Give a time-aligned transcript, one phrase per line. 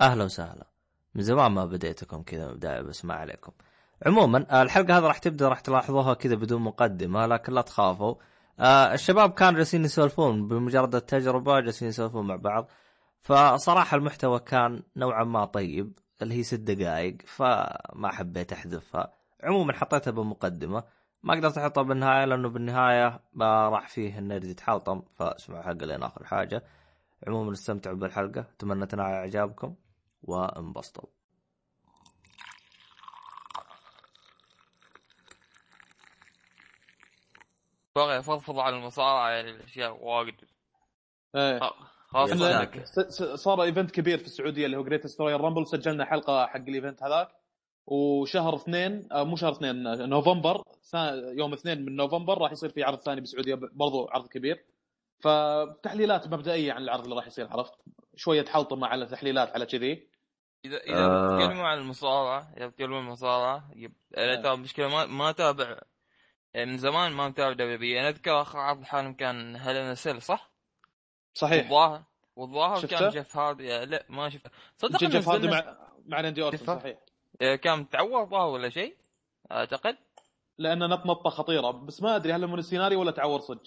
[0.00, 0.66] أهلا وسهلا.
[1.14, 3.52] من زمان ما بديتكم كذا بدايه بس ما عليكم.
[4.06, 8.14] عموما آه، الحلقة هذه راح تبدأ راح تلاحظوها كذا بدون مقدمة لكن لا تخافوا.
[8.60, 12.68] آه الشباب كانوا جالسين يسولفون بمجرد التجربة جالسين يسولفون مع بعض.
[13.22, 19.12] فصراحة المحتوى كان نوعا ما طيب اللي هي ست دقائق فما حبيت أحذفها.
[19.42, 20.84] عموما حطيتها بمقدمة.
[21.22, 26.24] ما قدرت أحطها بالنهاية لأنه بالنهاية ما راح فيه النرد يتحلطم فاسمعوا الحلقة لين اخر
[26.24, 26.64] حاجة.
[27.26, 29.74] عموما استمتعوا بالحلقة اتمنى تنال إعجابكم.
[30.22, 31.08] وانبسطوا.
[37.96, 40.34] بغى يفضفض على المصارعة يعني الأشياء واجد.
[41.36, 41.60] إيه.
[42.84, 46.64] س- صار event كبير في السعودية اللي هو Greatest Royal Rumble سجلنا حلقة حق ال
[46.64, 47.28] event هذاك.
[47.86, 50.62] وشهر اثنين آه، مو شهر اثنين آه، نوفمبر
[51.38, 54.64] يوم اثنين من نوفمبر راح يصير في عرض ثاني بالسعوديه برضو عرض كبير.
[55.20, 57.72] فتحليلات مبدئية عن العرض اللي راح يصير عرفت؟
[58.18, 60.08] شوية حلطمه على تحليلات على كذي.
[60.64, 61.36] اذا إذا آه.
[61.36, 63.92] بتتكلموا عن المصارعة إذا بتتكلموا عن المصارعة يب...
[64.16, 64.42] أنا آه.
[64.42, 65.78] ترى المشكلة ما ما تابع
[66.54, 68.00] يعني من زمان ما متابع WWE.
[68.00, 70.50] أنا أذكر آخر عرض حالهم كان Hell in a Cell صح؟
[71.34, 71.62] صحيح.
[71.62, 72.02] والظاهر
[72.36, 73.84] والظاهر؟ كان جيف هاردي.
[73.84, 74.50] لا ما شفته.
[74.76, 76.98] صدق جيف هاردي مع مع راندي شفته؟ صحيح.
[77.42, 78.96] آه، كان متعور ظاهر ولا شيء؟
[79.52, 79.96] أعتقد.
[80.58, 81.70] لأنه نط نطه خطيرة.
[81.70, 83.62] بس ما أدري هل هو من السيناريو ولا تعور صدق.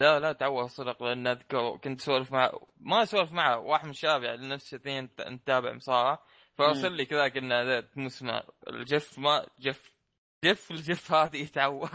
[0.00, 4.22] لا لا تعور صدق لأن أذكر كنت أسولف مع ما أسولف معه واحد من الشباب
[4.22, 6.22] يعني نفس اثنين نتابع مصارعة.
[6.58, 7.32] فارسل لي كذا
[7.96, 9.92] مو اسمه الجف ما جف
[10.44, 11.90] جف الجف هذه يتعور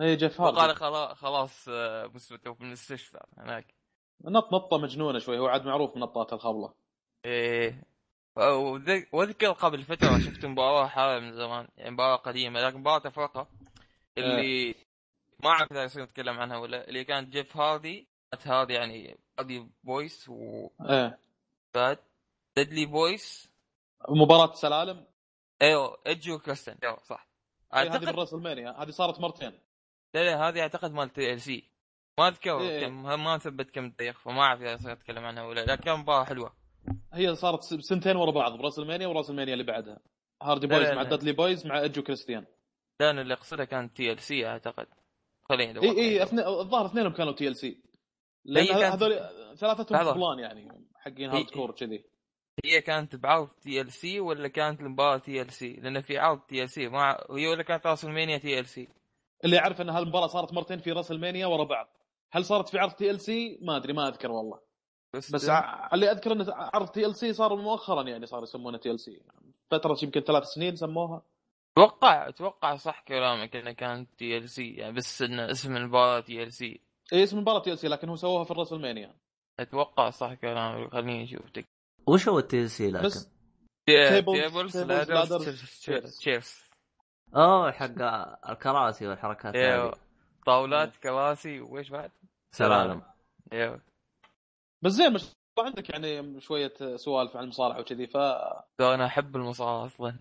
[0.00, 3.18] اي إيه، جيف وقال خلاص خلاص آه، مسبته في المستشفى.
[3.38, 3.74] هناك.
[4.24, 6.74] نط نطة مجنونة شوي هو عاد معروف من نطات الخبلة.
[7.24, 7.82] إيه.
[9.12, 13.48] واذكر قبل فترة شفت مباراة حالة من زمان يعني مباراة قديمة لكن مباراة فرقه
[14.18, 14.74] اللي
[15.44, 19.66] ما أعرف إذا يصير نتكلم عنها ولا اللي كانت جيف هاردي كانت هاردي يعني هاردي
[19.84, 21.18] بويس وباد
[21.76, 21.98] إيه.
[22.56, 23.50] ديدلي بويس
[24.08, 25.06] مباراة سلالم
[25.62, 27.26] أيوه ايدج وكريستن أيوه صح.
[27.74, 28.82] إيه، هذه أعتقد من راس ألمانيا.
[28.82, 29.52] هذه صارت مرتين.
[30.14, 31.70] لا لا هذه أعتقد مال تي ال سي
[32.18, 32.86] ما أذكر إيه.
[32.86, 35.74] كم ما ثبت كم تاريخ فما أعرف إذا اتكلم عنها ولا لا.
[35.76, 36.52] كان مباراة حلوة.
[37.12, 39.98] هي صارت سنتين ورا بعض ب WrestleMania و WrestleMania اللي بعدها.
[40.42, 41.02] Hardy Boyz مع.
[41.02, 42.46] Dudley Boyz مع ايدج وكريستيان
[43.00, 44.86] لا أنا اللي أقصده كان TLC أعتقد.
[45.70, 46.22] ادور إي إي
[46.60, 47.82] الظاهر اثنينهم كانوا TLC
[48.44, 49.20] لأن هذول
[49.56, 50.14] ثلاثتهم.
[50.14, 52.04] فلان يعني حقين hardcore كذي.
[52.64, 57.62] هي كانت بعرض TLC ولا كانت المباراة TLC؟ لأن في عرض TLC ما هي ولا
[57.62, 58.88] كانت راس المانيا تي ال سي؟
[59.44, 61.88] اللي يعرف إن هالمباراة صارت مرتين في WrestleMania ورا بعض.
[62.32, 64.60] هل صارت في عرض TLC ما أدري ما أذكر والله.
[65.14, 69.20] بس بس ع- اللي أذكر انه عرض TLC صار مؤخرا يعني صار يسمونه TLC
[69.70, 71.22] فترة يمكن ثلاث سنين سموها.
[71.76, 76.80] أتوقع أتوقع صح كلامك إنه كانت TLC يعني بس إن اسم المباراة TLC
[77.12, 79.14] اي اسم المباراة TLC لكن هو سووها في ال WrestleMania
[79.60, 81.64] أتوقع صح كلامك خليني أشوف تك
[82.06, 83.30] وش هو ال TLC لكن؟ بس
[83.86, 85.80] tables ladders.
[86.18, 86.70] chairs
[87.36, 88.00] اوه حق
[88.50, 89.98] الكراسي والحركات أيوه
[90.46, 92.10] طاولات كراسي وإيش بعد؟
[92.52, 93.02] سلالم
[93.52, 93.80] أيوه
[94.82, 95.22] بس زين مش
[95.58, 98.16] عندك يعني شوية سوالف عن المصارعة وكذي ف
[98.80, 100.18] أنا أحب المصارعة أصلا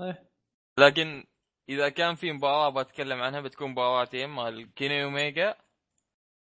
[0.00, 0.27] إيه.
[0.78, 1.24] لكن
[1.68, 5.54] إذا كان في مباراة بتكلم عنها بتكون مباراتين مال كيني أوميجا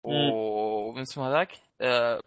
[0.02, 2.20] ومن اسمه هذاك آه،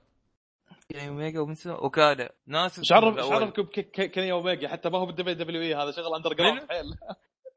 [0.90, 3.32] كيني أوميجا ومن اسمه أوكادا ناس مش عارف مش.
[3.32, 6.98] عارف كيني أوميجا حتى ما هو بال WWE هذا شغل underground حيل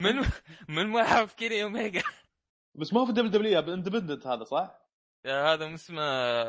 [0.00, 0.24] من
[0.68, 2.02] من ما يعرف كيني أوميجا
[2.74, 4.80] بس ما هو في ال WWE ب independent هذا صح؟
[5.26, 6.00] هذا من اسمه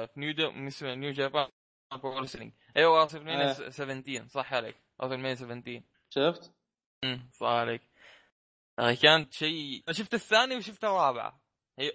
[0.06, 1.47] في نيو اسمه New Japan
[2.03, 2.25] Pro
[2.78, 3.69] أيوه WrestleMania آه.
[3.69, 6.53] 17 صح عليك WrestleMania 17 شفت؟
[7.03, 7.91] امم صح عليك
[8.81, 11.41] آه، كانت شيء شفت الثاني وشفت الرابعه
[11.79, 11.91] هي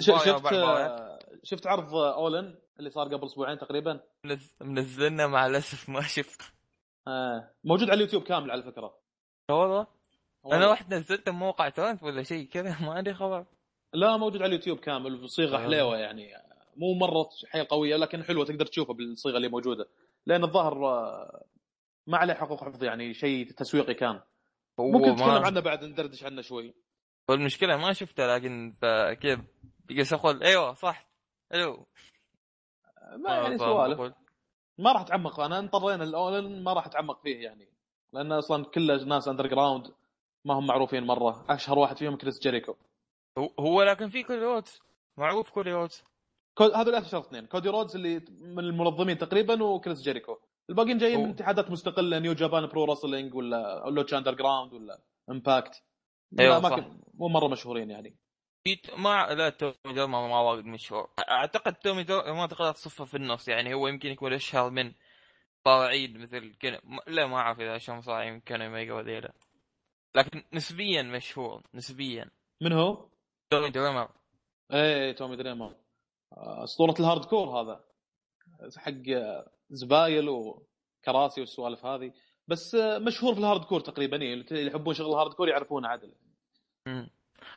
[0.00, 1.22] شفت مباريات.
[1.44, 6.42] شفت عرض All In اللي صار قبل أسبوعين تقريبا منز- منزلنا مع الأسف ما شفت
[7.08, 7.50] آه.
[7.64, 8.98] موجود على اليوتيوب كامل على فكرة
[9.50, 9.86] والله.
[10.46, 13.46] أنا واحد نزلته بموقع تورنت ولا شيء كذا ما عندي خبر
[13.94, 15.62] لا موجود على اليوتيوب كامل بصيغة آه.
[15.62, 16.32] حليوة يعني
[16.76, 19.88] مو مرة حيل قوية لكن حلوة تقدر تشوفها بالصيغة اللي موجودة
[20.26, 21.44] لأن الظاهر آه،
[22.06, 24.20] ما عليه حقوق حفظ يعني شيء تسويقي كان
[24.80, 26.74] هو ممكن ما- نتكلم عنه بعد ندردش عنه شوي.
[27.28, 28.74] والمشكلة ما شفته لكن
[29.20, 29.40] كيف
[29.84, 31.08] بقيت أقول أيوه صح
[31.54, 31.86] ألو.
[33.16, 34.14] ما يعني فاهم سوالف.
[34.78, 37.68] ما راح اتعمق أنا انطرينا ال All In ما راح اتعمق فيه يعني.
[38.12, 39.94] لأن أصلا كله ناس underground
[40.44, 41.44] ما هم معروفين مرة.
[41.48, 42.74] أشهر واحد فيهم كريس جيريكو.
[43.38, 44.80] هو- هو لكن في كودي رودز.
[45.16, 46.04] معروف كودي رودز.
[46.54, 47.46] كو- هذول أشهر اثنين.
[47.46, 50.38] كودي رودز اللي من المنظمين تقريبا وكريس جيريكو.
[50.70, 55.82] الباقيين جايين من اتحادات مستقلة New Japan Pro Wrestling ولا Lucha Underground ولا Impact
[56.32, 56.88] ما صح.
[57.14, 58.16] مو مرة مشهورين يعني.
[58.98, 61.10] ما لا تومي دريمر ما ما واجد مشهور.
[61.30, 63.48] أعتقد تومي دريمر ما تقدر تصفه في النص.
[63.48, 64.92] يعني هو يمكن يكون أشهر من
[65.66, 69.32] مصارعين مثل كنا لا ما أعرف إذا مصارعين كيني أوميجا وذيلا
[70.14, 72.30] لكن نسبيا مشهور نسبيا.
[72.60, 73.08] من هو؟
[73.50, 74.10] تومي دريمر
[74.72, 75.76] إيه تومي دريمر
[76.32, 77.84] أسطورة ال hardcore هذا.
[78.76, 79.02] حق
[79.70, 82.12] زبايل وكراسي والسوالف هذه
[82.48, 86.14] بس مشهور في ال hardcore تقريبا إيه، اللي يحبون شغل ال hardcore يعرفونه عدل.
[86.86, 87.10] مم.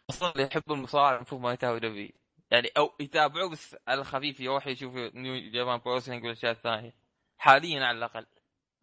[0.10, 2.14] أصلا اللي يحب المصارعه المفروض ما يتابع WWE
[2.52, 6.96] يعني أو يتابعوه بس على الخفيف يروح يشوف New Japan Pro Wrestling والاشياء الثانية
[7.38, 8.26] حاليا على الأقل.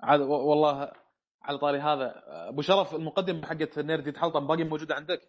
[0.01, 0.93] عاد والله
[1.43, 2.23] على طاري هذا.
[2.27, 5.21] أبو شرف المقدمة حقت nerd يتحلطم باقي موجوده عندك؟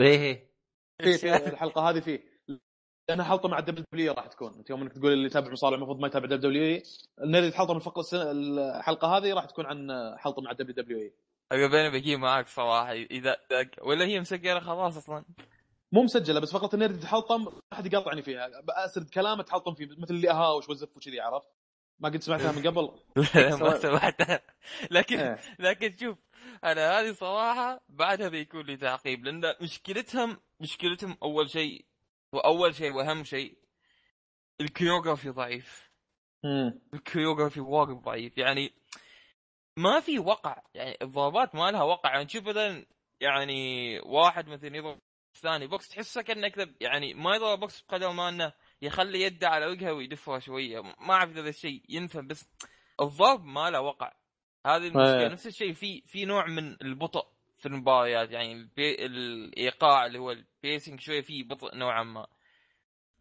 [0.00, 0.52] إيه.
[0.98, 2.31] في في الحلقة هذه فيه
[3.12, 4.54] لانها حلطمه مع ال WWE راح تكون.
[4.54, 6.82] انت يوم انك تقول اللي يتابع مصارع المفروض ما يتابع WWE
[7.22, 9.88] ال nerd يتحلطم الفقره السنة الحلقة هذه راح تكون عن
[10.18, 11.10] حلطمه مع ال WWE
[11.52, 13.36] أنا بيني بجي معاك صراحة إذا
[13.82, 15.24] ولا هي مسجلة خلاص أصلا؟
[15.92, 18.50] مو مسجلة بس فقره ال nerd تحلطم ما حد يقاطعني فيها.
[18.68, 21.48] اسرد كلامه تحلطم فيه مثل اللي أهاوش والزف وكذي عرفت؟
[22.00, 22.90] ما قد سمعتها من قبل.
[23.64, 24.40] ما سمعتها.
[24.90, 25.38] لكن إيه.
[25.58, 26.18] لكن شوف
[26.64, 31.84] أنا هذه صراحة بعدها بيكون لي تعقيب لأن مشكلتهم مشكلتهم أول شيء
[32.32, 33.58] وأول شيء وأهم شيء
[34.60, 35.90] ال choreography ضعيف.
[36.44, 36.80] مم.
[36.94, 38.38] ال choreography وايد ضعيف.
[38.38, 38.72] يعني
[39.76, 42.12] ما في وقع يعني الضربات ما لها وقع.
[42.12, 42.86] يعني تشوف مثلا
[43.20, 44.98] يعني واحد مثلا يضرب
[45.34, 48.52] الثاني بوكس تحسه كانه كذا يعني ما يضرب بوكس بقدر ما إنه
[48.82, 50.80] يخلي يده على وجهه ويدفها شوية.
[50.80, 52.48] ما أعرف إذا هذا الشيء ينفهم بس
[53.00, 54.12] الضرب ما له وقع.
[54.66, 55.28] هذه المشكلة إيه.
[55.28, 57.26] نفس الشيء في في نوع من البطء.
[57.62, 59.06] في المباريات يعني البي...
[59.06, 62.26] الإيقاع اللي هو ال pacing شوية فيه بطء نوعا ما.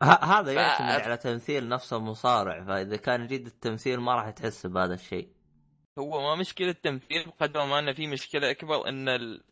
[0.04, 4.66] ه- هذا ف- يعتمد على تمثيل نفس المصارع فإذا كان جيد التمثيل ما راح تحس
[4.66, 5.30] بهذا الشيء.
[6.00, 9.44] هو ما مشكلة تمثيل بقدر ما إنه في مشكلة أكبر إن ال...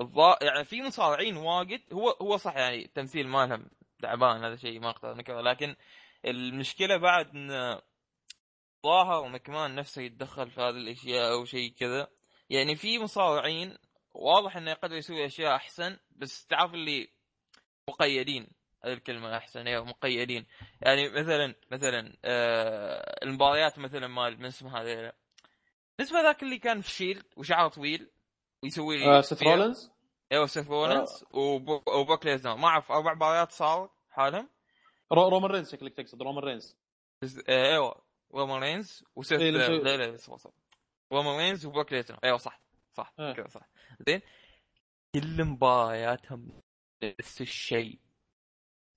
[0.00, 0.38] الضا...
[0.42, 3.66] يعني في مصارعين واجد هو هو صح يعني التمثيل مالهم
[4.02, 5.76] تعبان هذا شيء ما أقدر أنكره لكن
[6.24, 7.80] المشكلة بعد إن
[8.86, 12.08] الظاهر مكمان نفسه يتدخل في هذه الأشياء أو شيء كذا.
[12.50, 13.76] يعني في مصارعين
[14.14, 17.08] واضح إنه يقدر يسوي أشياء أحسن بس تعرف اللي
[17.88, 18.48] مقيدين.
[18.84, 20.46] هذه الكلمة أحسن أيوه مقيدين.
[20.80, 25.12] يعني مثلا مثلا آه المباريات مثلا مال من اسمه هذا
[26.00, 28.10] اسمه ذاك اللي كان في Shield وشعره طويل
[28.62, 29.90] ويسوي آه سيث فيها- رولنز
[30.32, 32.56] أيوه سيث رولنز وبو- وبروك ليزنر.
[32.56, 34.48] ما أعرف أربع مباريات صار حالهم.
[35.12, 36.76] رو- رومان رينز شكلك تقصد رومان رينز.
[37.48, 38.02] آه، أيوه
[38.34, 40.18] رومان رينز وسيث إيه، اللي لا لا
[41.12, 42.18] رومان رينز وبروك ليزنر.
[42.24, 42.60] أيوه صح
[42.92, 43.32] صح إيه.
[43.32, 43.68] كذا صح.
[44.07, 44.21] زين
[45.15, 46.49] كل مبارياتهم
[47.03, 47.99] نفس الشيء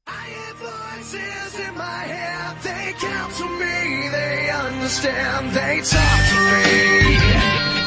[0.08, 6.40] I hear voices in my head, they count to me, they understand, they talk to
[6.50, 7.80] me.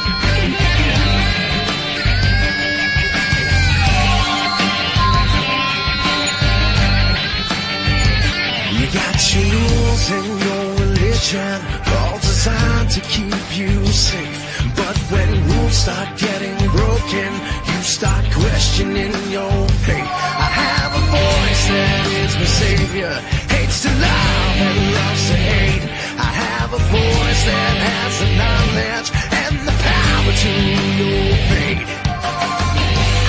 [8.77, 11.57] You got your rules and your religion,
[11.97, 14.46] all designed to keep you safe.
[14.76, 17.30] But when rules start getting broken,
[17.68, 20.10] you start questioning your faith.
[20.46, 23.14] I have a voice that is my savior,
[23.54, 25.84] hates to love and loves to hate.
[26.18, 29.08] I have a voice that has the knowledge
[29.42, 30.52] and the power to
[30.98, 31.18] your.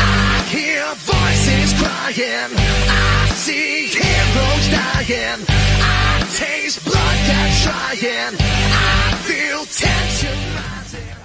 [0.01, 2.51] I hear voices crying.
[2.55, 5.41] I see heroes dying.
[5.47, 8.35] I taste blood that's trying.
[8.39, 11.18] I feel tension rising.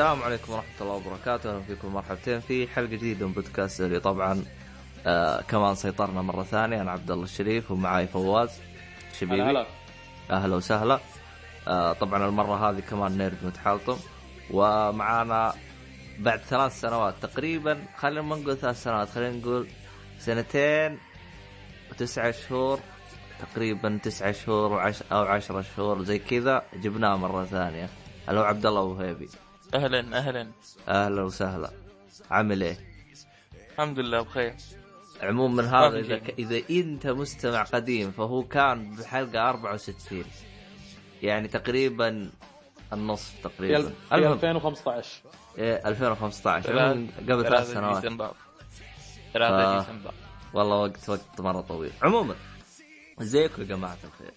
[0.00, 4.44] السلام عليكم ورحمة الله وبركاته، أهلا فيكم مرحبتين في حلقة جديدة من بودكاست اللي طبعا
[5.06, 6.80] آه كمان سيطرنا مرة ثانية.
[6.80, 8.50] أنا عبد الله الشريف ومعاي فواز
[9.18, 9.42] شبيبي.
[9.42, 9.66] هلا هلا
[10.30, 11.00] أهلا وسهلا.
[11.68, 13.96] آه طبعا المرة هذه كمان نيرد متحلطم
[14.50, 15.54] ومعانا
[16.18, 19.68] بعد ثلاث سنوات تقريبا خلينا ما نقول ثلاث سنوات خلينا نقول
[20.18, 20.98] سنتين
[21.90, 22.80] وتسعة شهور
[23.40, 27.88] تقريبا تسعة شهور وعش أو عشرة شهور زي كذا جبناه مرة ثانية.
[28.28, 29.28] هلا عبد الله وهيبي
[29.74, 30.50] أهلا أهلا.
[30.88, 31.70] أهلا وسهلا.
[32.30, 32.78] عامل إيه؟
[33.72, 34.54] الحمد لله بخير.
[35.22, 36.18] عموما ما هذا في إذا.
[36.18, 36.34] ك...
[36.38, 40.24] إذا أنت مستمع قديم فهو كان بحلقة 64
[41.22, 42.30] يعني تقريبا
[42.92, 43.76] النصف تقريبا.
[43.76, 44.32] الف- في المهم.
[44.32, 45.08] 2015
[45.58, 48.02] إيه 2015 ثلاث- عموماً قبل ثلاث ثلاثة سنوات.
[48.02, 48.32] ديسمبر
[49.32, 50.14] ثلاثة ف- ديسمبر.
[50.54, 51.92] والله وقت وقت مرة طويل.
[52.02, 52.34] عموما
[53.20, 54.32] ازيكم يا جماعة الخير.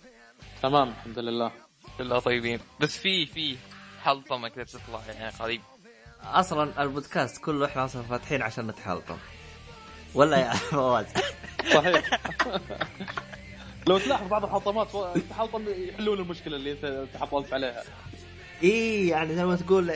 [0.62, 1.52] تمام الحمد لله.
[1.98, 2.60] كلها طيبين.
[2.80, 3.58] بس في في
[4.04, 5.62] حلطمة كذا تطلع يعني قريب.
[6.24, 9.18] أصلا البودكاست كله إحنا أصلا فاتحين عشان نتحلطم.
[10.14, 11.06] ولا يا فواز؟
[11.74, 12.20] صحيح.
[13.88, 14.88] لو تلاحظ بعض الحلطمات
[15.30, 17.84] تحلطم يحلون المشكلة اللي أنت تحطمت عليها.
[18.64, 19.88] إي يعني زي ما تقول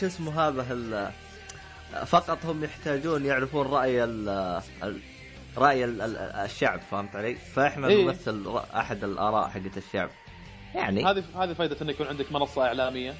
[0.00, 1.12] شو اسمه هذا
[2.06, 4.62] فقط هم يحتاجون يعرفون رأي ال
[5.56, 8.04] رأي ال- ال- الشعب فهمت علي؟ فإحنا إيه.
[8.04, 10.10] نمثل أحد الآراء حقت الشعب.
[10.74, 13.14] يعني هذه هذه فائده انه يكون عندك منصة إعلامية.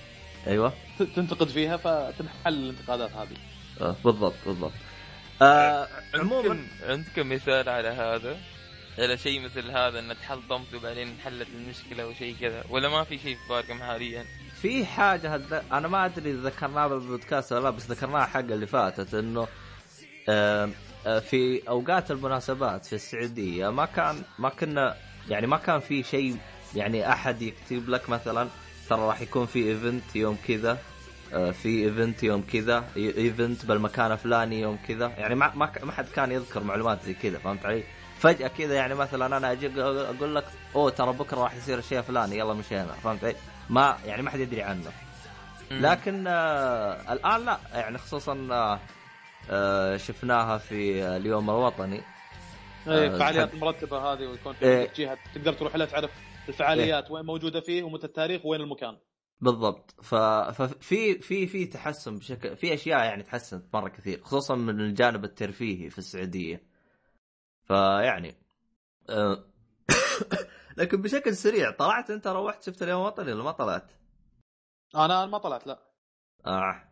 [0.46, 0.72] أيوه
[1.16, 3.37] تنتقد فيها فتنحل الانتقادات هذه
[3.80, 4.72] آه، بالضبط بالضبط
[5.42, 8.37] آه عموما عندكم مثال على هذا؟
[8.99, 13.37] على شيء مثل هذا إن تحطمت وبعدين انحلت المشكلة وشيء كذا ولا ما في شيء
[13.37, 14.25] في بالكم حاليا؟
[14.62, 15.64] في حاجة هد...
[15.72, 19.49] أنا ما أدري إذا ذكرناها بالبودكاست ولا لا بس ذكرناها حق اللي فاتت إنه
[20.28, 20.70] آه
[21.06, 24.96] آه، في أوقات المناسبات في السعودية ما كان ما كنا
[25.28, 26.37] يعني ما كان في شيء
[26.75, 28.49] يعني أحد يكتب لك مثلا
[28.89, 30.79] ترى راح يكون في event يوم كذا.
[31.33, 32.85] آه، في event يوم كذا.
[32.97, 35.07] event بالمكان الفلاني يوم كذا.
[35.19, 37.85] يعني ما ما حد كان يذكر معلومات زي كذا فهمت علي؟
[38.19, 42.39] فجأة كذا يعني مثلا أنا أجي أقول لك أوه ترى بكرة راح يصير الشيء الفلاني
[42.39, 42.93] يلا مشينا.
[43.05, 43.35] فهمت علي؟
[43.71, 44.93] ما يعني ما حد يدري عنه.
[45.71, 47.59] لكن آه الآن لا.
[47.75, 48.81] يعني خصوصا آه
[49.51, 51.97] آه شفناها في اليوم الوطني.
[51.97, 52.03] اي
[52.89, 54.91] آه، الفعاليات حق- المرتبه هذه ويكون في إيه.
[54.97, 56.11] جهة تقدر تروح لها تعرف
[56.49, 58.99] الفعاليات وين موجودة فيه ومتى التاريخ وين المكان.
[59.40, 59.94] بالضبط.
[60.02, 60.14] ف...
[60.14, 65.90] ففي في في تحسن بشكل في أشياء يعني تحسنت مرة كثير خصوصا من الجانب الترفيهي
[65.90, 66.66] في السعودية.
[67.64, 68.34] فيعني
[69.11, 69.44] آه،
[70.78, 73.92] لكن بشكل سريع طلعت أنت روحت شفت اليوم الوطني ولا ما طلعت؟
[74.96, 75.78] أنا ما طلعت لا.
[76.46, 76.88] آه.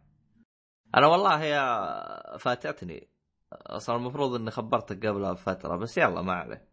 [0.94, 3.10] أنا والله يا فاتتني.
[3.52, 6.68] أصلا المفروض إني خبرتك قبلها بفترة بس يلا ما عليه.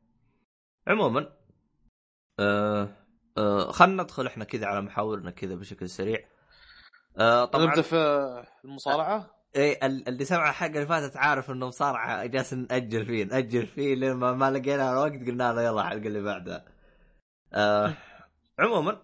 [0.88, 1.37] عموما
[2.40, 2.90] آه
[3.38, 6.28] آه خلنا ندخل إحنا كذا على محاورنا كذا بشكل سريع.
[7.18, 7.96] آه طبعا نبدأ في
[8.66, 13.68] المصارعة؟ إيه ال- اللي سمع الحلقة اللي فاتت عارف إنه مصارعة جالس نأجل فيه نأجل
[13.68, 16.66] فيه لين ما, ما لقينا الوقت قلنا له يلا الحلقة اللي بعدها.
[17.54, 17.94] آه
[18.60, 19.02] عموما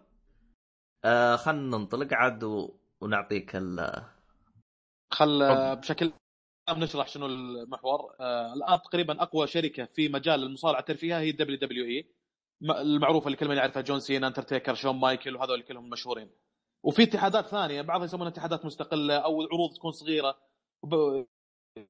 [1.06, 2.14] آه خلنا ننطلق.
[2.14, 2.78] عاد و...
[3.02, 4.04] ونعطيك ال
[5.14, 5.40] خل
[5.76, 6.14] بشكل
[6.70, 8.16] عام نشرح شنو المحور.
[8.20, 12.08] آه الآن تقريبا أقوى شركة في مجال المصارعة الترفيهية هي ال WWE
[12.64, 16.30] المعروفة اللي كل من يعرفها جون سينا انترتيكر شون مايكل وهذول كلهم مشهورين.
[16.84, 20.38] وفي اتحادات ثانية بعضها يسمونها اتحادات مستقلة أو عروض تكون صغيرة.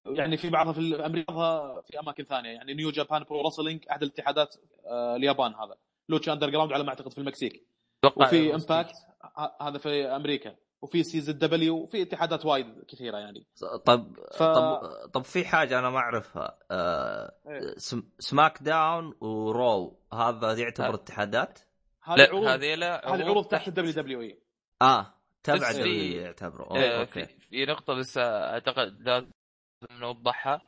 [0.06, 2.50] يعني في بعضها في أمريكا بعضها في أماكن ثانية.
[2.50, 5.75] يعني New Japan Pro Wrestling أحد الاتحادات آه اليابان هذا.
[6.10, 7.68] Lucha Underground على ما أعتقد في المكسيك.
[8.15, 8.95] وفي Impact
[9.62, 10.56] هذا في أمريكا.
[10.83, 13.45] وفي CZW وفي اتحادات وايد كثيرة يعني.
[13.85, 14.43] طب ف...
[14.43, 14.81] طب
[15.13, 16.57] طب في حاجة أنا ما أعرفها.
[16.71, 17.73] آه إيه.
[17.77, 18.03] سم...
[18.19, 20.95] SmackDown و Raw هذا يعتبر ها.
[20.95, 21.59] اتحادات؟
[22.07, 24.39] لا هذه لا هذه عروض تحت ال WWE.
[24.81, 25.13] آه
[25.43, 26.67] تبع W يعتبروا.
[26.67, 26.79] أوه.
[26.79, 27.25] آه، okay.
[27.25, 29.27] في, نقطة بس أعتقد لازم
[29.91, 30.61] نوضحها.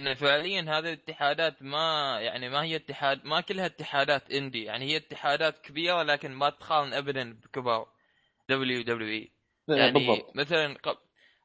[0.00, 4.64] إن فعليا هذه الاتحادات ما يعني ما هي اتحاد ما كلها اتحادات indie.
[4.64, 7.88] يعني هي اتحادات كبيرة لكن ما تقارن ابدا بكبار.
[8.48, 9.37] WWE.
[9.68, 10.96] يعني بالضبط مثلا قب...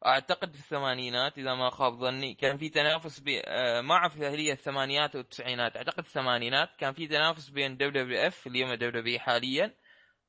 [0.05, 3.41] أعتقد في الثمانينات إذا ما خاب ظني كان في تنافس بي...
[3.45, 8.47] آه، ما أعرف هل هي الثمانينات أو التسعينات أعتقد الثمانينات كان في تنافس بين WWF
[8.47, 9.75] اللي هي WW حاليا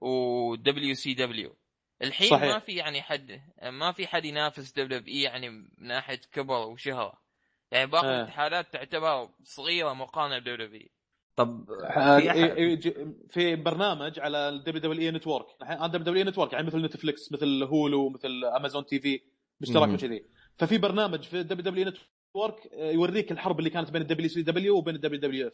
[0.00, 1.56] و WCW
[2.02, 2.54] الحين صحيح.
[2.54, 7.22] ما في يعني حد ما في حد ينافس WW يعني من ناحية كبر وشهرة
[7.70, 8.16] يعني باقي آه.
[8.16, 10.88] الاتحادات تعتبر صغيرة مقارنة ب WW
[11.36, 12.94] طب آه، في أحد...
[13.30, 15.46] في برنامج على ال WWE Network.
[15.62, 19.20] الحين WW Network يعني مثل Netflix مثل Hulu مثل Amazon TV
[19.60, 19.88] باشتراك.
[19.88, 20.24] وكذي
[20.56, 24.94] ففي برنامج في ال WW Network آه، يوريك الحرب اللي كانت بين ال WCW وبين
[24.94, 25.52] ال WWF.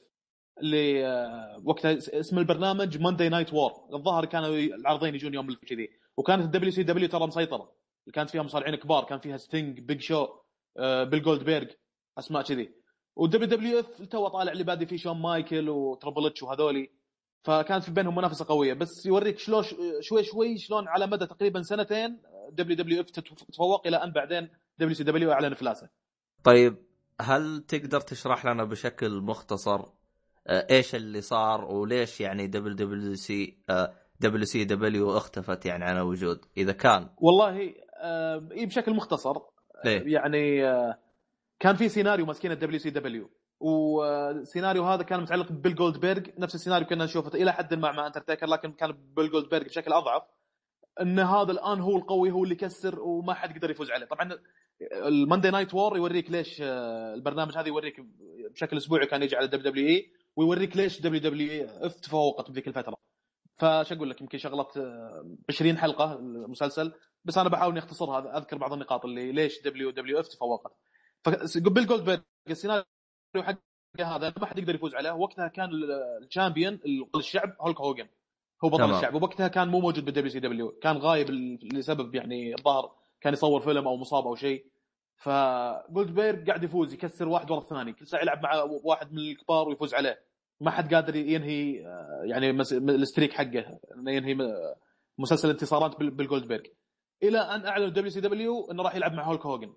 [0.61, 5.91] اللي آه، وقتها اس- اسم البرنامج Monday Night War الظاهر كانوا العرضين يجون يوم كذي.
[6.17, 7.73] وكانت ال WCW ترى مسيطرة.
[8.13, 10.29] كانت فيها مصارعين كبار كان فيها ستينج بيج شو
[10.81, 11.69] بيل جولدبيرج
[12.19, 12.80] أسماء كذي.
[13.17, 16.91] وال WWF تو طالع اللي بادي فيه شون مايكل وتربل اتش وهذولي.
[17.43, 18.75] فكانت في بينهم منافسة قوية.
[18.75, 19.63] بس يوريك شلون
[20.01, 22.19] شوي شوي شلون على مدى تقريبا سنتين
[22.53, 25.89] WWF تتفوق إلى أن بعدين WCW أعلن افلاسه
[26.45, 26.77] طيب
[27.21, 29.81] هل تقدر تشرح لنا بشكل مختصر
[30.47, 33.59] آه، إيش اللي صار وليش يعني WWC
[34.21, 39.35] WCW اختفت يعني عن الوجود إذا كان؟ والله آه إيه بشكل مختصر.
[39.85, 40.99] ليه؟ يعني آه
[41.61, 43.31] كان في سيناريو ماسكين ال WCW.
[43.61, 46.23] والسيناريو هذا كان متعلق ببيل جولدبرغ.
[46.39, 50.23] نفس السيناريو كنا نشوفه إلى حد ما مع انترتيكر لكن كان بيل جولدبرغ بشكل أضعف.
[51.01, 54.07] إن هذا الآن هو القوي هو اللي يكسر وما حد يقدر يفوز عليه.
[54.07, 54.39] طبعا
[54.93, 58.01] ال Monday Night War يوريك ليش آه، البرنامج هذا يوريك
[58.51, 62.97] بشكل أسبوعي كان يجي على WWE ويوريك ليش WWF تفوقت بذيك الفترة.
[63.59, 66.93] فش أقول لك يمكن شغلت آه، 20 حلقة المسلسل
[67.25, 70.77] بس أنا بحاول إني اختصرها أذكر بعض النقاط اللي ليش WWF تفوقت
[71.25, 72.85] فبيل جولدبرغ السيناريو
[73.37, 73.57] حق
[74.01, 75.13] هذا ما حد يقدر يفوز عليه.
[75.13, 75.71] وقتها كان
[76.23, 76.81] ال champion
[77.17, 78.09] الشعب هولك هوجن
[78.65, 78.95] هو بطل تمام.
[78.97, 79.15] الشعب.
[79.15, 81.31] ووقتها كان مو موجود بال WCW كان غايب
[81.73, 82.93] لسبب يعني الظاهر.
[83.21, 84.67] كان يصور فيلم أو مصاب أو شيء.
[85.17, 87.93] فجولدبيرغ قاعد يفوز يكسر واحد ورا الثاني.
[87.93, 90.19] كل ساعة يلعب مع واحد من الكبار ويفوز عليه.
[90.61, 93.79] ما حد قادر ينهي آه، يعني ال streak حقه.
[93.97, 94.37] إنه ينهي
[95.19, 96.63] مسلسل انتصارات بال- بالجولدبرغ
[97.23, 99.75] إلى أن أعلن WCW إنه راح يلعب مع هولك هوجن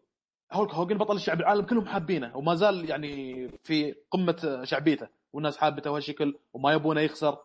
[0.54, 5.92] هولك هوجن بطل الشعب العالم كلهم حابينه وما زال يعني في قمة شعبيته والناس حابته
[5.92, 7.38] وهالشكل وما يبونه يخسر.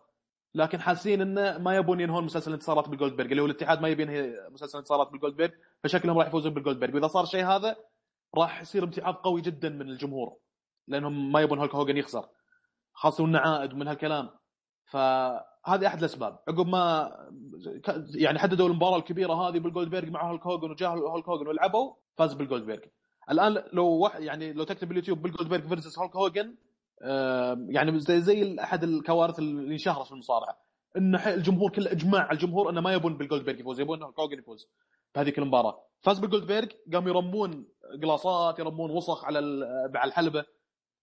[0.55, 4.33] لكن حاسين إنه ما يبون ينهون مسلسل انتصارات بالجولدبرغ اللي هو الاتحاد ما يبي ينهي
[4.51, 5.49] مسلسل انتصارات بالجولدبرغ
[5.83, 6.95] فشكلهم راح يفوزون بالجولدبرغ.
[6.95, 7.75] واذا صار شيء هذا
[8.35, 10.37] راح يصير امتعاض قوي جدا من الجمهور
[10.87, 12.25] لأنهم ما يبون هولك هوجن يخسر
[12.93, 14.29] خاصة إنه عائد ومن هالكلام.
[14.85, 16.39] فهذه أحد الأسباب.
[16.47, 17.11] عقب ما
[18.15, 22.79] يعني حددوا المباراة الكبيرة هذه بالجولدبرغ مع هولك هوجن وجاه هولك هوجن ولعبوا فاز بالجولدبرغ.
[23.31, 26.55] الآن لو واحد يعني لو تكتب باليوتيوب بالجولدبرغ versus هولك هوجن
[27.69, 30.57] يعني زي زي أحد الكوارث اللي انشهرت في المصارعة
[30.97, 34.67] إن الجمهور كله إجماع الجمهور إنه ما يبون بالجولدبرغ يفوز يبون هولك هوجن يفوز
[35.15, 35.83] بهذيك المباراة.
[36.01, 37.67] فاز بالجولدبرغ قاموا يرمون
[38.03, 39.39] glasses ات يرمون وسخ على
[39.95, 40.45] على الحلبة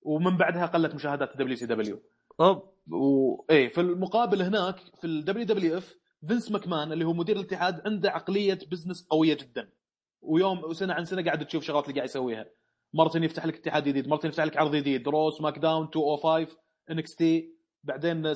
[0.03, 2.03] ومن بعدها قلت مشاهدات WCW.
[2.41, 5.97] اوب وايه في المقابل هناك في ال WWF
[6.29, 9.69] فينس ماكمان اللي هو مدير الاتحاد عنده عقلية business قوية جدا.
[10.27, 12.47] ويوم وسنة عن سنة قاعد تشوف شغلات اللي قاعد يسويها.
[12.95, 16.57] مره يفتح لك اتحاد جديد مره يفتح لك عرض جديد Raw SmackDown 205
[16.91, 18.35] NXT بعدين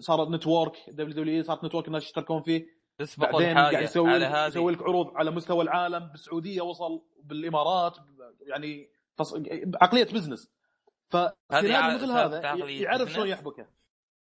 [0.00, 2.66] صارت network WW صارت network الناس يشتركون فيه.
[2.98, 7.96] بس بعدين قاعد يسوي على يسوي لك عروض على مستوى العالم بالسعودية وصل بالإمارات
[8.46, 9.34] يعني تص...
[9.82, 10.50] عقلية business.
[11.08, 12.40] فسيناريو ع- مثل هذا
[12.82, 13.12] يعرف.
[13.12, 13.66] شلون يحبكه.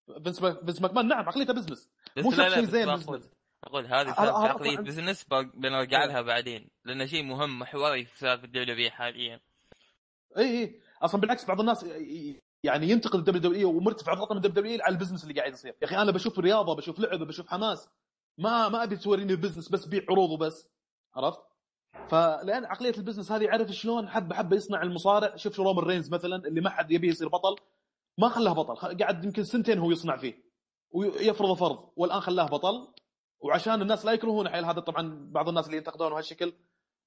[0.08, 1.90] ماك- فينس ماكمان نعم عقليته business.
[2.16, 2.36] مو بس
[2.70, 3.30] زين business.
[3.64, 4.76] أقول هذه عقليه.
[4.76, 6.70] business بنرجع لها بعدين.
[6.84, 9.40] لأنه شيء مهم محوري في سالفه ال WWE حاليا.
[10.38, 11.86] اي اي أصلا بالعكس بعض الناس
[12.64, 15.74] يعني ينتقد الدبليو دبليو ومرتفع ضغطه من الدبليو دبليو على البزنس اللي قاعد يصير.
[15.82, 17.88] يا أخي أنا بشوف رياضة بشوف لعبة بشوف حماس.
[18.38, 20.68] ما ما أبي توريني ال business بس بيع عروض وبس.
[21.14, 21.40] عرفت؟
[22.08, 25.36] فلأن عقلية ال business هذه عرف شلون حبة حبة يصنع المصارع.
[25.36, 27.56] شوف شو رومان رينز مثلا اللي ما حد يبيه يصير بطل.
[28.18, 29.04] ما خلاه بطل.
[29.04, 30.42] قعد يمكن سنتين هو يصنع فيه.
[30.90, 31.88] ويفرض فرض.
[31.96, 32.88] والآن خلاه بطل.
[33.42, 36.52] وعشان الناس لا يكرهونه حيل هذا طبعا بعض الناس اللي ينتقدونه هالشكل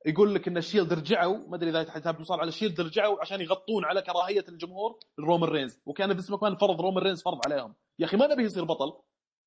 [0.06, 3.22] يقول لك إن The Shield رجعوا ما أدري إذا تتابع مصارعة على The Shield رجعوا
[3.22, 5.82] عشان يغطون على كراهية الجمهور لرومان رينز.
[5.86, 7.74] وكان فينس ماكمان فرض رومان رينز فرض عليهم.
[8.00, 8.94] يا أخي ما نبي يصير بطل.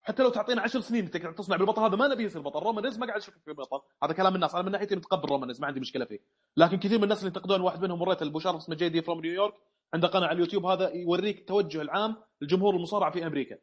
[0.02, 2.60] حتى لو تعطينا عشر سنين انت تصنع بالبطل هذا ما نبي يصير بطل.
[2.60, 4.54] رومان رينز ما قاعد أشوف فيه بطل هذا كلام الناس.
[4.54, 6.18] أنا من ناحيتي متقبل رومان رينز ما عندي مشكلة فيه.
[6.56, 9.54] لكن كثير من الناس اللي ينتقدون واحد منهم مريت البشار اسمه JD from New York
[9.94, 13.58] عنده قناة على اليوتيوب هذا يوريك التوجه العام لجمهور المصارعة في أمريكا.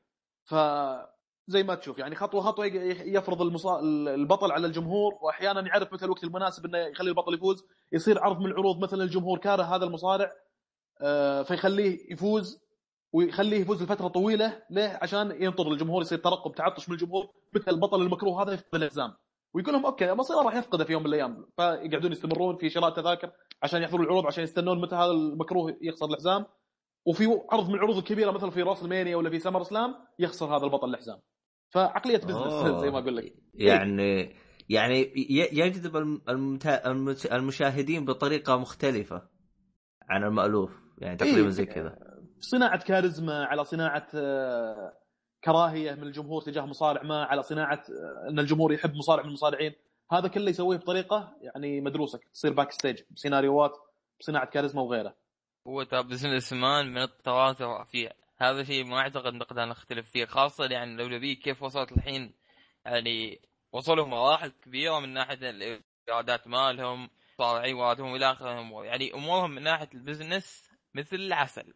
[0.45, 0.55] ف
[1.47, 3.79] زي ما تشوف يعني خطوة خطوة يفرض المصا...
[4.15, 8.45] البطل على الجمهور وأحيانا يعرف متى الوقت المناسب إنه يخلي البطل يفوز يصير عرض من
[8.45, 10.31] العروض مثلا الجمهور كاره هذا المصارع
[11.01, 12.65] آه، فيخليه يفوز
[13.13, 18.01] ويخليه يفوز لفترة طويلة ليه؟ عشان ينطر الجمهور يصير ترقب تعطش من الجمهور متى البطل
[18.01, 19.13] المكروه هذا يفقد الحزام
[19.53, 23.31] ويقول لهم okay مصيره راح يفقده في يوم من الأيام فيقعدون يستمرون في شراء تذاكر
[23.63, 26.45] عشان يحضروا العروض عشان يستنون متى هذا المكروه يخسر الحزام
[27.05, 31.19] وفي عرض من العروض الكبيرة مثلا في WrestleMania ولا في SummerSlam يخسر هذا البطل الحزام
[31.69, 32.53] فعقلية business.
[32.82, 33.34] زي ما أقول لك.
[33.54, 34.36] يعني
[34.69, 35.97] يعني ي- يجذب
[37.32, 39.30] المشاهدين بطريقة مختلفة
[40.10, 41.49] عن المألوف يعني تقريبا إيه.
[41.49, 41.97] زي كذا.
[42.39, 44.08] صناعة كاريزما على صناعة
[45.43, 47.84] كراهية من الجمهور تجاه مصارع ما على صناعة
[48.30, 49.73] إن الجمهور يحب مصارع من المصارعين.
[50.12, 53.71] هذا كله يسويه بطريقة يعني مدروسة تصير backstage بسيناريوهات
[54.19, 55.15] بصناعة كاريزما وغيره
[55.67, 60.95] هو ترى businessman من التواتر فيه هذا شيء ما أعتقد نقدر نختلف فيه خاصة يعني
[60.95, 62.34] WWE كيف وصلت الحين
[62.86, 69.63] يعني وصلوا مراحل كبيرة من ناحية الإيرادات مالهم صارعين واتهم إلى اخره يعني أمورهم من
[69.63, 71.74] ناحية البزنس مثل العسل.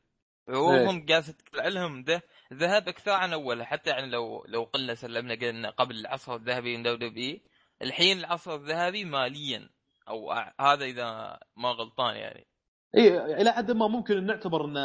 [0.50, 2.22] عروضهم جالسه تطلع لهم ده
[2.54, 6.84] ذهب أكثر عن اول حتى يعني لو لو قلنا سلمنا قلنا قبل العصر الذهبي من
[6.84, 7.44] دبليو بي
[7.82, 9.70] الحين العصر الذهبي ماليا
[10.08, 12.48] أو هذا إذا ما غلطان يعني.
[12.96, 14.78] اي إلى حد ما ممكن نعتبر ان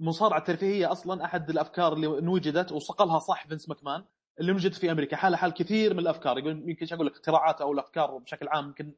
[0.00, 4.04] المصارعه الترفيهيه أصلا أحد الأفكار اللي انوجدت وصقلها صح فينس ماكمان
[4.40, 5.16] اللي انوجدت في أمريكا.
[5.16, 8.92] حال حال كثير من الأفكار يقول يمكن أقول لك اختراعات أو الأفكار بشكل عام يمكن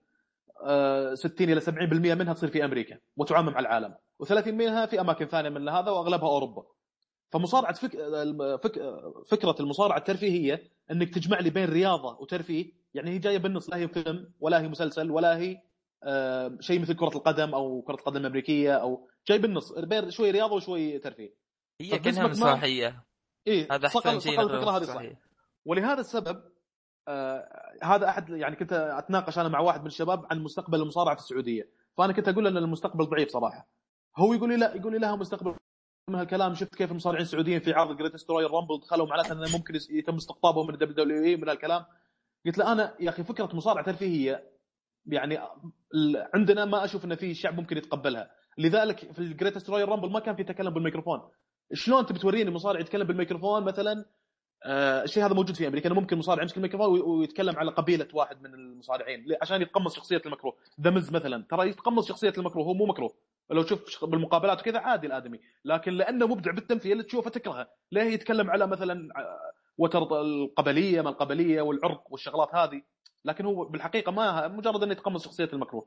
[0.65, 5.27] آه، 60 إلى 70% منها تصير في أمريكا وتعمم على العالم و30 منها في أماكن
[5.27, 6.65] ثانية من هذا وأغلبها أوروبا.
[7.31, 7.97] فمصارعة فك...
[8.62, 8.83] فك...
[9.27, 13.88] فكرة المصارعة الترفيهية إنك تجمع لي بين رياضة وترفيه يعني هي جاية بالنص لا هي
[13.88, 15.59] فيلم ولا هي مسلسل ولا هي
[16.05, 20.55] آه، شيء مثل كرة القدم أو كرة القدم الأمريكية أو شيء بالنص بين شوي رياضة
[20.55, 21.35] وشوي ترفيه.
[21.81, 23.05] هي كأنها ما- مسرحية.
[23.47, 25.03] إيه هذا أحسن شيء الفكرة هذه صح.
[25.65, 26.43] ولهذا السبب
[27.09, 27.49] آه
[27.83, 31.71] هذا أحد يعني كنت أتناقش أنا مع واحد من الشباب عن مستقبل المصارعة في السعودية.
[31.99, 33.69] فأنا كنت أقول إن المستقبل ضعيف صراحة.
[34.19, 35.55] هو يقول لي لا يقول لي لها مستقبل
[36.11, 36.55] من هالكلام.
[36.55, 40.67] شفت كيف المصارعين السعوديين في عرض Greatest Royal Rumble دخلوا معناته إنه ممكن يتم استقطابهم
[40.67, 41.85] من ال WWE من هالكلام.
[42.47, 44.51] قلت له أنا يا أخي فكرة مصارعة ترفيهية
[45.07, 45.39] يعني
[46.35, 48.31] عندنا ما أشوف إن في شعب ممكن يتقبلها.
[48.59, 51.21] لذلك في ال Greatest Royal Rumble ما كان في تكلم بالميكروفون.
[51.73, 54.05] شلون تبي توريني مصارع يتكلم بالميكروفون مثلا؟
[54.65, 55.88] آه الشيء هذا موجود في أمريكا.
[55.91, 60.23] انه ممكن مصارع يمسك الميكروفون وي- ويتكلم على قبيلة واحد من المصارعين؟ عشان يتقمص شخصية
[60.27, 60.57] المكروه.
[60.81, 61.45] ذا مثلا.
[61.51, 63.15] ترى يتقمص شخصية المكروه هو مو مكروه.
[63.51, 65.41] لو تشوف بالمقابلات وكذا عادي الآدمي.
[65.65, 67.69] لكن لأنه مبدع بالتمثيل تشوفه تكرهه.
[67.93, 69.09] ليه يتكلم على مثلا
[69.79, 72.83] وتر القبلية ما القبلية والعرق والشغلات هذه؟
[73.25, 75.87] لكن هو بالحقيقة ما مجرد إنه يتقمص شخصية المكروه.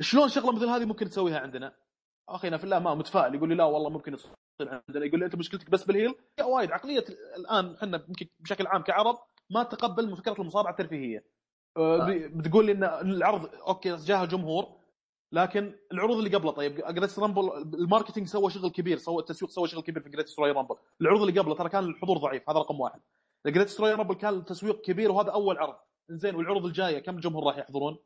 [0.00, 1.72] شلون شغلة مثل هذه ممكن تسويها عندنا؟
[2.34, 5.04] اخينا في الله ما متفائل يقول لي لا والله ممكن يصير عندنا.
[5.06, 7.04] يقول لي أنت مشكلتك بس بالهيل؟ يا وايد عقلية
[7.36, 9.18] الآن إحنا يمكن بشكل عام كعرب
[9.50, 11.24] ما تقبل فكره المصارعة الترفيهية.
[11.76, 14.80] أه، بتقول لي إن العرض okay جاها جمهور
[15.32, 19.68] لكن العروض اللي قبله طيب Greatest Rumble ال marketing سوى شغل كبير سوى التسويق سوى
[19.68, 22.80] شغل كبير في Greatest Royal Rumble العروض اللي قبله ترى كان الحضور ضعيف هذا رقم
[22.80, 23.00] واحد.
[23.46, 25.76] Greatest Royal Rumble كان تسويق كبير وهذا أول عرض.
[26.10, 27.98] زين والعروض الجاية كم الجمهور راح يحضرون؟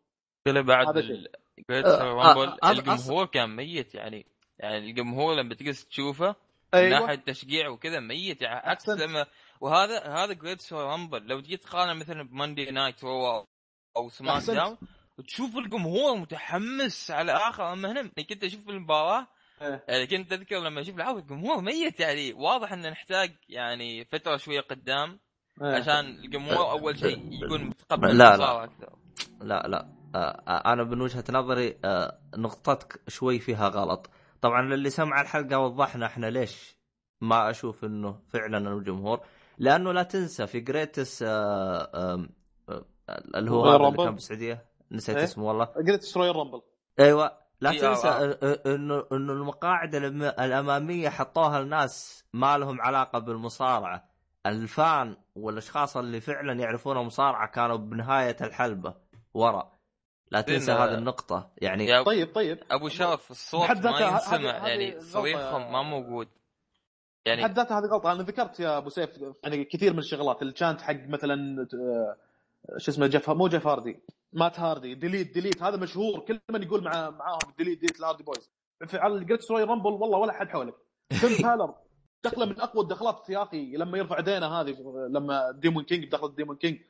[0.46, 1.30] بعد هذا ال- شيء.
[1.70, 4.26] آه، Rumble آه، الجمهور كان ميت يعني
[4.58, 6.28] يعني الجمهور لما تجلس تشوفه
[6.74, 8.88] من أيوه ناحية تشجيع وكذا ميت يعني عكس.
[8.88, 9.26] لما
[9.60, 13.46] وهذا هذا Greatest Rumble لو تجي تقارن مثلا ب Monday Night Raw
[13.96, 14.42] أو Smack.
[14.42, 14.78] Down
[15.18, 19.26] وتشوف الجمهور متحمس على آخر أما هنا يعني كنت أشوف المباراة
[19.62, 19.84] إيه.
[19.88, 24.60] يعني كنت أذكر لما أشوف العرض الجمهور ميت يعني واضح ان نحتاج يعني فترة شوية
[24.60, 25.20] قدام
[25.62, 25.74] إيه.
[25.74, 28.64] عشان الجمهور أول شيء يكون متقبل لا، لا.
[28.64, 28.96] أكثر
[29.40, 34.10] لا لا أنا من وجهة نظري آه نقطتك شوي فيها غلط.
[34.40, 36.76] طبعا للي سمع الحلقة وضحنا إحنا ليش
[37.20, 39.20] ما أشوف إنه فعلا الجمهور.
[39.58, 42.26] لأنه لا تنسى في Greatest آه آه
[42.68, 42.84] آه
[43.34, 44.64] اللي هو هذا اللي؟ كان بالسعودية.
[44.92, 45.68] نسيت إيه؟ اسمه والله.
[45.76, 46.62] Greatest Royal Rumble
[47.00, 47.44] أيوه.
[47.60, 48.08] لا تنسى
[48.66, 54.04] إنه إنه المقاعد الأمامية حطوها لناس ما لهم علاقة بالمصارعة.
[54.46, 58.94] ال fan والأشخاص اللي فعلا يعرفون المصارعه كانوا بنهاية الحلبة
[59.34, 59.73] ورا.
[60.30, 61.50] لا تنسى زين، هذه آه، النقطة.
[61.58, 62.58] يعني طيب طيب.
[62.70, 66.28] أبو شرف الصوت ما ينسمع يعني صريخهم ما موجود.
[67.26, 68.12] يعني حد ذاتها هذه غلطة.
[68.12, 69.10] أنا ذكرت يا أبو سيف
[69.42, 72.16] يعني كثير من الشغلات ال chant حق مثلا آه،
[72.78, 74.00] شو اسمه جيف مو جيف هاردي
[74.32, 78.22] مات هاردي delete delete هذا مشهور كل من يقول مع معاهم delete delete ال Hardy
[78.22, 78.50] Boyz
[78.86, 80.74] في على Royal Rumble والله ولا حد حولك.
[81.20, 81.74] فين بالر
[82.24, 84.76] دخله من أقوى الدخلات يا أخي لما يرفع يدينه هذه
[85.10, 86.80] لما Demon King دخل Demon King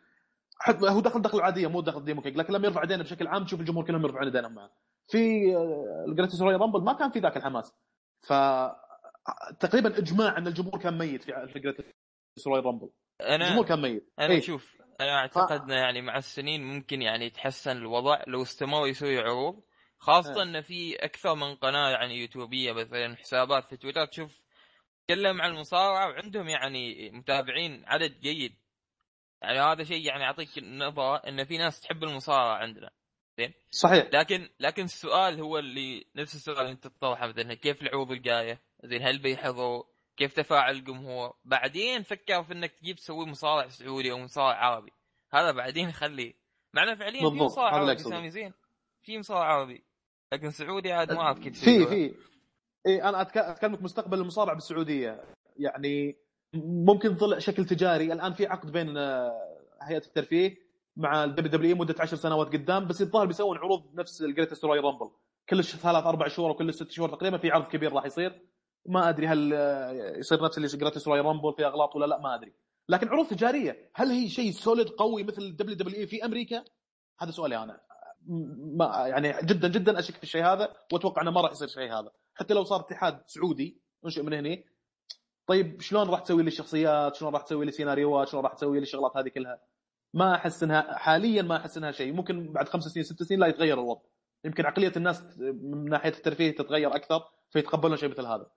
[0.59, 3.45] حتى هو دخل دخل عاديه مو دخل Demon King لكن لما يرفع يدينه بشكل عام
[3.45, 4.71] تشوف الجمهور كلهم يرفعون يدينهم معه.
[5.09, 7.73] في آه، ال Greatest Royal Rumble ما كان في ذاك الحماس.
[8.23, 8.33] ف
[9.61, 12.91] تقريبا إجماع إن الجمهور كان ميت في في Greatest Royal Rumble.
[13.21, 14.13] أنا الجمهور كان ميت.
[14.19, 14.41] أنا إيه.
[14.41, 19.63] شوف أنا أعتقد إنه يعني مع السنين ممكن يعني يتحسن الوضع لو استمر يسوي عروض.
[19.99, 20.43] خاصة إيه.
[20.43, 24.41] إنه في أكثر من قناة يعني يوتيوبية مثلا حسابات في تويتر تشوف
[25.07, 28.64] تكلم عن المصارعة وعندهم يعني متابعين عدد جيد.
[29.45, 32.91] يعني هذا شيء يعني يعطيك نظرة إن في ناس تحب المصارعة عندنا
[33.71, 38.61] صحيح لكن لكن السؤال هو اللي نفس السؤال اللي أنت تطرحه مثلا كيف العروض الجاية؟
[38.85, 39.85] زين هل بيحضروا؟
[40.17, 44.93] كيف تفاعل الجمهور؟ بعدين فكر في إنك تجيب تسوي مصارع سعودي أو مصارع عربي
[45.33, 46.35] هذا بعدين خليه
[46.75, 47.99] معنا فعليا في مصارع عربي.
[47.99, 48.53] سامي زين
[49.03, 49.85] في مصارع عربي
[50.33, 51.87] لكن سعودي عاد ما أعرف كيف في.
[51.87, 52.15] في
[52.87, 55.25] اي أنا أتكلمك مستقبل المصارعة بالسعودية
[55.57, 56.17] يعني
[56.65, 58.13] ممكن طلع شكل تجاري.
[58.13, 59.33] الآن في عقد بين آه،
[59.83, 60.57] هيئة الترفيه
[60.97, 64.79] مع ال WW مدة 10 سنوات قدام بس الظاهر بيسوون عروض نفس ال Greatest Royal
[64.79, 65.11] Rumble
[65.49, 68.43] كل ثلاث أربع شهور وكل ست شهور تقريبا في عرض كبير راح يصير.
[68.87, 72.35] ما أدري هل آه، يصير نفس اللي Greatest Royal Rumble في أغلاط ولا لا ما
[72.35, 72.53] أدري.
[72.89, 76.65] لكن عروض تجارية هل هي شيء solid قوي مثل ال WW في أمريكا؟
[77.21, 77.81] هذا سؤالي أنا.
[78.77, 82.11] ما يعني جدا جدا أشك في الشيء هذا وأتوقع إنه ما راح يصير شيء هذا.
[82.35, 84.59] حتى لو صار اتحاد سعودي انشئ من هنا
[85.47, 88.83] طيب شلون راح تسوي لي الشخصيات؟ شلون راح تسوي لي سيناريوهات شلون راح تسوي لي
[88.83, 89.61] الشغلات هذه كلها؟
[90.15, 92.13] ما أحس إنها حاليا ما أحس إنها شيء.
[92.13, 94.03] ممكن بعد خمس سنين ست سنين لا يتغير الوضع.
[94.45, 98.51] يمكن عقلية الناس من ناحية الترفيه تتغير أكثر فيتقبلون شيء مثل هذا.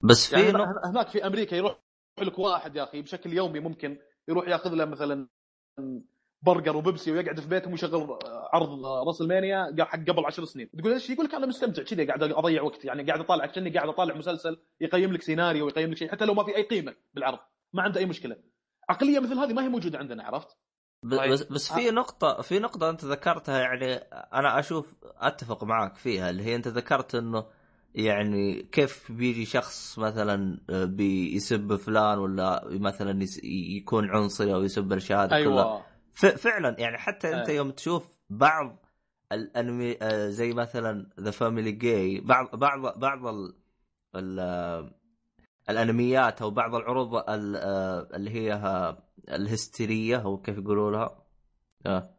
[0.00, 1.78] بس في يعني هناك في أمريكا يروح
[2.20, 5.28] لك واحد يا أخي بشكل يومي ممكن يروح يأخذ له مثلا
[6.46, 8.18] برجر وبيبسي ويقعد في بيته ويشغل
[8.52, 10.70] عرض راس المانيا حق قبل عشر سنين.
[10.78, 13.88] تقول إيش؟ يقول لك أنا مستمتع كذا قاعد أضيع وقت يعني قاعد أطالع كأني قاعد
[13.88, 17.38] أطالع مسلسل يقيم لك سيناريو ويقيم لك شيء حتى لو ما في أي قيمة بالعرض.
[17.72, 18.36] ما عنده أي مشكلة.
[18.88, 20.56] عقلية مثل هذه ما هي موجودة عندنا عرفت؟
[21.02, 23.94] بس بس في نقطة في نقطة أنت ذكرتها يعني
[24.34, 27.44] أنا أشوف أتفق معك فيها اللي هي أنت ذكرت إنه
[27.94, 34.92] يعني كيف بيجي شخص مثلا آه، بيسب فلان ولا مثلا يس- يكون عنصري أو يسب
[34.92, 35.36] الأشياء هذه كلها.
[35.36, 35.82] أيوه.
[36.14, 37.56] فعلا يعني حتى أنت إيه.
[37.56, 38.86] يوم تشوف بعض
[39.32, 43.54] الأنمي آه، زي مثلا The Family Guy بعض بعض بعض ال
[44.16, 44.90] ال آه،
[45.70, 48.54] الأنميات أو بعض العروض ال- آه، اللي هي
[49.30, 51.24] الهستيرية أو كيف يقولوا لها
[51.86, 52.10] آه،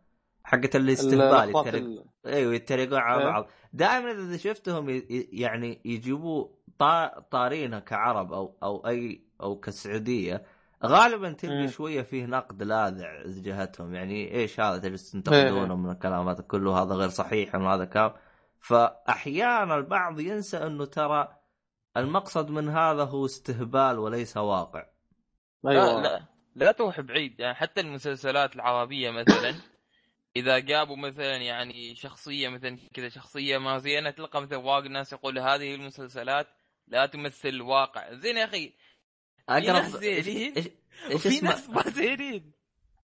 [0.43, 3.25] حقت الاستهبال يتريق أيوه يتريقون على إيه.
[3.29, 6.47] بعض دائما إذا شفتهم ي- يعني يجيبوا
[6.83, 10.43] طا- طارينها كعرب أو أو أي أو كسعودية
[10.83, 11.67] غالبا تلقى مم.
[11.67, 16.95] شوية فيه نقد لاذع جهتهم يعني إيش هذا؟ تجلس تنتقدونه من الكلام هذا كله هذا
[16.95, 18.13] غير صحيح وهذا كلام
[18.59, 21.37] فاحيانا البعض ينسى إنه ترى
[21.97, 24.85] المقصد من هذا هو استهبال وليس واقع.
[25.67, 26.01] أيوه.
[26.01, 27.39] لا لا لا تروح بعيد.
[27.39, 29.55] يعني حتى المسلسلات العربية مثلا
[30.35, 35.39] إذا جابوا مثلا يعني شخصية مثلا كذا شخصية ما زينه تلقى مثلا واقع الناس يقول
[35.39, 36.47] هذه المسلسلات
[36.87, 38.73] لا تمثل الواقع زين يا أخي
[39.47, 40.53] في ناس زينين.
[40.57, 40.67] إيش
[41.15, 42.51] وفي اسمه؟ ناس ما زينين.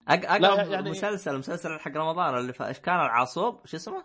[0.09, 2.53] أق- اقرب يعني- يعني مسلسل المسلسل حق رمضان اللي.
[2.61, 4.03] إيش كان؟ العاصوب شو اسمه؟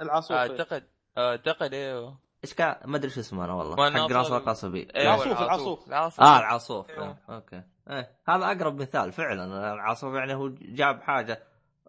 [0.00, 0.84] العاصوف اعتقد
[1.18, 3.90] أعتقد أيوه إيش كان؟ ما أدري شو اسمه أنا والله.
[3.90, 4.88] حق ناصر- القصبي.
[4.96, 5.40] العاصوف،
[5.88, 6.20] العاصوف.
[6.20, 7.16] آه العاصوف أيوة.
[7.28, 7.34] آه.
[7.34, 7.62] أوكي.
[7.90, 8.10] إيه.
[8.28, 9.72] هذا أقرب مثال فعلا.
[9.74, 11.42] العاصوف يعني هو جاب حاجة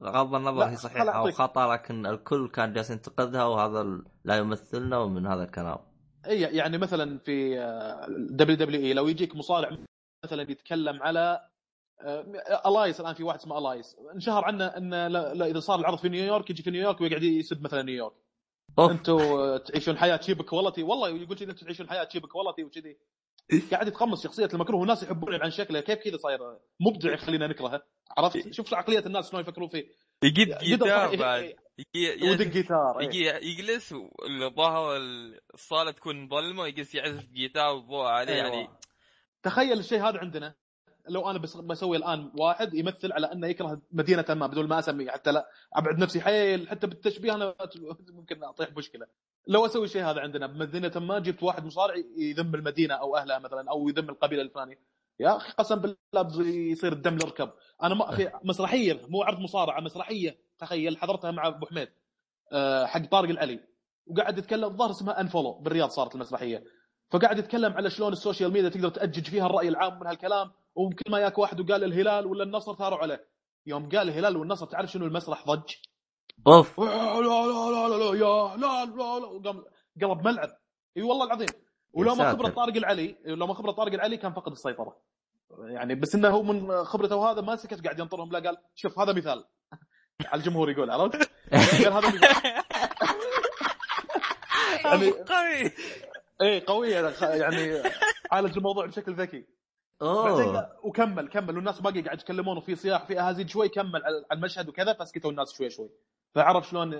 [0.03, 1.31] غض النظر هي صحيحة أو.
[1.31, 5.77] خطأ لكن الكل كان جالس ينتقدها وهذا لا يمثلنا ومن هذا الكلام.
[6.27, 7.55] إي يعني مثلا في
[8.29, 9.77] WWE لو يجيك مصارع
[10.25, 11.49] مثلا يتكلم على
[12.65, 16.63] Elias الآن في واحد اسمه Elias انشهر عنه انه إذا صار العرض في نيويورك يجي
[16.63, 18.13] في نيويورك ويقعد يسب مثلا نيويورك.
[18.79, 19.17] أنتم
[19.57, 22.97] تعيشون حياة cheap quality والله يقول كذي أنتم تعيشون حياة cheap quality وكذي.
[23.71, 25.79] قاعد يتقمص شخصية المكروه والناس يحبونه عن شكله.
[25.79, 26.39] كيف كذا صاير؟
[26.79, 27.83] مبدع يخلينا نكرهه.
[28.17, 29.85] عرفت؟ شوف شو عقلية الناس شلون يفكرون فيه.
[30.23, 31.15] يجيب جيتار.
[31.15, 31.55] بعد.
[32.23, 33.07] ودق جيتار إيه.
[33.07, 34.97] يجي يجلس والظاهر
[35.53, 38.47] الصاله تكون ظلمة ويجلس يعزف جيتار والضوء عليه أيوة.
[38.47, 38.69] يعني
[39.43, 40.55] تخيل الشيء هذا عندنا.
[41.09, 45.11] لو أنا بس بسوي الآن واحد يمثل على أنه يكره مدينة ما بدون ما اسمي
[45.11, 45.49] حتى لا.
[45.73, 47.55] أبعد نفسي حيل حتى بالتشبيه أنا
[48.09, 49.07] ممكن اطيح مشكلة.
[49.47, 53.69] لو أسوي الشيء هذا عندنا بمدينة ما جبت واحد مصارع يذم المدينة أو أهلها مثلا
[53.69, 54.79] أو يذم القبيلة الفلانية.
[55.19, 57.49] يا أخي قسم بالله يصير الدم للركب
[57.83, 60.37] أنا ما في مسرحية مو عرض مصارعة مسرحية.
[60.65, 61.89] تخيل حضرتها مع أبو حميد
[62.51, 63.59] أه، حق طارق العلي
[64.07, 66.63] وقاعد يتكلم الظاهر اسمها Unfollow بالرياض صارت المسرحية.
[67.11, 71.11] فقاعد يتكلم على شلون ال social media تقدر تأجج فيها الرأي العام من هالكلام وكل
[71.11, 73.27] ما ياك واحد وقال الهلال ولا النصر ثاروا عليه.
[73.65, 75.73] يوم قال الهلال والنصر تعرف شنو المسرح ضج؟
[76.47, 76.79] أوف.
[76.79, 79.63] لا لا لا لا لا يا لا لا لا وقام
[80.01, 80.49] قلب ملعب.
[80.97, 81.49] إي والله العظيم.
[81.93, 82.31] ولو ما.
[82.31, 84.97] خبره طارق العلي لو ما خبره طارق العلي كان فقد السيطرة.
[85.59, 89.13] يعني بس إنه هو من خبرته وهذا ما سكت قاعد ينطرهم لا قال شوف هذا
[89.13, 89.43] مثال.
[90.27, 91.15] على الجمهور يقول عرفت؟
[91.83, 92.11] قال هذا
[94.85, 95.71] يعني قوي.
[96.41, 97.83] إيه قويه يعني
[98.31, 99.43] عالج الموضوع بشكل ذكي.
[100.01, 101.55] اوه وكمل كمل.
[101.55, 105.53] والناس باقي قاعد يتكلمون وفي صياح في أهازيج شوي كمل على المشهد وكذا فسكتوا الناس
[105.53, 105.89] شوي شوي.
[106.35, 106.93] فعرف شلون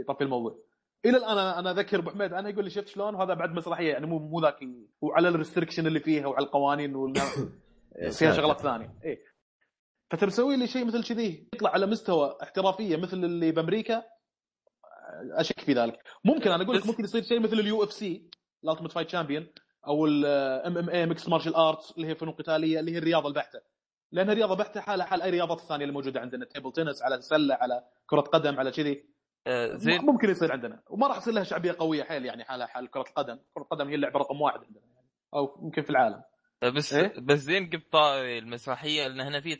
[0.00, 0.58] يطفي الموضوع.
[1.04, 3.90] إلى الآن أنا أنا أذكر أبو حميد أنا يقول لي شفت شلون؟ وهذا بعد مسرحية
[3.92, 6.92] يعني مو مو ذاك ال- وعلى ال restriction اللي فيها وعلى القوانين
[8.18, 8.32] فيها.
[8.32, 8.94] شغلات ثانية.
[9.04, 9.27] إيه.
[10.14, 11.48] تسوي لي شيء مثل كذي.
[11.54, 14.04] يطلع على مستوى احترافية مثل اللي بأمريكا
[15.32, 16.02] أشك في ذلك.
[16.24, 18.30] ممكن أنا أقول لك ممكن يصير شيء مثل ال UFC
[18.64, 19.48] ال Ultimate Fight Champion
[19.86, 23.60] أو ال MMA mixed martial arts اللي هي فنون قتالية اللي هي الرياضة البحتة.
[24.12, 26.44] لانها رياضه بحتة حالها حال أي رياضات الثانية اللي موجودة عندنا.
[26.44, 29.04] table tennis على سلة على كرة قدم على كذي.
[29.46, 30.00] آه، زين.
[30.00, 30.82] ممكن يصير عندنا.
[30.90, 33.38] وما راح يصير لها شعبية قوية حيل يعني حالها حال كرة القدم.
[33.54, 35.08] كرة القدم هي اللعبة رقم واحد عندنا يعني.
[35.34, 36.22] أو يمكن في العالم.
[36.62, 39.58] آه، بس إيه؟ بس زين طاري المسرحية لأن هنا في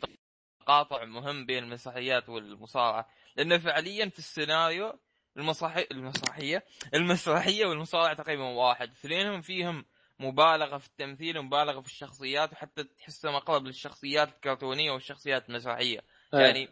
[0.69, 3.09] تقاطع مهم بين المسرحيات والمصارعة.
[3.35, 4.99] لأنه فعليا في السيناريو
[5.37, 8.91] المسرحيه المسرحيه المسرحية والمصارعة تقريبا واحد.
[8.91, 9.85] اثنينهم فيهم
[10.19, 15.99] مبالغة في التمثيل ومبالغة في الشخصيات وحتى تحسهم اقرب للشخصيات الكرتونية والشخصيات المسرحية.
[16.41, 16.69] يعني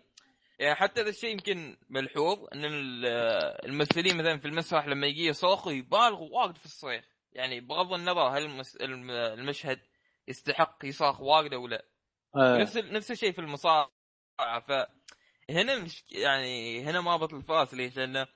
[0.60, 3.06] يعني حتى هذا الشيء يمكن ملحوظ إن ال-
[3.66, 8.44] الممثلين مثلا في المسرح لما يجي يصرخوا يبالغوا واجد في الصريخ يعني بغض النظر هل
[8.46, 8.78] المس...
[8.82, 9.80] المشهد
[10.28, 11.86] يستحق يصرخ واجد أو لا.
[12.36, 12.58] آه.
[12.58, 13.90] نفس نفس الشيء في المصارعة
[14.68, 18.28] فهنا مش يعني هنا ما بطل الفاس ليش؟ لأنه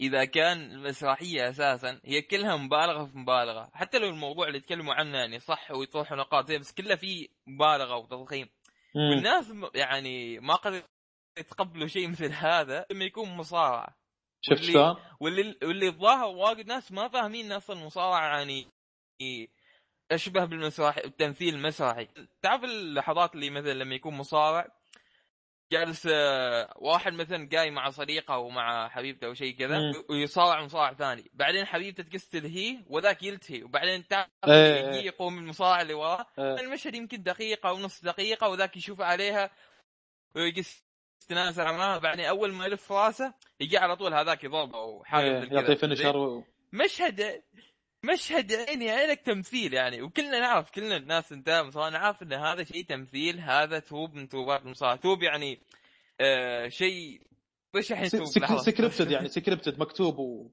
[0.00, 5.18] إذا كان المسرحية أساسا هي كلها مبالغة في مبالغة حتى لو الموضوع اللي يتكلموا عنه
[5.18, 8.48] يعني صح ويطرحوا نقاط زي بس كلها في مبالغة وتضخيم
[8.94, 9.10] مم.
[9.10, 10.82] والناس يعني ما قدروا
[11.38, 13.96] يتقبلوا شيء مثل هذا لما يكون مصارعة
[14.40, 18.68] شفت واللي- شلون؟ واللي واللي الظاهر واجد ناس ما فاهمين ان أصلا المصارعة يعني
[20.12, 22.08] أشبه بالمسرح التمثيل المسرحي
[22.42, 24.68] تعرف اللحظات اللي مثلا لما يكون مصارع
[25.72, 29.92] جالس آه، واحد مثلا جاي مع صديقه أو مع حبيبته أو شيء كذا.
[30.10, 34.88] ويصارع مصارع ثاني بعدين حبيبته تقص تلهيه وذاك يلتهي وبعدين تعرف إيه.
[34.88, 36.60] يجي يقوم المصارع اللي وراه آه.
[36.60, 39.50] المشهد يمكن دقيقة أو نص دقيقة وذاك يشوف عليها
[40.36, 40.84] ويقص
[41.24, 45.38] يتنازل معاه بعدين أول ما يلف راسه يجي على طول هذاك يضربه أو حاجة إيه،
[45.38, 45.60] مثل كذا.
[45.60, 46.44] يعطي فينشر و...
[46.72, 47.42] مشهد
[48.04, 52.84] مشهد عيني عينك تمثيل يعني وكلنا نعرف كلنا الناس انت مثلا نعرف إن هذا شيء
[52.84, 55.60] تمثيل هذا trope من trope ات المصارعة trope يعني
[56.20, 57.20] آه شيء
[57.74, 58.56] وش الحين لحظة.
[58.56, 60.50] scripted يعني scripted مكتوب و...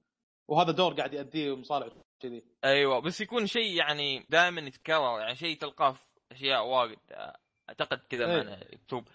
[0.48, 5.58] وهذا دور قاعد يأديه مصارع كذي أيوه بس يكون شيء يعني دائما يتكرر يعني شيء
[5.58, 6.98] تلقاه في أشياء واجد
[7.70, 8.28] أعتقد كذا.
[8.28, 9.08] معنى مكتوب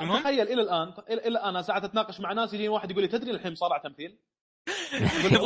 [0.00, 3.08] المهم؟ تخيل إلى الآن إلى الآن أنا ساعات أتناقش مع ناس يجيني واحد يقول لي
[3.08, 4.18] تدري الحين مصارع تمثيل؟
[5.30, 5.36] تبغى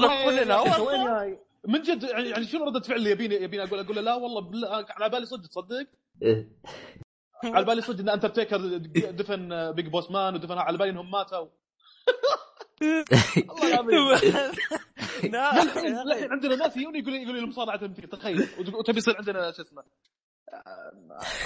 [0.75, 4.15] تقول من جد يعني يعني شنو ردة فعل اللي يبيني يبيني أقول أقول له لا
[4.15, 5.87] والله بالله على بالي صدق تصدق؟
[6.23, 6.49] إيه.
[7.55, 8.77] على بالي صدق إن انترتيكر
[9.11, 11.49] دفن Big Boss Man ودفن على بالي إنهم ماتوا.
[15.25, 18.49] الله للحين عندنا ناس يجوني يقول يقول لي المصارعه تمثيل تخيل.
[18.59, 19.83] وت- وتبي يصير عندنا شو اسمه؟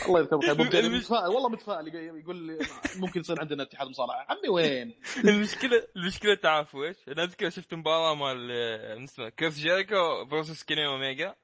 [0.06, 2.58] الله يذكره بالخير متفائل والله متفائل يقول- لي
[2.96, 8.14] ممكن يصير عندنا اتحاد مصارعه عمي وين؟ المشكلة المشكلة تعرف إيش؟ أنا أذكر شفت مباراة
[8.14, 11.34] مال آه، اسمه Chris Jericho versus Kenny Omega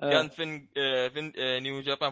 [0.00, 0.66] كانت في
[1.10, 2.10] في New Japan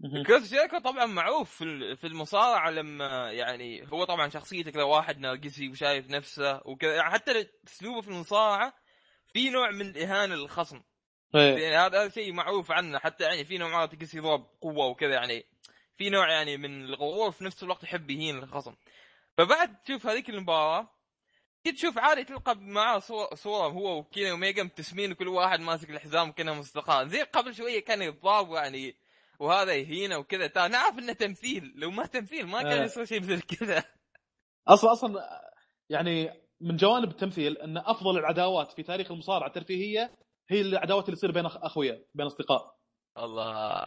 [0.00, 0.22] Pro.
[0.22, 5.68] Chris Jericho طبعا معروف في في المصارعة لما يعني هو طبعا شخصيته كذا واحد نرجسي
[5.68, 8.74] وشايف نفسه وكذا يعني حتى اسلوبه في المصارعة
[9.26, 10.80] في نوع من الاهانه للخصم.
[11.34, 15.44] يعني هذا هذا شيء معروف عنه حتى يعني في نوع تقص يضرب قوة وكذا يعني.
[15.96, 18.74] في نوع يعني من الغرور في نفس الوقت يحب يهين الخصم.
[19.36, 20.88] فبعد تشوف هذيك المباراة
[21.64, 26.32] كنت تشوف عادي تلقى معاه صور صوره هو وكينا وميجا مبتسمين وكل واحد ماسك الحزام
[26.32, 28.96] كانهم اصدقاء زي قبل شوية كان يتضارب يعني
[29.38, 30.46] وهذا يهينه وكذا.
[30.46, 31.72] تا نعرف إنه تمثيل.
[31.76, 32.84] لو ما تمثيل ما كان.
[32.84, 33.84] يصير شيء مثل كذا.
[34.68, 35.42] أصلا أصلا
[35.88, 40.10] يعني من جوانب التمثيل إن أفضل العداوات في تاريخ المصارعة الترفيهية
[40.48, 42.74] هي العداوات اللي تصير بين أخويا بين أصدقاء.
[43.18, 43.86] الله.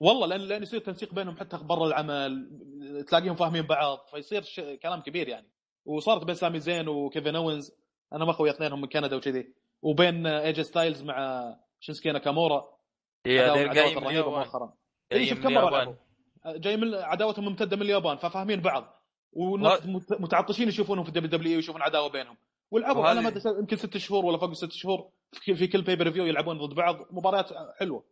[0.00, 2.48] والله لأن لأن يصير تنسيق بينهم حتى برا العمل
[3.08, 4.60] تلاقيهم فاهمين بعض فيصير ش...
[4.60, 5.48] كلام كبير يعني.
[5.84, 7.72] وصارت بين Sami Zayn و Kevin Owens
[8.12, 9.54] أنا أخوي اثنينهم من كندا وكذي.
[9.82, 11.44] وبين AJ Styles مع
[11.80, 12.64] Shinsuke Nakamura
[13.26, 13.72] رهيبة
[14.10, 14.32] اليابان.
[14.32, 14.72] مؤخرا.
[15.12, 15.98] جاي اي شوف كم مره
[16.46, 19.02] جاي من عداوتهم ممتدة من اليابان ففاهمين بعض.
[19.32, 22.36] والناس مت- متعطشين يشوفونهم في ال WWE ويشوفون عداوة بينهم.
[22.70, 25.10] ولعبوا ما أدري يمكن ست شهور ولا فوق ست شهور.
[25.32, 28.04] في كل pay-per-view يلعبون ضد بعض مباريات حلوة.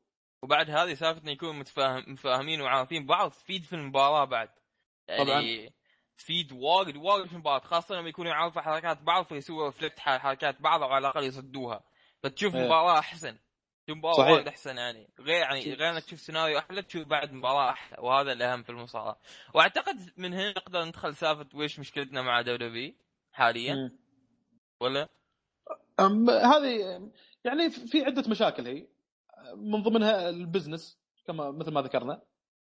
[0.43, 4.49] وبعد هذه سالفه انه يكونوا متفاهم متفاهمين وعارفين بعض تفيد في المباراة بعد.
[5.09, 5.71] يعني طبعاً.
[6.19, 10.83] تفيد واجد واجد في المباراة خاصة لما يكونوا يعرفوا حركات بعض فيسووا reflect حركات بعض
[10.83, 11.85] أو على الأقل يصدوها.
[12.23, 12.65] فتشوف إيه.
[12.65, 13.39] مباراة أحسن.
[13.87, 14.33] تشوف مباراة.
[14.33, 15.11] وايد أحسن يعني.
[15.21, 17.97] غير يعني غير إنك تشوف سيناريو أحلى تشوف بعد مباراة أحلى.
[18.01, 19.21] وهذا الأهم في المصارعة.
[19.55, 22.97] وأعتقد من هنا نقدر ندخل سالفة ويش مشكلتنا مع WWE
[23.33, 23.75] حاليا.
[23.75, 23.99] مم.
[24.81, 25.09] ولا؟
[26.29, 27.01] هذه
[27.45, 28.87] يعني في عدة مشاكل هي
[29.57, 32.23] من ضمنها ال business كما مثل ما ذكرنا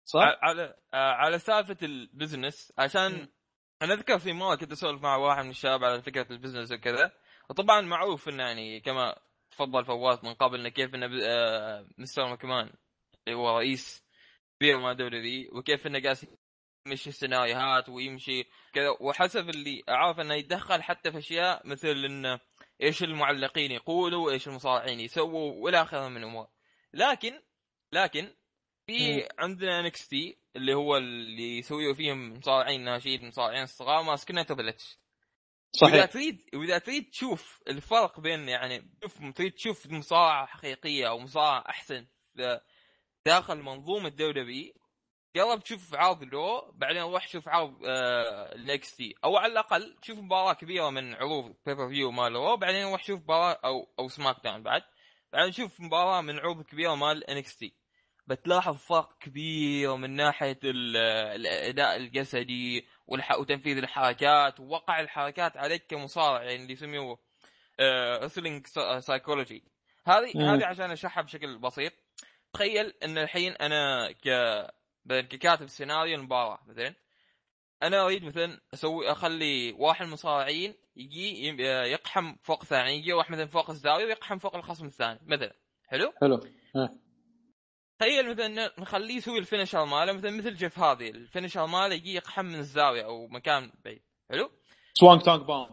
[0.04, 3.28] صح؟ على آه، على سالفة ال business عشان مم.
[3.82, 7.12] أنا أذكر في مرة كنت أسولف مع واحد من الشباب على فكرة ال business وكذا
[7.50, 9.16] وطبعا معروف إنه يعني كما
[9.50, 12.28] تفضل فواز من قبل إنه كيف إنه آه، Mr.
[12.28, 12.70] McMahon
[13.28, 14.04] اللي هو رئيس
[14.60, 16.16] كبير ما دوري ذي وكيف إنه قاعد
[16.86, 22.40] يمشي السيناريوهات ويمشي كذا وحسب اللي أعرف إنه يتدخل حتى في أشياء مثل إنه
[22.82, 26.48] إيش المعلقين يقولوا إيش المصارعين يسووا وإلى آخره من الأمور.
[26.94, 27.40] لكن
[27.92, 28.34] لكن
[28.86, 29.28] في.
[29.38, 34.98] عندنا NXT اللي هو اللي يسويه فيهم مصارعين ناشئين مصارعين صغار ماسكنا Triple H
[35.82, 41.18] وإذا صحيح تريد وإذا تريد تشوف الفرق بين يعني شوف تريد تشوف مصارعة حقيقية أو
[41.18, 42.06] مصارعة أحسن
[42.36, 42.60] في-
[43.26, 44.74] داخل منظومة WWE
[45.36, 50.18] جرب تشوف عرض Raw بعدين روح شوف عرض آه ال NXT أو على الأقل تشوف
[50.18, 54.82] مباراة كبيرة من عروض pay-per-view مال Raw بعدين روح شوف مباراة أو أو SmackDown بعد
[55.32, 57.72] بعدين شوف مباراة من عروض كبيرة مال NXT
[58.26, 60.96] بتلاحظ فرق كبير من ناحية ال-
[61.36, 62.86] الأداء الجسدي.
[63.38, 67.18] وتنفيذ الحركات ووقع الحركات عليك كمصارع يعني اللي يسموه
[68.24, 68.66] wrestling
[68.98, 69.64] psychology
[70.06, 70.42] هذه مم.
[70.42, 71.92] هذه عشان أشرحها بشكل بسيط
[72.52, 74.28] تخيل إن الحين أنا ك
[75.04, 76.94] مثلاً ككاتب سيناريو المباراة مثلا
[77.82, 81.46] أنا أريد مثلا أسوي أخلي واحد من المصارعين يجي
[81.92, 85.52] يقحم فوق ثاني يجي واحد مثلا فوق الزاوية ويقحم فوق الخصم الثاني مثلا.
[85.86, 86.40] حلو؟ حلو.
[86.76, 86.90] ها.
[87.98, 92.14] تخيل مثلا نخليه يسوي ال finisher ماله مثلا مثل جيف هذه ال finisher ماله يجي
[92.14, 94.02] يقحم من الزاوية أو مكان بعيد.
[94.30, 94.50] حلو؟
[94.94, 95.66] Swanton Bomb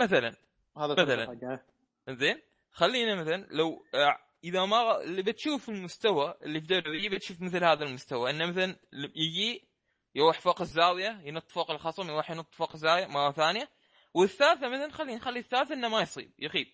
[0.00, 0.36] مثلا.
[0.76, 1.60] هذا مثلاً.
[2.08, 7.64] زين؟ خلينا مثلا لو آه، إذا ما اللي بتشوف المستوى اللي في دوري بتشوف مثل
[7.64, 8.30] هذا المستوى.
[8.30, 9.68] إنه مثلا يجي
[10.14, 13.68] يروح فوق الزاوية ينط فوق الخصم يروح ينط فوق الزاوية مرة ثانية.
[14.14, 16.66] والثالثة مثلا خلينا نخلي الثالثة إنه ما يصيب يخيب.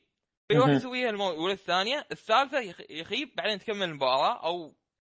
[0.49, 0.77] فيروح مهم.
[0.77, 1.45] يسويها المو...
[1.47, 4.75] والثانيه الثالثة يخ- يخيب بعدين تكمل المباراة أو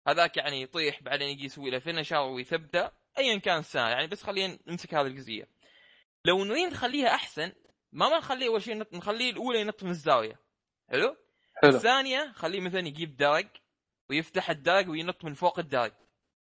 [0.08, 4.58] هذاك يعني يطيح بعدين يجي يسوي له فينشر ويثبته ايا كان السنة يعني بس خلينا
[4.66, 5.48] نمسك هذه الجزئيه
[6.24, 7.52] لو نريد نخليها أحسن
[7.92, 10.40] ما ما نخليه أول شيء ينط نخليه الأولى ينط من الزاوية.
[10.90, 11.16] حلو؟
[11.62, 11.76] حلو.
[11.76, 13.46] الثانية خليه مثلا يجيب درج
[14.10, 15.92] ويفتح الدرج وينط من فوق الدرج.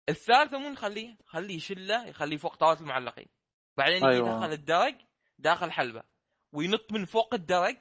[0.10, 3.28] الثالثة مو نخليه خليه يشله يخليه فوق طاولة المعلقين.
[3.78, 4.36] بعدين أيوة.
[4.36, 4.96] يدخل الدرج
[5.40, 6.04] داخل حلبة
[6.54, 7.78] وينط من فوق الدرج.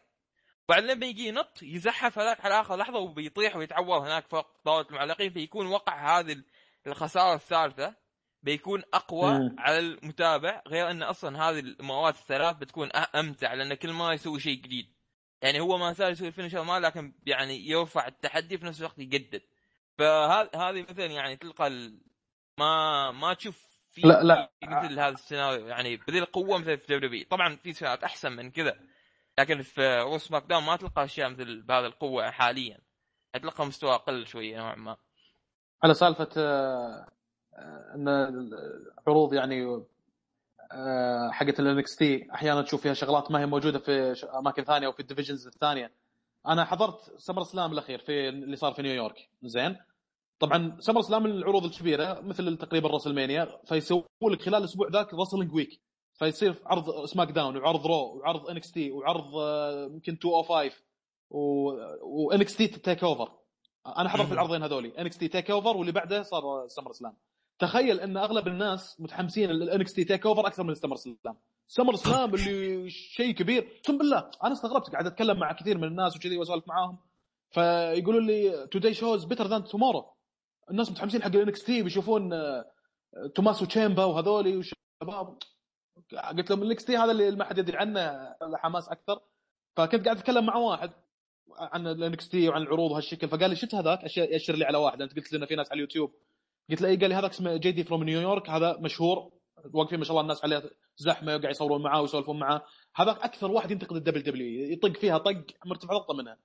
[0.69, 5.31] بعد لما يجي ينط يزحف هذاك على آخر لحظة وبيطيح ويتعور هناك فوق طاولة المعلقين.
[5.31, 6.43] فيكون وقع هذه
[6.87, 7.95] الخسارة الثالثة
[8.43, 9.57] بيكون أقوى مم.
[9.59, 10.63] على المتابع.
[10.67, 14.94] غير إن أصلا هذه المواد الثلاث بتكون أمتع لأن كل ما يسوي شيء جديد.
[15.43, 18.99] يعني هو ما زال يسوي ال finisher مال لكن يعني يرفع التحدي في نفس الوقت
[18.99, 19.43] يجدد.
[19.99, 22.01] فهذه مثلا يعني تلقى ال...
[22.59, 24.51] ما ما تشوف في لا- لا.
[24.63, 28.77] مثل هذا السيناريو يعني بذي القوه مثل في WWE طبعا في سيناريوهات أحسن من كذا
[29.39, 32.79] لكن في Raw و SmackDown ما تلقى أشياء مثل بهذه القوة حاليا.
[33.33, 34.97] تلقى مستوى أقل شوية نوعا ما.
[35.83, 37.07] على سالفة آه،
[37.55, 39.85] آه، إن العروض يعني
[41.33, 45.01] حقت ال NXT أحيانا تشوف فيها شغلات ما هي موجودة في أماكن ثانية أو في
[45.01, 45.93] ال divisions الثانية.
[46.49, 49.29] أنا حضرت SummerSlam الأخير في اللي صار في نيويورك.
[49.43, 49.77] زين؟
[50.39, 55.81] طبعا SummerSlam العروض الكبيرة مثل تقريبا WrestleMania فيسووا لك خلال الأسبوع ذاك wrestling week
[56.15, 60.73] فيصير عرض SmackDown وعرض Raw وعرض NXT وعرض آه، يمكن 205
[61.31, 63.33] و NXT TakeOver
[63.87, 64.33] أنا حضرت.
[64.33, 64.99] العرضين هذولي.
[64.99, 67.15] NXT TakeOver واللي بعده صار SummerSlam
[67.59, 73.69] تخيل أن أغلب الناس متحمسين لل NXT TakeOver أكثر من SummerSlam SummerSlam اللي شيء كبير.
[73.81, 76.99] أقسم بالله أنا استغربت قاعد أتكلم مع كثير من الناس وكذي وأسولف معاهم.
[77.51, 80.15] فيقولوا لي today show's better than tomorrow
[80.71, 82.65] الناس متحمسين حق ال NXT بيشوفون آه،
[83.35, 85.39] Tommaso Ciampa وهذولي وشباب.
[86.37, 89.21] قلت لهم ال NXT هذا اللي ما حد يدري عنه حماس أكثر.
[89.77, 90.91] فكنت قاعد أتكلم مع واحد
[91.59, 93.29] عن ال NXT وعن العروض وهالشكل.
[93.29, 95.03] فقال لي شفت هذاك؟ ياشر لي على واحد.
[95.03, 96.15] أنت قلت لنا في ناس على اليوتيوب.
[96.71, 99.31] قلت له إيه؟ قال لي هذاك اسمه JD from New York هذا مشهور.
[99.73, 100.63] واقفين ما شاء الله الناس عليه
[100.97, 102.63] زحمة وقاعد يصورون معاه ويسولفون معاه.
[102.97, 106.37] هذاك أكثر واحد ينتقد ال WWE يطق فيها طق مرتفع ضغطة منها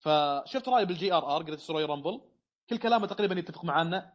[0.00, 2.20] فشفت رايه بال GRR Greatest Royal Rumble.
[2.70, 4.12] كل كلامه تقريبا يتفق معنا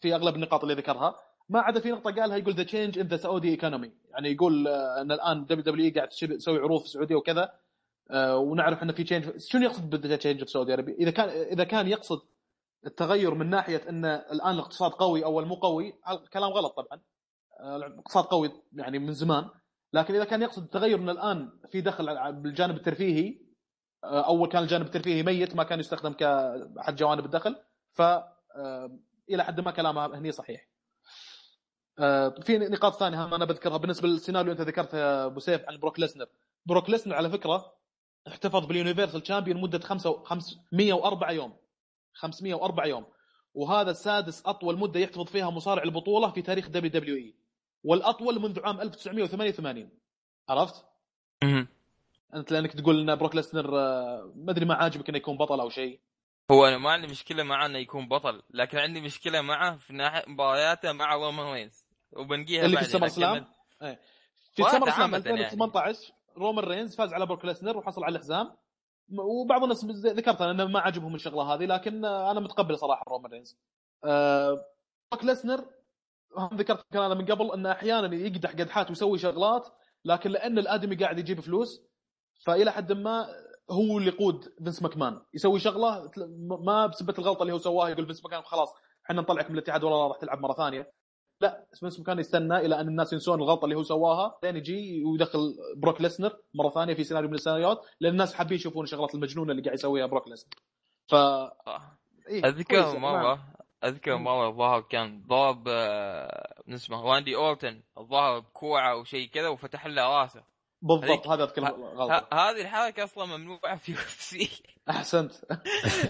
[0.00, 1.14] في أغلب النقاط اللي ذكرها.
[1.48, 5.00] ما عدا في نقطة قالها يقول the change in the Saudi economy يعني يقول آه،
[5.02, 7.52] إن الآن WW قاعد تشب- تسوي عروض في السعودية وكذا.
[8.10, 11.28] آه، ونعرف إنه في change شنو يقصد بال the change في Saudi Arabia إذا كان
[11.28, 12.20] إذا كان يقصد
[12.86, 16.00] التغير من ناحية إن الآن الاقتصاد قوي اول مو قوي
[16.32, 17.00] كلام غلط طبعا
[17.60, 19.48] الاقتصاد قوي يعني من زمان
[19.92, 23.38] لكن إذا كان يقصد التغير من الآن في دخل بالجانب الترفيهي
[24.04, 27.56] أول كان الجانب الترفيهي ميت ما كان يستخدم كأحد جوانب الدخل
[27.92, 28.02] ف
[28.56, 28.98] آه،
[29.30, 30.68] إلى حد ما كلامه هني صحيح.
[31.98, 36.00] آه، في نقاط ثانية أنا بذكرها بالنسبة للسيناريو أنت ذكرته يا أبو سيف عن بروك
[36.00, 36.26] ليسنر.
[36.66, 37.74] بروك ليسنر على فكرة
[38.28, 41.61] احتفظ بال Universal Champion مدة 504 يوم
[42.14, 43.06] 504 يوم.
[43.54, 47.34] وهذا سادس أطول مدة يحتفظ فيها مصارع البطولة في تاريخ WWE.
[47.84, 49.90] والأطول منذ عام 1988
[50.48, 50.84] عرفت؟
[52.34, 55.68] أنت لأنك تقول إن بروك ليسنر آه، ما أدري ما عاجبك إنه يكون بطل أو
[55.68, 56.00] شيء.
[56.50, 60.24] هو أنا ما عندي مشكلة معه إنه يكون بطل لكن عندي مشكلة معه في ناحية
[60.28, 61.86] مبارياته مع رومان رينز.
[62.12, 63.46] وبنقيها اللي في لكن- SummerSlam
[63.82, 64.00] إيه.
[64.54, 68.56] في SummerSlam عامة 2018 رومان رينز فاز على بروك ليسنر وحصل على الحزام.
[69.18, 73.58] وبعض الناس ذكرت إنه ما عجبهم الشغلة هذه لكن أنا متقبل صراحة رومان رينز.
[75.12, 75.64] بروك ليسنر
[76.36, 79.68] هم ذكرت هذا من قبل إنه أحيانا يقدح قدحات ويسوي شغلات
[80.04, 81.82] لكن لأن الأدمي قاعد يجيب فلوس
[82.44, 83.26] فإلى حد ما
[83.70, 85.20] هو اللي يقود فينس ماكمان.
[85.34, 86.10] يسوي شغلة
[86.60, 90.06] ما بسبة الغلطة اللي هو سواها يقول فينس ماكمان خلاص إحنا نطلعك من الاتحاد ولا
[90.08, 90.92] راح تلعب مرة ثانية.
[91.42, 95.54] لا فينس ماكمان يستنى إلى أن الناس ينسون الغلطة اللي هو سواها لين يجي ويدخل
[95.76, 99.62] بروك ليسنر مرة ثانية في سيناريو من السيناريوهات لأن الناس حابين يشوفون الشغلات المجنونة اللي
[99.62, 100.50] قاعد يسويها بروك ليسنر
[101.08, 101.98] ف آه.
[102.28, 102.98] إيه أذكر.
[102.98, 103.44] مرة
[103.84, 104.16] أذكر.
[104.16, 109.86] مرة الظاهر كان ضرب آه، من اسمه راندي أورتن الظاهر بكوعة أو شيء كذا وفتح
[109.86, 110.51] له راسه
[110.82, 114.50] بالضبط هذا اذكر ه- هذه الحركة أصلا ممنوعة في UFC
[114.90, 115.32] أحسنت.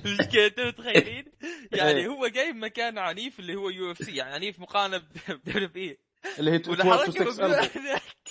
[0.07, 1.33] مشكلة أنتم متخيلين؟
[1.73, 2.07] يعني إيه.
[2.07, 5.99] هو جاي مكان عنيف اللي هو UFC يعني عنيف مقارنة ب WWE
[6.39, 7.77] اللي هي 12 to والحركه 6 ممنوعة elbow.
[7.77, 8.29] هناك.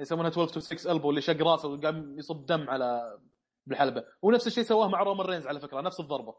[0.00, 3.18] يسمونها 12 to 6 elbow اللي شق راسه وقام يصب دم على
[3.66, 4.04] بالحلبة.
[4.22, 6.34] ونفس الشيء سواه مع رومان رينز على فكرة نفس الضربة.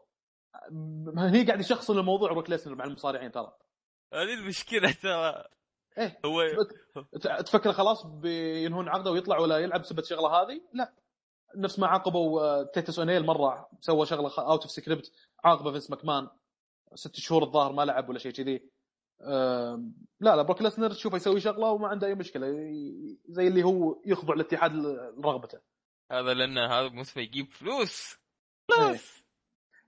[1.16, 3.52] هني قاعد يشخصن الموضوع بروك ليسنر مع المصارعين ترى.
[4.14, 5.44] هذه المشكلة ترى.
[5.98, 6.42] إيه هو
[7.18, 10.92] تفكر خلاص بينهون عقده ويطلع ولا يلعب بسبب الشغلة هذه؟ لا.
[11.56, 15.12] نفس ما عاقبوا آه، تيتس أونيل مرة سوى شغلة out of script
[15.44, 16.28] عاقبة فينس ماكمان.
[16.94, 18.70] ست شهور الظاهر ما لعب ولا شيء كذي.
[20.20, 22.46] لا لا بروك ليسنر تشوفه يسوي شغلة وما عنده أي مشكلة.
[23.28, 25.58] زي اللي هو يخضع الاتحاد لرغبته
[26.12, 28.16] هذا لأن هذا مصفى يجيب فلوس.
[28.70, 28.86] إيه.
[28.86, 29.21] فلوس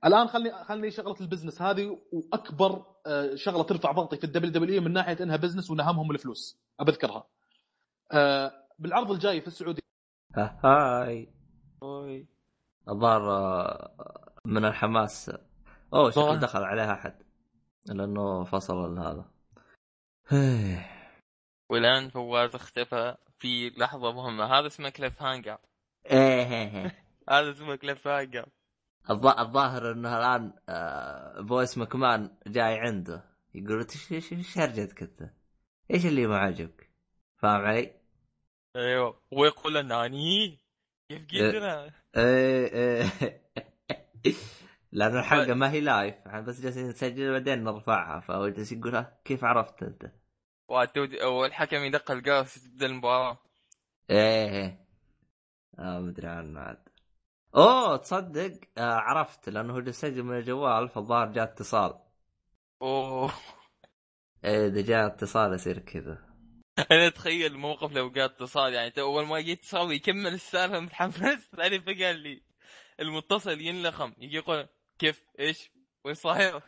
[0.05, 4.82] الآن خلني خلني شغلة ال business هذه وأكبر آه، شغلة ترفع ضغطي في ال WW
[4.82, 6.59] من ناحية إنها business وان همهم الفلوس.
[6.80, 7.26] أبذكرها.
[8.12, 9.82] آه، بالعرض الجاي في السعودية.
[10.36, 11.32] ها- هاي.
[11.82, 12.26] أوي.
[12.88, 15.32] الظاهر آه، من الحماس.
[15.94, 16.38] أوه شكل.
[16.38, 17.22] دخل عليها أحد.
[17.86, 19.30] لأنه فصل هذا.
[20.32, 20.90] إيه.
[21.70, 24.44] والآن فواز اختفى في لحظة مهمة.
[24.59, 25.59] هذا اسمه cliffhanger.
[26.11, 26.84] إيه.
[27.30, 28.48] هذا اسمه cliffhanger.
[29.11, 33.24] الظاهر إنه الآن آه، فينس مكمان جاي عنده.
[33.55, 35.30] يقول إيش إيش إيش هرجتك انت؟
[35.90, 36.90] إيش اللي ما عجبك؟
[37.36, 37.92] فاهم علي؟
[38.76, 39.20] أيوه.
[39.32, 40.59] ويقول ناني
[41.09, 43.42] كيف قلت أنا إيه إيه.
[44.92, 48.20] لأنه الحلقة ما هي لايف إحنا بس جالسين نسجل بعدين نرفعها.
[48.20, 50.12] فهو جالس يقول "ها، كيف عرفت أنت؟
[51.24, 53.38] والحكم يدق القاس تبدا المباراة.
[54.11, 54.86] إيه إيه.
[55.78, 56.93] آه مدري عنه عاد.
[57.57, 61.98] أوه تصدق؟ آه عرفت لأنه هو جالس يسجل من الجوال فالظاهر جاء اتصال.
[62.82, 63.32] أوه.
[64.44, 66.34] إيه إذا جاء اتصال يصير كذا.
[66.90, 71.80] أنا أتخيل الموقف لو جاء اتصال يعني أول ما جيت اتصال يكمل السالفة متحمس بعدين
[71.80, 72.42] فجاه اللي
[73.00, 75.70] المتصل ينلخم يجي يقول كيف؟ إيش؟
[76.05, 76.62] وين صاير؟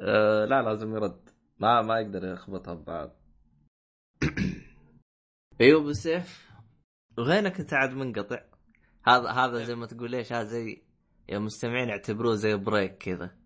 [0.00, 1.30] آه لا لازم يرد.
[1.58, 3.16] ما ما يقدر يخبطها ببعض.
[5.60, 6.50] أيوه بالسيف.
[7.18, 8.55] وغينك أنت عاد منقطع؟
[9.08, 10.82] هذا هذا زي ما تقول إيش هذا زي
[11.28, 13.36] يا مستمعين اعتبروه زي break كذا.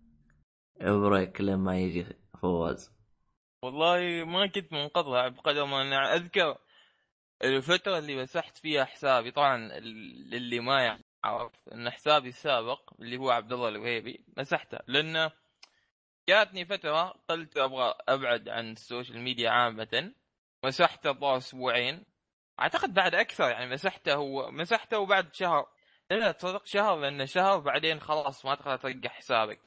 [0.81, 2.05] break لين ما يجي
[2.41, 2.91] فواز.
[3.63, 6.57] والله ما كنت منقطع بقدر ما أنا أذكر
[7.43, 9.31] الفترة اللي مسحت فيها حسابي.
[9.31, 15.31] طبعا ال- اللي ما يعرف إن حسابي السابق اللي هو عبد الله الوهيبي مسحته لأنه
[16.29, 20.13] جاتني فترة قلت أبغى أبعد عن ال social media عامة.
[20.65, 22.03] مسحته الظاهر أسبوعين
[22.61, 25.67] أعتقد بعد أكثر يعني مسحته هو مسحته وبعد شهر.
[26.11, 29.59] لا لا تصدق شهر لأن شهر بعدين خلاص ما تقدر ترجع حسابك.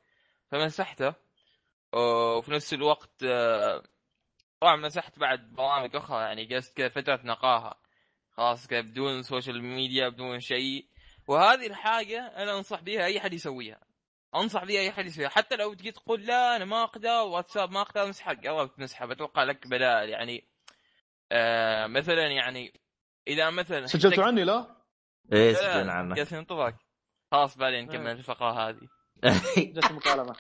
[0.51, 1.15] فمسحته.
[1.93, 3.83] وفي نفس الوقت آه،
[4.61, 7.75] طبعا مسحت بعد برامج أخرى يعني جلست كذا فترة نقاهة.
[8.31, 10.87] خلاص كذا بدون social media بدون شيء.
[11.29, 13.81] وهذه الحاجة أنا أنصح بها أي حد يسويها.
[14.35, 15.29] أنصح بها أي حد يسويها.
[15.29, 19.43] حتى لو تجي تقول لا أنا ما أقدر واتساب ما أقدر امسحها قربت تمسحها بتوقع
[19.43, 20.09] لك بدائل.
[20.09, 20.45] يعني
[21.33, 22.84] آه مثلا يعني
[23.29, 24.77] إذا مثلا سجلتوا عني لا؟
[25.33, 26.17] إيه سجلنا عنك.
[26.17, 26.77] جالس ننتظرك
[27.33, 28.89] خلاص بعدين نكمل الفقرة هذه.
[29.75, 30.35] جت مكالمة.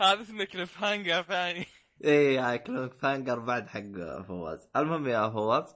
[0.00, 1.66] هذا اسمه cliffhanger ثاني.
[2.04, 4.68] إيه هاي cliffhanger بعد حق فواز.
[4.76, 5.74] المهم يا فواز.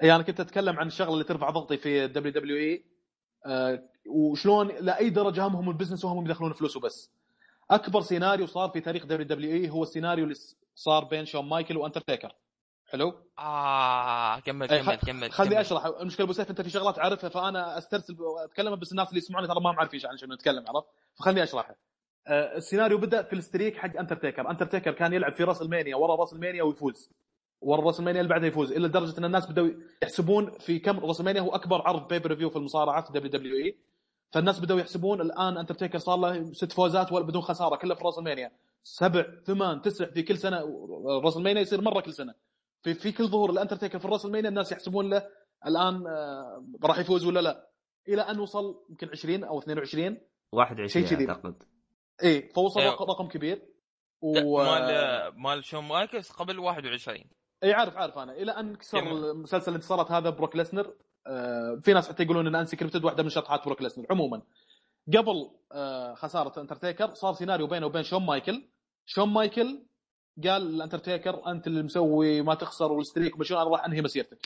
[0.00, 2.84] يعني أنا كنت أتكلم عن الشغلة اللي ترفع ضغطي في ال WWE.
[4.06, 7.12] وشلون لأي درجة همهم ال business وهم يدخلون فلوس وبس
[7.70, 10.34] أكبر سيناريو صار في تاريخ WWE هو السيناريو اللي
[10.74, 12.32] صار بين شون مايكل وأندرتيكر.
[12.88, 15.60] حلو؟ آه كمل إيه، كمل كمل خليني.
[15.60, 15.86] أشرح.
[15.86, 19.60] المشكلة أبو سيف أنت في شغلات عارفها فأنا أسترسل واتكلم بس الناس اللي يسمعوني ترى
[19.60, 20.86] ما هم عارفين عن شنو نتكلم عرفت؟
[21.18, 21.76] فخليني أشرحها.
[22.26, 26.62] آه، السيناريو بدأ في ال streak حق انترتيكر انترتيكر كان يلعب في راسلمانيا ورا راسلمانيا
[26.62, 27.10] ويفوز.
[27.60, 29.68] ورا راسلمانيا اللي بعدها يفوز إلى لدرجه أن الناس بدأوا
[30.02, 33.78] يحسبون في كم راسلمانيا هو أكبر عرض pay-per-view في المصارعة في WWE
[34.32, 38.52] فالناس بدأوا يحسبون الآن انترتيكر صار له ست فوزات ولا بدون خسارة كلها في راسلمانيا
[38.82, 40.58] سبع ثمان تسع في كل سنة.
[41.24, 42.34] راسلمانيا يصير مرة كل سنة.
[42.82, 45.28] في في كل ظهور الانترتيكر في راسلمانيا الناس يحسبون له
[45.66, 47.68] الآن آه، راح يفوز ولا لا.
[48.08, 50.20] إلى أن وصل يمكن 20 أو 22
[50.52, 51.30] 21 شيء.
[51.30, 51.62] أعتقد.
[52.22, 52.92] اي فوصل أيوه.
[52.94, 53.68] رقم كبير.
[54.20, 54.56] و...
[54.62, 57.24] مال مال شون مايكلز قبل 21
[57.64, 58.32] اي عارف عارف أنا.
[58.32, 59.34] إلى أن كسر.
[59.34, 60.94] مسلسل الانتصارات هذا بروك ليسنر
[61.26, 64.06] آه، في ناس حتى يقولون إن unscripted واحدة من شطحات بروك ليسنر.
[64.10, 64.42] عموما
[65.16, 68.68] قبل آه، خسارة اندرتيكر صار سيناريو بينه وبين شون مايكل.
[69.06, 69.87] شون مايكل
[70.44, 74.38] قال الاندرتيكر أنت اللي مسوي ما تخسر وال streak ومشون أنا راح أنهي مسيرتك.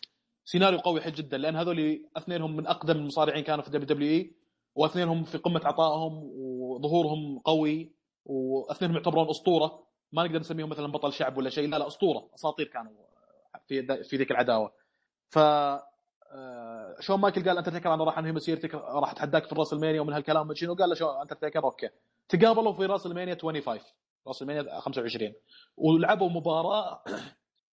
[0.45, 4.33] سيناريو قوي حد جدا لأن هذول اثنينهم من أقدم المصارعين كانوا في WWE
[4.75, 7.93] واثنينهم في قمة عطائهم وظهورهم قوي
[8.25, 9.87] واثنينهم يعتبرون أسطورة.
[10.13, 12.29] ما نقدر نسميهم مثلا بطل شعب ولا شيء لا لا أسطورة.
[12.35, 12.93] أساطير كانوا
[13.67, 14.73] في في ذيك العداوة.
[15.29, 15.39] ف
[16.35, 20.55] آه، شون مايكل قال اندرتيكر أنا راح أنهي مسيرتك راح أتحداك في WrestleMania ومن هالكلام
[20.55, 21.89] شنو؟ قال له شو اندرتيكر أوكي.
[22.29, 23.81] تقابلوا في WrestleMania 25
[24.27, 25.33] WrestleMania 25
[25.77, 27.05] ولعبوا مباراة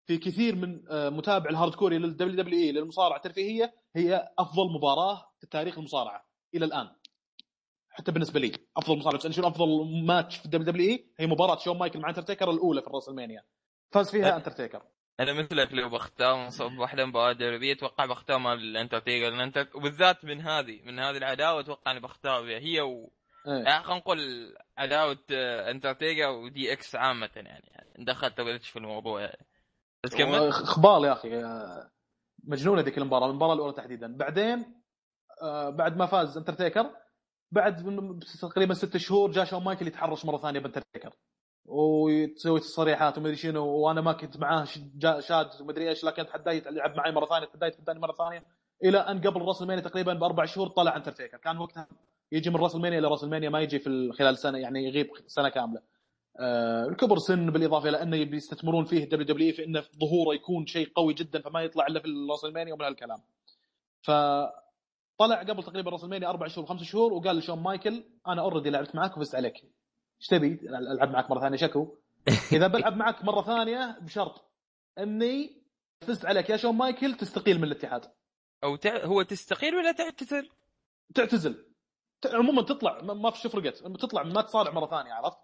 [0.07, 3.73] في كثير من آه، متابع ال hardcore لل WWE للمصارعة الترفيهية.
[3.95, 6.25] هي أفضل مباراة في تاريخ المصارعة
[6.55, 6.89] إلى الآن.
[7.89, 9.17] حتى بالنسبة لي أفضل مصارعة.
[9.17, 12.81] بس شنو أفضل ماتش في الدبليو دبليو إي هي مباراة شون مايكل مع اندرتيكر الأولى
[12.81, 13.43] في WrestleMania
[13.91, 14.37] فاز فيها.
[14.37, 14.81] انترتيكر
[15.19, 20.41] أنا مثلك لو بختار واحدة مباراة دوري أتوقع بختار مال الاندرتيكر لأن انت وبالذات من
[20.41, 23.11] هذه من هذه العداوة أتوقع أني بختار هي و.
[23.45, 24.19] يعني خلينا نقول
[24.77, 29.45] عداوة آه، اندرتيكر و DX عامة يعني, دخلت في الموضوع يعني.
[30.03, 30.53] بس كمل.
[30.53, 31.91] خبال يا أخي آه،
[32.43, 34.17] مجنونة ذيك المباراة المباراة الأولى تحديدا.
[34.17, 34.81] بعدين
[35.41, 36.89] آه، بعد ما فاز اندرتيكر
[37.51, 37.75] بعد
[38.41, 41.13] تقريبا ست شهور جاء شون مايكل يتحرش مرة ثانية باندرتيكر.
[41.65, 44.65] وتسوي تصريحات ومدري شنو وأنا ما كنت معاه
[45.19, 48.43] شاد ومدري إيش لكن تحداه يلعب معي مرة ثانية تحداه يتحداني مرة ثانية.
[48.83, 51.37] إلى أن قبل WrestleMania تقريبا بأربع شهور طلع اندرتيكر.
[51.37, 51.87] كان وقتها
[52.31, 55.81] يجي من WrestleMania إلى WrestleMania ما يجي في ال- خلال سنة يعني يغيب سنة كاملة.
[56.39, 61.13] آه، الكبر سن بالإضافة إلى انه بيستثمرون فيه WWE في إنه ظهوره يكون شيء قوي
[61.13, 63.17] جدا فما يطلع إلا في WrestleMania ومن هالكلام.
[64.01, 64.11] ف
[65.17, 69.17] طلع قبل تقريبا WrestleMania أربع شهور خمس شهور وقال لشون مايكل أنا already لعبت معك
[69.17, 69.53] وفزت عليك.
[70.21, 71.97] إيش تبي؟ ألعب معك مرة ثانية شكو.
[72.53, 74.51] إذا بلعب معك مرة ثانية بشرط
[74.97, 75.63] أني
[76.01, 78.11] فزت عليك يا شون مايكل تستقيل من الاتحاد.
[78.63, 79.05] أو تع...
[79.05, 80.49] هو تستقيل ولا تعتزل؟
[81.15, 81.65] تعتزل.
[82.25, 83.77] عموما تطلع ما في فرقت.
[83.77, 85.37] تطلع ما تصارع مرة ثانية عرفت؟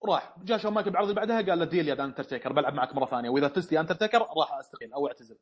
[0.00, 3.30] وراح جاء شون مايكل اللي بعدها قال له deal يا اندرتيكر بلعب معك مرة ثانية.
[3.30, 5.38] وإذا فزت يا اندرتيكر راح أستقيل أو أعتزل.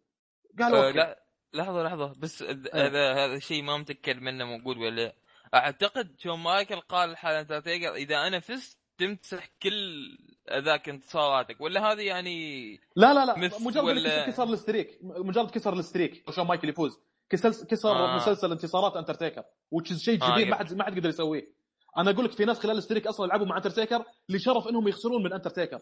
[0.59, 0.99] قال أوكي.
[0.99, 2.12] لا لحظة لحظة.
[2.18, 2.87] بس إيه.
[2.87, 4.91] هذا هذا الشيء ما متاكد منه موجود ولا.
[4.91, 5.14] لا.
[5.55, 10.18] أعتقد شون مايكل قال لحال اندرتيكر إذا أنا فزت تمسح كل
[10.53, 11.61] ذاك انتصاراتك.
[11.61, 13.39] ولا هذه يعني لا لا لا.
[13.61, 14.27] مجرد ولا-.
[14.27, 14.99] كسر الستريك.
[15.03, 16.30] مجرد كسر ال streak.
[16.31, 17.01] شون مايكل يفوز.
[17.31, 18.12] كسر كسر آه.
[18.12, 18.16] آه.
[18.16, 20.55] مسلسل انتصارات اندرتيكر وتش شيء آه، كبير ما يب.
[20.55, 21.55] حد ما حد يقدر يسويه
[21.99, 25.22] أنا أقول لك في ناس خلال ال streak أصلا لعبوا مع اندرتيكر لشرف إنهم يخسرون
[25.22, 25.80] من اندرتيكر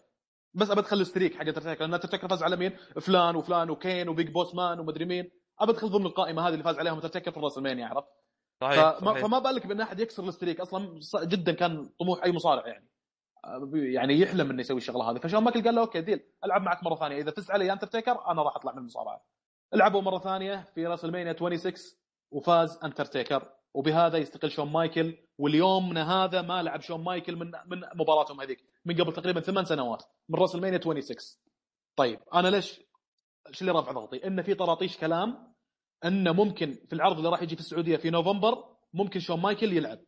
[0.53, 4.09] بس ابى ادخل ال streak حق اندرتيكر لأن اندرتيكر فاز على مين؟ فلان وفلان وكين
[4.09, 7.39] وبيج بوس مان ومدري مين ابى ادخل ضمن القائمة هذه اللي فاز عليهم اندرتيكر في
[7.39, 8.07] WrestleMania عرفت؟
[8.61, 9.25] صحيح, فما, صحيح.
[9.25, 12.89] فما بالك بأن أحد يكسر ال streak أصلا جدا كان طموح أي مصارع يعني
[13.45, 16.83] آه، يعني يحلم إنه يسوي الشغلة هذه فشون مايكل قال له أوكي deal ألعب معك
[16.83, 19.25] مرة ثانية إذا فزت علي اندرتيكر أنا راح أطلع من المصارعة
[19.73, 21.73] لعبوا مرة ثانية في WrestleMania 26
[22.31, 25.17] وفاز اندرتيكر وبهذا يستقيل شون مايكل.
[25.37, 28.63] واليومنا هذا ما لعب شون مايكل من من مباراتهم هذيك.
[28.85, 30.03] من قبل تقريبا ثمان سنوات.
[30.29, 31.17] من WrestleMania 26
[31.95, 32.81] طيب أنا ليش
[33.49, 35.53] إيش اللي رافع ضغطي؟ إن في طراطيش كلام
[36.05, 38.63] إنه ممكن في العرض اللي راح يجي في السعودية في نوفمبر
[38.93, 39.99] ممكن شون مايكل يلعب.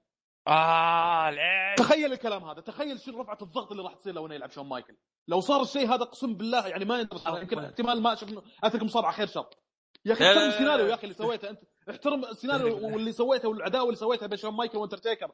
[0.48, 4.52] آه لعب تخيل الكلام هذا تخيل شو رفعة الضغط اللي راح تصير لو انه يلعب
[4.52, 4.96] شون مايكل.
[5.28, 8.30] لو صار الشيء هذا اقسم بالله يعني ما ينتظر يمكن احتمال ما أشوف
[8.64, 9.50] اترك مصارعه خير شر.
[10.06, 10.86] يا أخي احترم السيناريو.
[10.88, 11.60] يا أخي اللي سويته أنت.
[11.90, 15.32] احترم السيناريو واللي سويته والعداوة اللي سويتها بين شون مايكل واندرتيكر.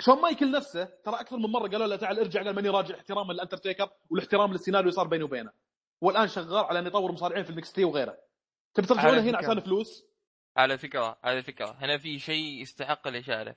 [0.00, 3.32] شون مايكل نفسه ترى أكثر من مرة قالوا له تعال ارجع قال ماني راجع احتراما
[3.32, 5.52] للاندرتيكر والاحترام للسيناريو صار بيني وبينه.
[6.00, 8.18] والآن شغال على إنه يطور مصارعين في النكستي وغيره.
[8.74, 9.38] تبي ترجعونه هنا.
[9.38, 10.04] عشان فلوس
[10.56, 11.76] على فكرة على فكرة.
[11.80, 13.54] هنا في شيء يستحق الإشارة.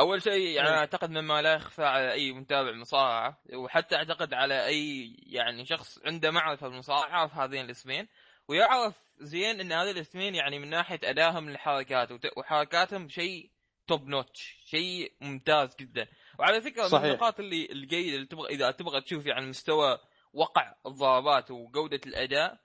[0.00, 0.74] أول شيء يعني إيه.
[0.74, 6.30] أعتقد مما لا يخفى على أي متابع مصارعه وحتى أعتقد على أي يعني شخص عنده
[6.30, 8.08] معرفة بالمصارعه يعرف هذين الاسمين
[8.48, 13.50] ويعرف زين إن هذين الاسمين يعني من ناحية أدائهم للحركات وحركاتهم شيء
[13.86, 16.06] توب نوتش شيء ممتاز جدا
[16.38, 17.04] وعلى فكرة من صحيح.
[17.04, 19.98] النقاط اللي الجيده اللي تبغى إذا تبغى تشوف يعني مستوى
[20.32, 22.60] وقع الضربات وجودة الأداء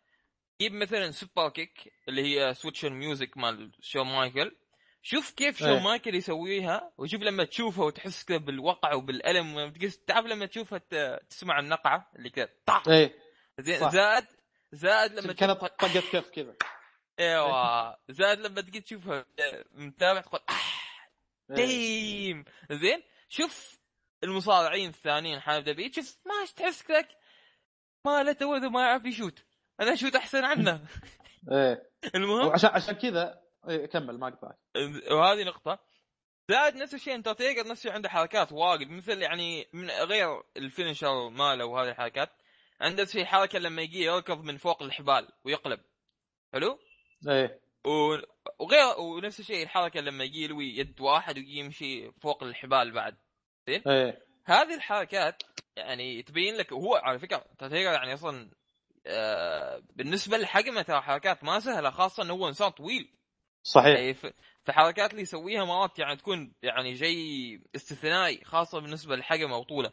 [0.62, 4.56] جيب مثلا super kick اللي هي Sweet Chin Music مال شون مايكل
[5.02, 5.80] شوف كيف إيه.
[5.80, 9.74] مايكل يسويها وشوف لما تشوفها وتحس كذا بالوقع وبالألم
[10.08, 10.82] تعرف لما تشوفها
[11.30, 13.16] تسمع النقعة اللي كذا طح إيه.
[13.60, 13.90] زين.
[13.90, 14.26] زائد
[14.72, 16.56] زائد لما كانت طقت كف كذا.
[17.20, 17.98] إيوه.
[18.10, 19.26] زائد لما تجي تشوفها
[19.72, 20.54] متابع تقول آه
[21.50, 21.56] إيه.
[21.56, 23.80] damn زين شوف
[24.24, 27.08] المصارعين الثانيين حامد دبي شوف ما تحس كذاك
[28.06, 29.40] ما له تو ما يعرف يشوت.
[29.80, 30.86] أنا أشوت أحسن عنه.
[31.52, 31.90] إيه.
[32.16, 34.58] المهم وعشان عشان كذا إيه كمل ما اقطعك
[35.12, 35.80] وهذه نقطة.
[36.50, 41.66] زائد نفس الشيء انترتيكر نفس الشيء عنده حركات واجد مثل يعني من غير الفينشر ماله
[41.66, 42.30] وهذه الحركات
[42.82, 45.80] عنده في حركة لما يجي يركض من فوق الحبال ويقلب.
[46.54, 46.80] حلو؟
[47.28, 47.62] إيه.
[47.86, 48.18] و...
[48.60, 53.18] وغير ونفس الشيء الحركة لما يجي يلوي يد واحد ويجي يمشي فوق الحبال بعد.
[53.68, 54.30] إيه.
[54.46, 55.44] هذه الحركات
[55.76, 58.52] يعني تبين لك هو على فكرة انترتيكر يعني أصلا
[59.08, 63.19] آه بالنسبة لحجمه ترى حركات ما سهلة خاصة إنه هو إنسان طويل.
[63.64, 64.00] صحيح.
[64.00, 64.34] يعني في
[64.66, 69.92] في حركات اللي يسويها مرات يعني تكون يعني شيء استثنائي خاصة بالنسبة لحجمه وطوله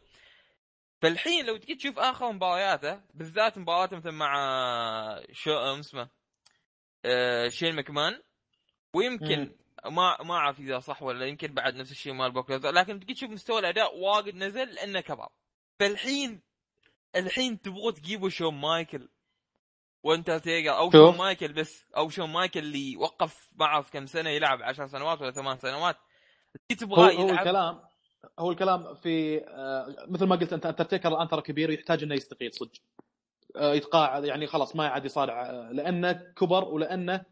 [1.02, 4.34] فالحين لو تجي تشوف آخر مبارياته بالذات مباراته مثل مع
[5.32, 6.08] شو أم اسمه
[7.04, 8.22] آه شين مكمان
[8.94, 13.14] ويمكن ما ما أعرف إذا صح ولا يمكن بعد نفس الشيء مال بوك لكن تجي
[13.14, 15.28] تشوف مستوى الأداء واجد نزل لأنه كبر
[15.80, 16.40] فالحين
[17.16, 19.08] الحين تبغوا تجيبوا شون مايكل.
[20.06, 20.90] وانت تيجر أو.
[20.90, 25.20] شون مايكل بس أو شون مايكل اللي وقف معه في كم سنة يلعب 10 سنوات
[25.20, 25.96] ولا ثمان سنوات.
[26.68, 27.80] تجي هو, تبغاه هو يلعب الكلام
[28.38, 32.52] هو الكلام في آه، مثل ما قلت انت انترتيكر الان ترى كبير ويحتاج إنه يستقيل
[32.52, 32.72] صدق.
[33.56, 37.24] آه، يتقاعد يعني خلاص ما عاد يصارع آه، لأنه كبر ولأنه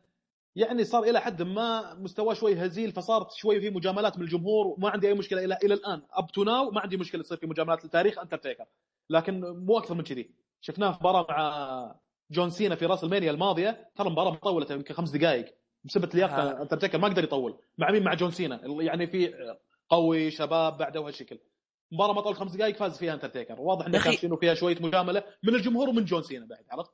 [0.57, 4.91] يعني صار إلى حد ما مستواه شوي هزيل فصارت شوي في مجاملات من الجمهور وما
[4.91, 6.03] عندي أي مشكلة إلى إلى الآن.
[6.13, 8.65] up to now ما عندي مشكلة تصير في مجاملات لتاريخ اندرتيكر
[9.11, 10.31] لكن مو أكثر من كذي.
[10.61, 15.55] شفناه في مباراة مع جون سينا في WrestleMania الماضية ترى المباراه طولت يمكن خمس دقائق.
[15.85, 16.63] بسبب لياقه آه.
[16.63, 17.59] اندرتيكر ما قدر يطول.
[17.79, 18.61] مع مين؟ مع جون سينا.
[18.65, 19.35] يعني في
[19.89, 21.39] قوي شباب بعده وهالشكل.
[21.93, 23.61] مباراة ما طول خمس دقائق فاز فيها انترتيكر.
[23.61, 26.91] واضح انه كان فيها شوية مجاملة من الجمهور ومن جون سينا بعد عرفت؟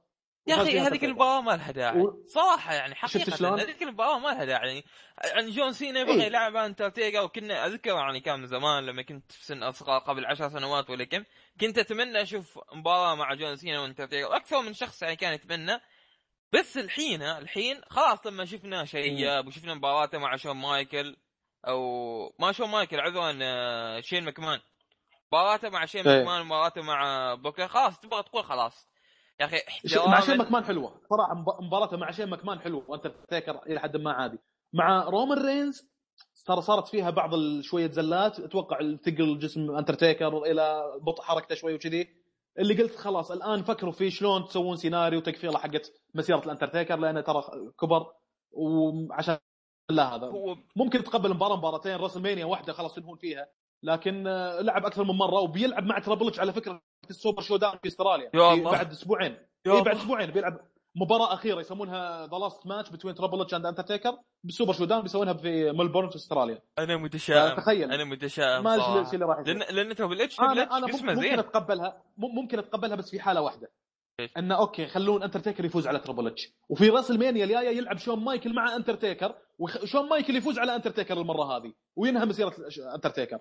[0.47, 1.05] يا أخي هذيك.
[1.05, 4.85] المباراه ما لها داعي و- صراحة يعني حقيقة؟ هذيك المباراه ما لها داعي يعني
[5.25, 6.23] يعني جون سينا يبغى إيه.
[6.23, 10.49] يلعب انترتيكر وكنا أذكر يعني كان من زمان لما كنت في سن أصغر قبل عشر
[10.49, 11.25] سنوات ولا كم
[11.61, 15.81] كنت أتمنى أشوف مباراة مع جون سينا وانترتيكر أكثر من شخص يعني كان يتمنى
[16.53, 21.17] بس الحين الحين خلاص لما شفنا شياب وشفنا مباراته مع شون مايكل
[21.69, 24.61] أو ما شون مايكل عذرا آه، شين مكمان
[25.29, 26.21] مباراته مع شين إيه.
[26.21, 28.90] مكمان مباراته مع بوكر خلاص تبغى تقول خلاص
[29.41, 29.57] يا أخي
[30.11, 31.01] مع شين مكمان حلوة.
[31.11, 34.39] صراحة مب- مباراته مع شين مكمان حلوة وأنت تفتكر إلى حد ما عادي.
[34.73, 35.91] مع رومان رينز
[36.47, 37.31] ترى صارت فيها بعض
[37.61, 42.09] شوية زلات أتوقع ثقل جسم انترتيكر إلى بطء حركته شوي وكذي.
[42.59, 47.43] اللي قلت خلاص الآن فكروا في شلون تسوون سيناريو تكفيله حقت مسيرة الانترتيكر لأنه ترى
[47.81, 48.07] كبر
[48.53, 49.39] وعشان
[49.91, 50.27] لا هذا.
[50.27, 53.47] هو ممكن تقبل مباراة مباراتين راس مانيا واحدة خلاص ينهون فيها.
[53.83, 57.79] لكن آه، لعب أكثر من مرة وبيلعب مع ترابلتش على فكرة في السوبر شو داون
[57.83, 58.31] في استراليا.
[58.71, 59.33] بعد أسبوعين
[59.67, 59.97] إي بعد.
[59.97, 60.61] أسبوعين بيلعب
[60.95, 65.33] مباراة أخيرة يسمونها the last match between Triple H and Undertaker بالسوبر شو داون بيسوونها
[65.35, 67.93] في ملبورن في استراليا أنا متشائم تخيل.
[67.93, 68.99] أنا متشائم ما أدري.
[69.07, 72.97] إيش اللي راح يصير لأن لأن تربل اتش أنا ممكن زين أتقبلها مم- ممكن أتقبلها
[72.97, 73.71] بس في حالة واحدة؟
[74.39, 78.55] إنه okay خلون انترتيكر يفوز على تربل اتش وفي راس المانيا الجاية يلعب شون مايكل
[78.55, 82.55] مع انترتيكر وشون مايكل يفوز على انترتيكر المرة هذه وينهى مسيرة
[82.95, 83.39] انترتيكر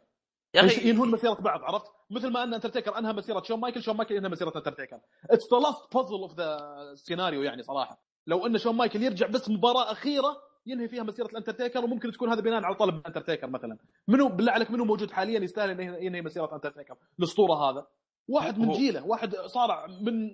[0.54, 0.90] يا أخي.
[0.90, 4.30] ينهون مسيرة بعض عرفت؟ مثل ما أن انترتيكر انهى مسيرة شون مايكل شون مايكل ينهى
[4.30, 6.60] مسيرة انترتيكر it's the last puzzle of the
[6.96, 8.02] scenario يعني صراحة.
[8.28, 12.42] لو أن شون مايكل يرجع بس مباراة أخيرة ينهي فيها مسيرة الانترتيكر وممكن تكون هذا
[12.42, 13.78] بناء على طلب انترتيكر مثلا.
[14.08, 17.88] منو بالله عليك منو موجود حاليا يستاهل إنه ينهي مسيرة انترتيكر الأسطورة هذا.
[18.28, 20.30] واحد من هو- جيله واحد صار من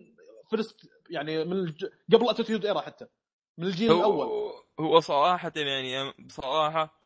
[0.49, 1.85] first يعني من الج...
[2.13, 3.05] قبل Attitude Era حتى.
[3.57, 4.25] من الجيل الأول.
[4.25, 7.04] هو هو صراحة يعني بصراحة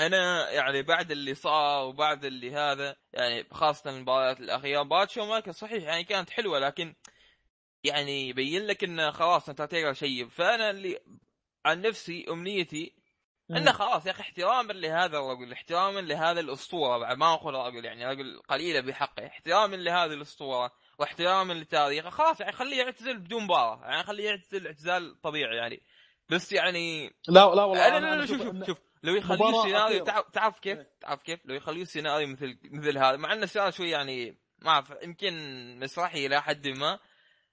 [0.00, 5.54] أنا يعني بعد اللي صار وبعد اللي هذا يعني خاصة المباريات الأخيرة مباراة شون مايكل
[5.54, 6.94] صحيح يعني كانت حلوة لكن
[7.84, 10.28] يعني يبين لك إنه خلاص أنت تقدر شيء.
[10.28, 10.98] فأنا اللي
[11.64, 12.94] عن نفسي أمنيتي
[13.50, 18.06] إنه خلاص يا أخي احتراما لهذا الرجل احتراما لهذا الأسطورة بعد ما أقول رجل يعني
[18.06, 24.02] رجل قليلة بحقه احتراما لهذه الأسطورة واحتراما لتاريخه خلاص يعني خليه يعتزل بدون مباراة يعني
[24.02, 25.82] خليه يعتزل اعتزال طبيعي يعني.
[26.28, 28.89] بس يعني لا لا والله لا لا لا شوف شوف شوف.
[29.02, 30.04] لو يخليه سيناريو.
[30.04, 30.90] تعرف كيف؟ إيه.
[31.00, 33.16] تعرف كيف؟ لو يخليه سيناريو مثل مثل هذا.
[33.16, 35.34] مع إنه السيناريو شوي يعني ما أعرف يمكن
[35.78, 36.98] مسرحي إلى حد ما.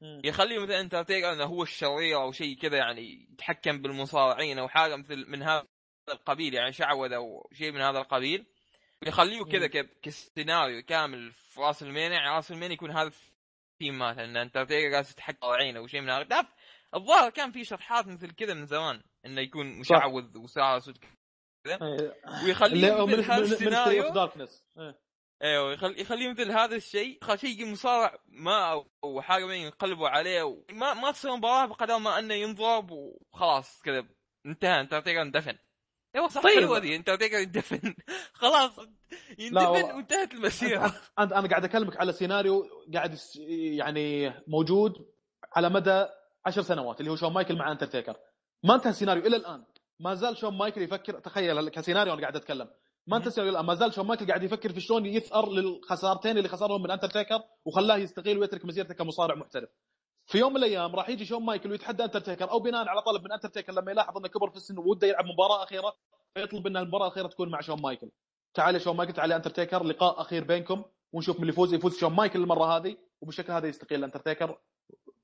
[0.01, 5.25] يخليه مثلا انترتيكر إنه هو الشرير أو شيء كذا يعني يتحكم بالمصارعين أو حاجة مثل
[5.27, 5.67] من هذا
[6.09, 8.45] القبيل يعني شعوذة أو شيء من هذا القبيل.
[9.03, 9.67] يخليه كذا
[10.01, 13.11] كسيناريو كامل في راس المانيا يعني راس المانيا يكون هذا
[13.73, 16.47] الثيم مالته إن انترتيكر قاعد يتحكم عينه أو شيء من هذا.
[16.95, 20.91] الظاهر كان في شطحات مثل كذا من زمان إنه يكون مشعوذ وساحر
[21.75, 22.13] وكذا إيه.
[22.45, 24.09] ويخليه مثل هذا السيناريو.
[24.13, 24.63] darkness
[25.43, 27.19] أيوه يخلي يخليه مثل هذا الشيء.
[27.35, 30.63] شيء مصارع ما أو- حاجة ما ينقلبوا عليه.
[30.71, 34.05] ما ما تصير مباراة بقدر ما أنه ينضرب وخلاص كذا.
[34.45, 34.81] انتهى.
[34.81, 35.57] انترتيكر اندفن
[36.15, 36.59] أيوه صح طيب.
[36.59, 37.95] حلوة ذي انترتيكر يندفن
[38.33, 38.79] خلاص.
[39.39, 39.95] يندفن.
[39.95, 40.85] وانتهت المسيرة.
[41.19, 43.17] انت أنا قاعد أكلمك على سيناريو قاعد
[43.77, 44.93] يعني موجود
[45.53, 46.05] على مدى
[46.45, 48.15] عشر سنوات اللي هو شون مايكل مع انترتيكر.
[48.63, 49.65] ما انتهى السيناريو إلى الآن.
[49.99, 52.67] ما زال شون مايكل يفكر تخيل كسيناريو أنا قاعد أتكلم.
[53.07, 56.91] ما الان ما زال شون مايكل قاعد يفكر في شلون يثأر للخسارتين اللي خسرهم من
[56.91, 59.69] انترتيكر وخلاه يستقيل ويترك مسيرته كمصارع محترف.
[60.25, 63.31] في يوم من الأيام راح يجي شون مايكل ويتحدى انترتيكر أو بناء على طلب من
[63.31, 65.93] انترتيكر لما يلاحظ إنه كبر في السن وده يلعب مباراة أخيرة
[66.33, 68.11] فيطلب إن المباراة الأخيرة تكون مع شون مايكل.
[68.53, 70.83] تعال يا شون مايكل تعال انترتيكر لقاء أخير بينكم
[71.13, 74.57] ونشوف من اللي يفوز يفوز شون مايكل المرة هذه وبالشكل هذا يستقيل انترتيكر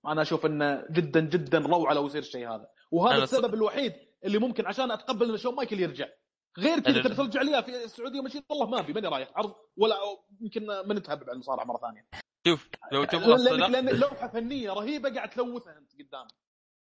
[0.08, 2.68] أنا أشوف إنه جدا جدا روعة لو يصير الشيء هذا.
[2.92, 3.94] وهذا السبب الوحيد
[4.26, 6.08] اللي ممكن عشان أتقبل إن شون مايكل يرجع.
[6.58, 9.32] غير كذا تبي ترجع لي في السعودية ماشي والله ما أبي ماني رايح.
[9.36, 9.96] عرض ولا
[10.42, 12.08] يمكن ما نتهب على المصارعة مرة ثانية.
[12.48, 16.28] شوف لو تبغى الصدق لانك لوحة فنية رهيبة قاعد تلوثها أنت قدام.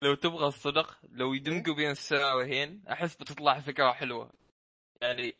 [0.03, 4.31] لو تبغى الصدق لو يدمجوا بين السيناريوهين أحس بتطلع فكرة حلوة.
[5.01, 5.33] يعني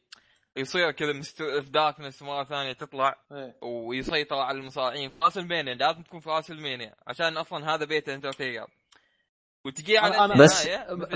[0.57, 3.57] يصير كذا ministry of darkness مرة ثانية تطلع إيه.
[3.61, 5.09] ويسيطر على المصارعين.
[5.09, 8.67] في راس المانيا لازم تكون في راس المانيا عشان أصلا هذا بيت انترتيكر
[9.65, 10.67] وتجي على أنا- بس-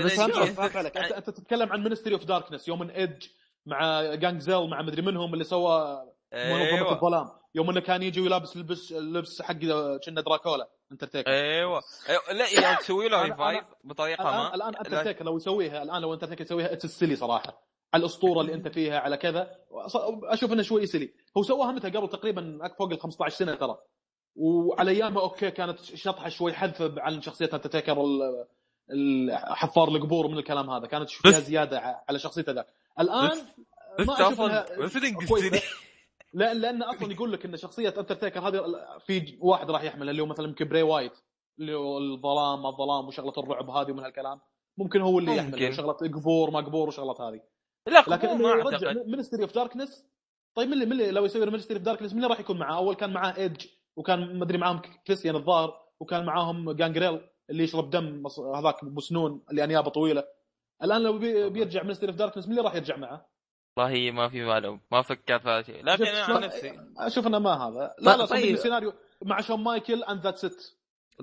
[0.04, 3.26] بس انت أنت تتكلم عن ministry of darkness يوم ايدج
[3.66, 6.02] مع جانجريل مع مدري منهم اللي سوى
[6.34, 6.92] منظمه أيوه.
[6.92, 9.52] الظلام يوم إنه كان يجي ويلابس لبس لبس حق
[10.06, 11.82] كنا دراكولا انترتيكر أيوه.
[12.08, 12.22] أيوة.
[12.32, 16.42] لا إذا تسوي له revive بطريقة ما الآن لا- انترتيكر لو يسويها الآن لو انترتيكر
[16.44, 17.66] يسويها it's silly صراحة.
[17.94, 19.50] على الأسطورة اللي أنت فيها على كذا.
[20.24, 23.78] أشوف إنه شوي silly هو سواها متى؟ قبل تقريبا فوق ال 15 سنة ترى.
[24.36, 27.50] وعلى أيامها okay كانت شطحة شوي حذفة عن شخصيه
[28.90, 32.66] ال- حفار القبور من الكلام هذا كانت فيها زيادة على شخصيته ذاك.
[33.00, 33.30] الآن
[33.98, 34.64] بس ما أشوف أصلا
[36.32, 38.62] لأن لأن أصلا يقول لك إن شخصية انترتيكر هذه
[39.06, 41.12] في واحد راح يحملها اللي هو مثلا يمكن بري وايت
[41.58, 44.40] اللي هو الظلام ما الظلام وشغلة الرعب هذه ومن هالكلام.
[44.78, 45.62] ممكن هو اللي ممكن.
[45.62, 47.40] يحمل شغله قبور ما قبور وشغلات هذه.
[47.86, 49.06] لا لكن إنه يرجع أعتقد.
[49.06, 50.04] ministry of darkness
[50.54, 52.76] طيب من اللي, من اللي لو يسوي ministry of darkness من اللي راح يكون معاه؟
[52.76, 53.66] أول كان معاه ايدج
[53.96, 57.20] وكان مدري معاهم كريستيان الظاهر وكان معاهم جانجريل
[57.50, 58.22] اللي يشرب دم
[58.54, 60.24] هذاك مسنون اللي أنيابه طويلة.
[60.82, 63.26] الآن لو بي- بيرجع Ministry of Darkness من اللي راح يرجع معه؟
[63.76, 65.84] والله ما في معلوم ما فكرت في هذا الشيء.
[65.84, 66.80] لكن أنا عن؟ نفسي.
[66.98, 67.94] أشوف إنه ما هذا.
[67.98, 68.42] لا لا طيب.
[68.42, 68.54] طيب.
[68.54, 68.92] السيناريو
[69.22, 70.54] مع شون مايكل and that's it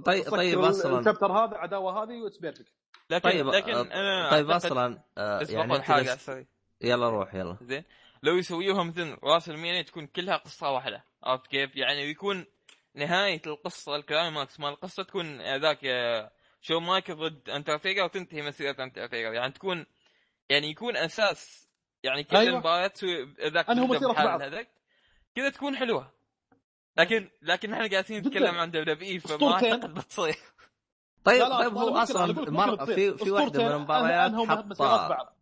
[0.06, 1.00] طيب طيب أصلا.
[1.00, 2.74] ال chapter هذا العداوه هذه و it's perfect.
[3.10, 6.18] لكن طيب لكن آه، أنا طيب أصلا آه، يعني حاجة
[6.82, 7.58] يلا روح يلا.
[7.62, 7.84] زين.
[8.24, 11.04] لو يسويوها مثل راسلمينيا تكون كلها قصة واحدة.
[11.24, 12.46] عرفت كيف؟ يعني يكون
[12.96, 18.84] نهاية القصة ال climax مال القصة تكون ذاك آه، شون مايكل ضد أندرتيكر وتنتهي مسيرة
[18.84, 19.86] أندرتيكر يعني تكون
[20.50, 21.70] يعني يكون أساس
[22.04, 22.54] يعني كل أيوة.
[22.54, 23.70] المباريات تسوي ذاك.
[23.70, 24.68] هذاك
[25.36, 26.12] كذا تكون حلوة
[26.98, 28.18] لكن لكن إحنا قاعدين.
[28.18, 29.54] نتكلم عن WWE فما.
[29.54, 30.36] أعتقد بتصير
[31.24, 33.18] طيب لا لا طيب هو أصلا مر في.
[33.18, 35.36] في واحدة من المباريات حط بعض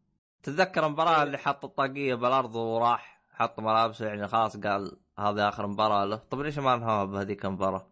[0.43, 6.05] تتذكر المباراة اللي حط الطاقية بالأرض وراح حط ملابسه يعني خلاص قال هذه آخر مباراة
[6.05, 6.15] له.
[6.15, 7.87] طب ليش ما انهاها بهذيك المباراه؟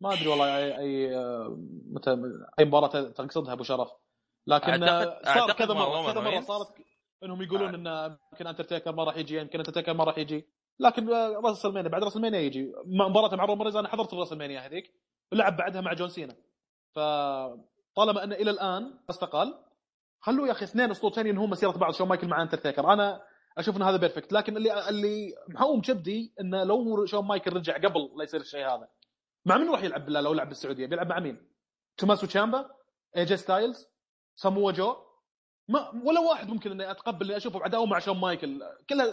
[0.00, 1.10] ما أدري والله أي أي
[1.92, 2.10] متى
[2.58, 3.88] أي مباراة تقصدها أبو شرف.
[4.46, 6.40] لكن أعتقد- آه، صار أعتقد كذا مره كذا مرة.
[6.40, 6.68] صارت
[7.24, 10.48] إنهم يقولون إن يمكن أندرتيكر ما راح يجي يمكن أندرتيكر ما راح يجي.
[10.80, 12.72] لكن آه، راسلمينيا بعد راسلمينيا يجي
[13.10, 14.84] مباراته مع رومان رينز أنا حضرت راسلمينيا هذيك.
[15.32, 16.36] ولعب بعدها مع جون سينا.
[16.96, 19.54] فطالما إن إلى الآن استقال
[20.20, 21.92] خلوا يا أخي اثنين أسطورتين ينهون مسيرة بعض.
[21.92, 23.22] شون مايكل مع أندرتيكر أنا
[23.60, 28.10] أشوف إن هذا perfect لكن اللي اللي محوم كبدي إنه لو شون مايكل رجع قبل
[28.16, 28.88] لا يصير الشيء هذا.
[29.44, 31.48] مع من راح يلعب لو لعب بالسعودية؟ بيلعب مع مين؟
[31.96, 32.70] توماسو تشامبا
[33.16, 33.86] اي جي ستايلز
[34.36, 34.96] ساموا جو.
[35.68, 38.62] ما ولا واحد ممكن إني أتقبل إني أشوفه بعداوه مع شون مايكل.
[38.90, 39.12] كلها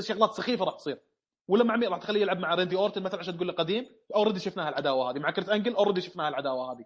[0.00, 1.02] شغلات سخيفة راح تصير.
[1.48, 3.86] ولا مع مين؟ راح تخليه يلعب مع ريندي أورتن مثلا عشان تقول له قديم.
[4.14, 5.18] already شفناها العداوة هذه.
[5.18, 6.84] مع كرت أنجل already شفناها العداوة هذه.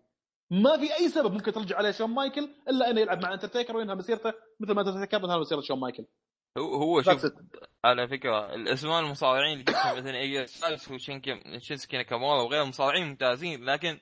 [0.51, 3.95] ما في أي سبب ممكن ترجع عليه شون مايكل إلا إنه يلعب مع أندرتيكر وينهى
[3.95, 6.07] مسيرته مثل ما أندرتيكر انهى مسيرة شون مايكل.
[6.59, 7.33] هو هو شوف.
[7.85, 13.65] على فكرة الأسماء المصارعين اللي جبتهم مثلا اي ستايلز وشينكي شينسكي ناكامورا وغيرهم مصارعين ممتازين
[13.65, 14.01] لكن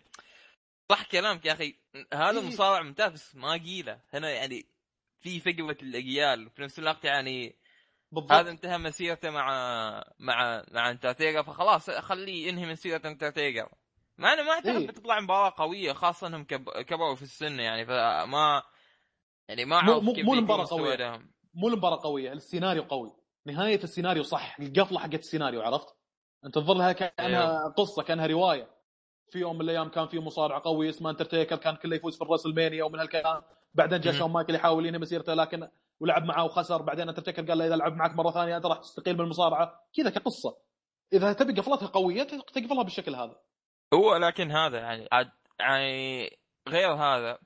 [0.93, 1.75] صح كلامك يا أخي
[2.15, 2.47] هذا إيه.
[2.47, 4.67] مصارع ممتاز بس ما قيلة هنا يعني
[5.21, 7.57] في فقره الأجيال وفي نفس الوقت يعني
[8.13, 9.49] بالضبط هذا انتهى مسيرته مع
[10.19, 13.69] مع مع أندرتيكر فخلاص خليه ينهي مسيره أندرتيكر
[14.19, 14.87] مع إنه ما اعتقد إيه.
[14.87, 16.71] بتطلع مباراة قوية خاصة إنهم كب...
[16.71, 18.63] كبروا في السن يعني فما
[19.49, 20.95] يعني ما أعرف مو- كيف مو قوية.
[20.95, 21.31] أدائهم.
[21.55, 23.13] مو المباراه قوية السيناريو قوي.
[23.47, 25.89] نهاية السيناريو صح القفلة حقت السيناريو عرفت؟
[26.45, 28.79] أنت تنظر لها كأنها قصة كأنها رواية.
[29.31, 32.85] في يوم من الأيام كان في مصارع قوي اسمه أندرتيكر كان كله يفوز في الراسلمينيا
[32.85, 33.43] ومن هالكلام.
[33.75, 34.15] بعدين جاء.
[34.15, 35.69] شون مايكل يحاول ينهي مسيرته لكن
[36.01, 36.83] ولعب معاه وخسر.
[36.83, 39.81] بعدين أندرتيكر قال له إذا لعب معك مرة ثانية أنت راح تستقيل من المصارعة.
[39.97, 40.57] كذا كقصة.
[41.13, 43.37] إذا تبي قفلتها قوية تقفلها بالشكل هذا.
[43.95, 45.31] هو لكن هذا يعني عاد
[45.61, 46.31] يعني
[46.69, 47.39] غير هذا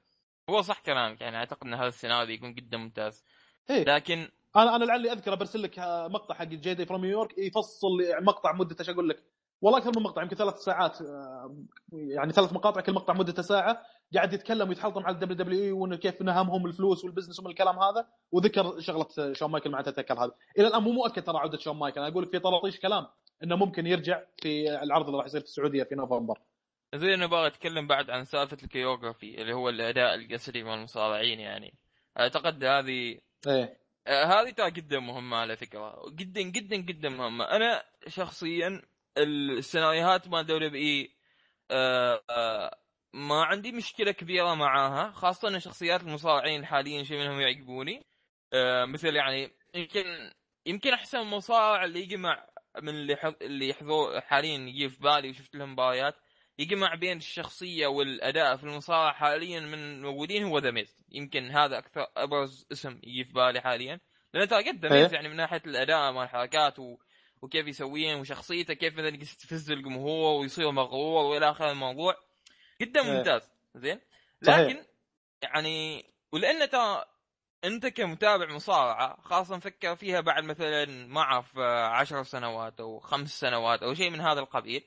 [0.51, 3.25] هو صح كلامك يعني أعتقد إن هذا السيناريو يكون جدا ممتاز.
[3.71, 3.85] إيه.
[3.85, 7.89] لكن أنا أنا لعلي أذكر برسل لك آه، مقطع حق JD from New York يفصل
[8.21, 9.23] مقطع مدته إيش أقول لك؟
[9.61, 11.57] والله أكثر من مقطع يمكن ثلاث ساعات آه،
[11.93, 13.83] يعني ثلاث مقاطع كل مقطع مدته ساعة
[14.15, 17.79] قاعد يتكلم ويتحلطم على ال WWE وإنه كيف انها همهم الفلوس وال business ومن الكلام
[17.79, 21.77] هذا وذكر شغلة شون مايكل مع أندرتيكر هذا إلى الآن مو مؤكد ترى عودة شون
[21.77, 23.07] مايكل أنا أقول لك في طراطيش كلام
[23.43, 26.39] إنه ممكن يرجع في العرض اللي راح يصير في السعودية في نوفمبر.
[26.95, 31.41] زين أنا باغي أتكلم بعد عن سالفة ال choreography اللي هو الأداء الجسدي مال المصارعين
[31.41, 31.75] يعني.
[32.19, 33.79] أعتقد هذه إيه.
[34.07, 36.03] آه، هذه ترى جدا مهمه على فكرة.
[36.11, 38.83] جدا جدا جدا مهمه أنا شخصيا
[39.19, 41.17] السيناريوهات مال WWE
[43.15, 48.07] ما عندي مشكلة كبيرة معاها خاصة إن شخصيات المصارعين الحاليين شيء منهم يعجبوني.
[48.53, 50.33] آه، مثل يعني يمكن
[50.67, 52.47] يمكن أحسن مصارع اللي يجمع
[52.83, 53.35] من اللي.
[53.43, 56.15] اللي يحضر حاليا يجي في بالي وشفت لهم مباريات
[56.59, 62.07] يجمع بين الشخصية والأداء في المصارعة حاليا من الموجودين هو The Miz يمكن هذا أكثر
[62.17, 64.01] أبرز اسم يجي في بالي حاليا
[64.35, 65.03] لأن ترى قد The إيه.
[65.03, 66.97] Miz يعني من ناحية الأداء مال الحركات و...
[67.43, 72.17] وكيف يسوين وشخصيته كيف مثلا يستفز الجمهور ويصير مغرور وإلى آخر الموضوع
[72.81, 73.13] جدا إيه.
[73.13, 74.01] ممتاز زين
[74.43, 74.59] صحيح.
[74.59, 74.85] لكن
[75.43, 77.05] يعني ولأن ترى
[77.65, 83.41] أنت كمتابع مصارعة خاصة فكر فيها بعد مثلا ما أعرف آه، عشر سنوات أو خمس
[83.41, 84.85] سنوات أو شيء من هذا القبيل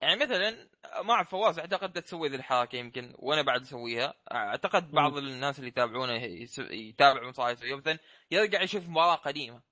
[0.00, 0.68] يعني مثلا
[1.04, 4.14] ما أعرف فواز أعتقد تسوي ذي الحركة يمكن وأنا بعد أسويها.
[4.32, 7.98] أعتقد بعض الناس اللي يتابعونه يس- يتابع مصارعه يسويها مثلا
[8.30, 9.62] يرجع يشوف مباراة قديمة.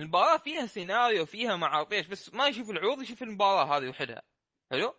[0.00, 4.22] المباراة فيها سيناريو فيها ما أعرف إيش بس ما يشوف العروض يشوف المباراة هذه وحدها
[4.70, 4.94] حلو؟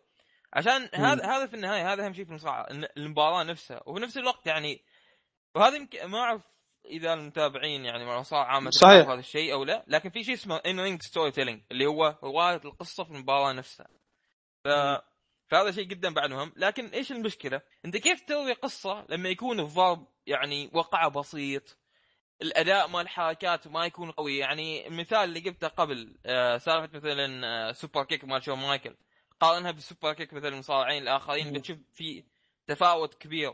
[0.54, 2.68] عشان هذا هذا في النهاية هذا أهم شيء في المصارعة
[2.98, 3.82] المباراة نفسها.
[3.86, 4.84] وفي نفس الوقت يعني
[5.56, 6.42] وهذا يمكن ما أعرف
[6.86, 9.10] إذا المتابعين يعني المصارعة عامة صحيح.
[9.10, 13.12] هذا الشيء أو لا لكن في شيء اسمه in-ring storytelling اللي هو رواية القصة في
[13.12, 13.88] المباراة نفسها.
[14.66, 14.68] ف...
[15.48, 20.08] فهذا شيء جدا بعد مهم لكن إيش المشكلة؟ أنت كيف تروي قصة لما يكون الضرب
[20.26, 21.78] يعني وقع بسيط؟
[22.42, 24.38] الأداء مال الحركات ما يكون قوي.
[24.38, 28.96] يعني المثال اللي قلته قبل آه سالفة مثلا آه superkick مال شون مايكل.
[29.40, 31.54] قارنها بال superkick مال المصارعين الآخرين.
[31.54, 32.24] بتشوف في
[32.68, 33.54] تفاوت كبير.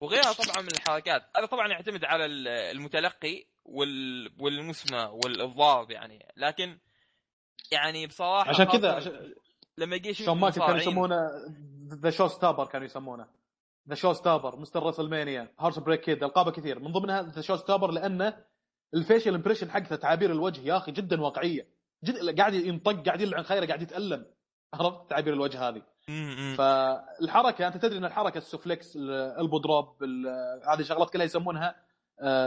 [0.00, 1.22] وغيرها طبعا من الحركات.
[1.36, 4.32] هذا طبعا يعتمد على ال- المتلقي وال...
[4.40, 6.32] والمسمى والضارب يعني.
[6.36, 6.78] لكن
[7.72, 9.34] يعني بصراحة عشان كذا عشان
[9.78, 11.30] لما يجي شون مايكل كانوا يسمونه
[11.94, 13.26] the showstopper كانوا يسمونه.
[13.88, 14.82] The Showstopper Mr.
[14.82, 16.78] WrestleMania Heartbreak Kid ألقابه كثير.
[16.78, 18.36] من ضمنها The Showstopper لأنه
[18.94, 21.66] ال facial expression حقته تعابير الوجه يا أخي جدا واقعية.
[22.04, 24.26] جد قاعد ينطق قاعد يلعن خيره قاعد يتألم.
[24.74, 25.82] عرفت؟ تعابير الوجه هذه.
[26.56, 28.96] فالحركة أنت تدري إن الحركة ال suplex
[29.40, 31.74] ال elbow drop ال- هذه شغلات كلها يسمونها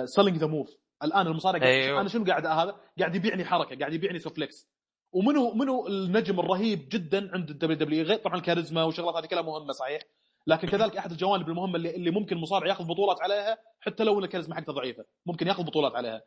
[0.06, 2.02] selling the move الآن المصارع أيوه.
[2.02, 4.70] أنا شنو قاعد هذا؟ قاعد يبيعني حركة قاعد يبيعني suplex.
[5.16, 9.72] ومنو منو النجم الرهيب جدا عند ال WWE غير طبعا الكاريزما والشغلات هذه كلها مهمة
[9.74, 10.02] صحيح؟
[10.48, 14.24] لكن كذلك أحد الجوانب المهمة اللي, اللي ممكن المصارع ياخذ بطولات عليها حتى لو إن
[14.24, 16.22] الكاريزما حقته ضعيفة ممكن ياخذ بطولات عليها.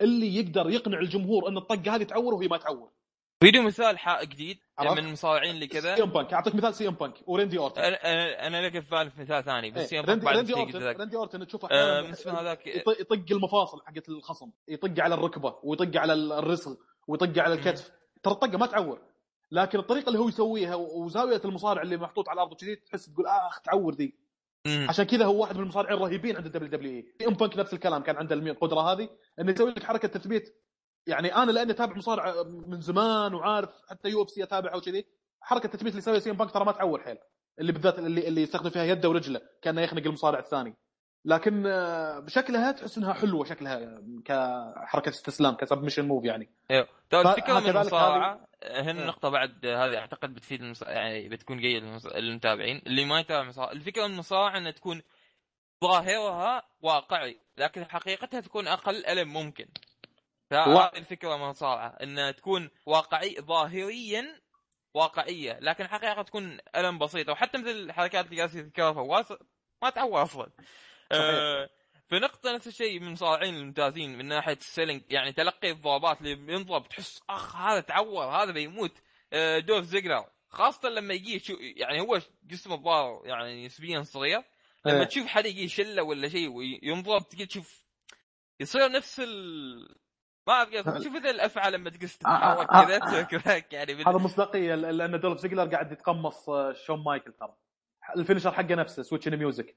[0.00, 2.90] اللي يقدر يقنع الجمهور إن الطقة هذه تعور وهي ما تعور.
[3.42, 5.96] فيديو مثال حق جديد عرفت؟ من المصارعين اللي كذا.
[5.96, 6.32] سي إم بانك.
[6.32, 7.82] أعطيك مثال سي إم بانك وريندي أورتن.
[7.82, 10.78] أنا أنا أنا لقى في بالي مثال ثاني بس إيه، يوم ريندي, بعد ريندي أورتن.
[10.78, 11.00] لك.
[11.00, 12.10] ريندي أورتن تشوفه آه، أحيانا.
[12.10, 16.76] اسمه هذاك يط- يطق المفاصل حقت الخصم يطق على الركبة ويطق على الرسغ
[17.08, 17.99] ويطق على الكتف.
[18.22, 19.00] ترى الطقة ما تعور.
[19.50, 23.60] لكن الطريقة اللي هو يسويها وزاوية المصارع اللي محطوط على الأرض وكذي تحس تقول آخ
[23.60, 24.14] تعور ذي.
[24.88, 27.26] عشان كذا هو واحد من المصارعين الرهيبين عند ال WWE.
[27.26, 29.08] أم بانك نفس الكلام كان عنده القدرة هذه
[29.40, 30.62] انه يسوي لك حركة تثبيت.
[31.06, 35.06] يعني أنا لأني أتابع مصارع من زمان وعارف حتى UFC اتابعها وكذي
[35.40, 37.18] حركة التثبيت اللي يسويها سي أم بانك ترى ما تعور حيل.
[37.58, 40.76] اللي بالذات اللي اللي يستخدم فيها يده ورجله كأنه يخنق المصارع الثاني.
[41.24, 46.50] لكن آه، بشكلها تحس إنها حلوة شكلها كحركة استسلام ك submission move يعني.
[46.70, 49.06] أيوه ترى الفكرة من المصارعة هنا إيه.
[49.06, 50.82] نقطة بعد هذه أعتقد بتفيد المص...
[50.82, 55.02] يعني بتكون جيد للمص- للمتابعين اللي ما يتابع المصارعه الفكرة من المصارعة إنها تكون
[55.84, 59.68] ظاهرها واقعي لكن حقيقتها تكون أقل ألم ممكن.
[60.50, 64.40] فهذه الفكرة من المصارعة إنها تكون واقعي ظاهريا
[64.94, 69.24] واقعية لكن الحقيقة تكون ألم بسيطه وحتى مثل الحركات اللي قاعد تذكرها فواز
[69.82, 70.50] ما تعور أصلا.
[71.12, 71.68] آه،
[72.08, 76.34] في نقطة نفس الشيء من المصارعين الممتازين من ناحية ال selling يعني تلقي الضربات اللي
[76.34, 79.02] بينضرب تحس أخ هذا تعور هذا بيموت.
[79.32, 81.42] آه، دولف زيجلر خاصة لما يجي
[81.76, 84.42] يعني هو جسمه الظاهر يعني نسبيا صغير
[84.86, 85.04] لما إيه.
[85.04, 87.84] تشوف حد يجي يشله ولا شيء وينضرب تجي تشوف
[88.60, 90.00] يصير نفس ال
[90.46, 93.92] ما أعرف كيف تشوف مثل الافعى لما تقص تتحرك آه، كذا آه، تسوي كذاك يعني
[93.92, 97.56] هذا مصداقية لأن دولف زيجلر قاعد يتقمص شون مايكل ترى.
[98.16, 99.76] ال finisher حقه نفسه Sweet Chin Music.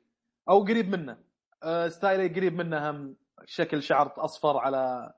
[0.49, 1.17] أو قريب منه.
[1.63, 3.15] آه، style ـي قريب منه هم
[3.45, 5.13] شكل شعر أصفر على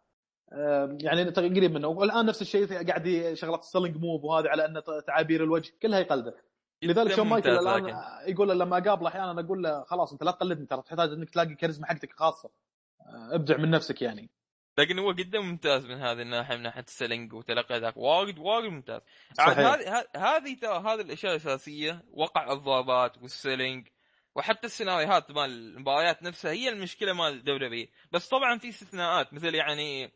[0.53, 1.87] آه، يعني قريب منه.
[1.87, 6.35] والآن نفس الشيء قاعد شغلات ال selling move وهذه على ان تعابير الوجه كلها يقلده
[6.81, 7.97] لذلك شون مايكل الآن.
[8.27, 11.87] يقول لما أقابله أحيانا أقول له خلاص أنت لا تقلدني ترى تحتاج إنك تلاقي كاريزما
[11.87, 12.49] حقتك الخاصه
[13.01, 14.29] آه، ابدع من نفسك يعني.
[14.77, 17.97] لكن هو جدا ممتاز من هذه الناحية من ناحية ال selling وتلقي ذاك.
[17.97, 19.01] وايد وايد ممتاز.
[19.39, 23.87] هذه هذه ترى هذه الأشياء الأساسية وقع الضربات وال selling.
[24.35, 30.11] وحتى السيناريوهات مال المباريات نفسها هي المشكلة مال WWE بس طبعا في استثناءات مثل يعني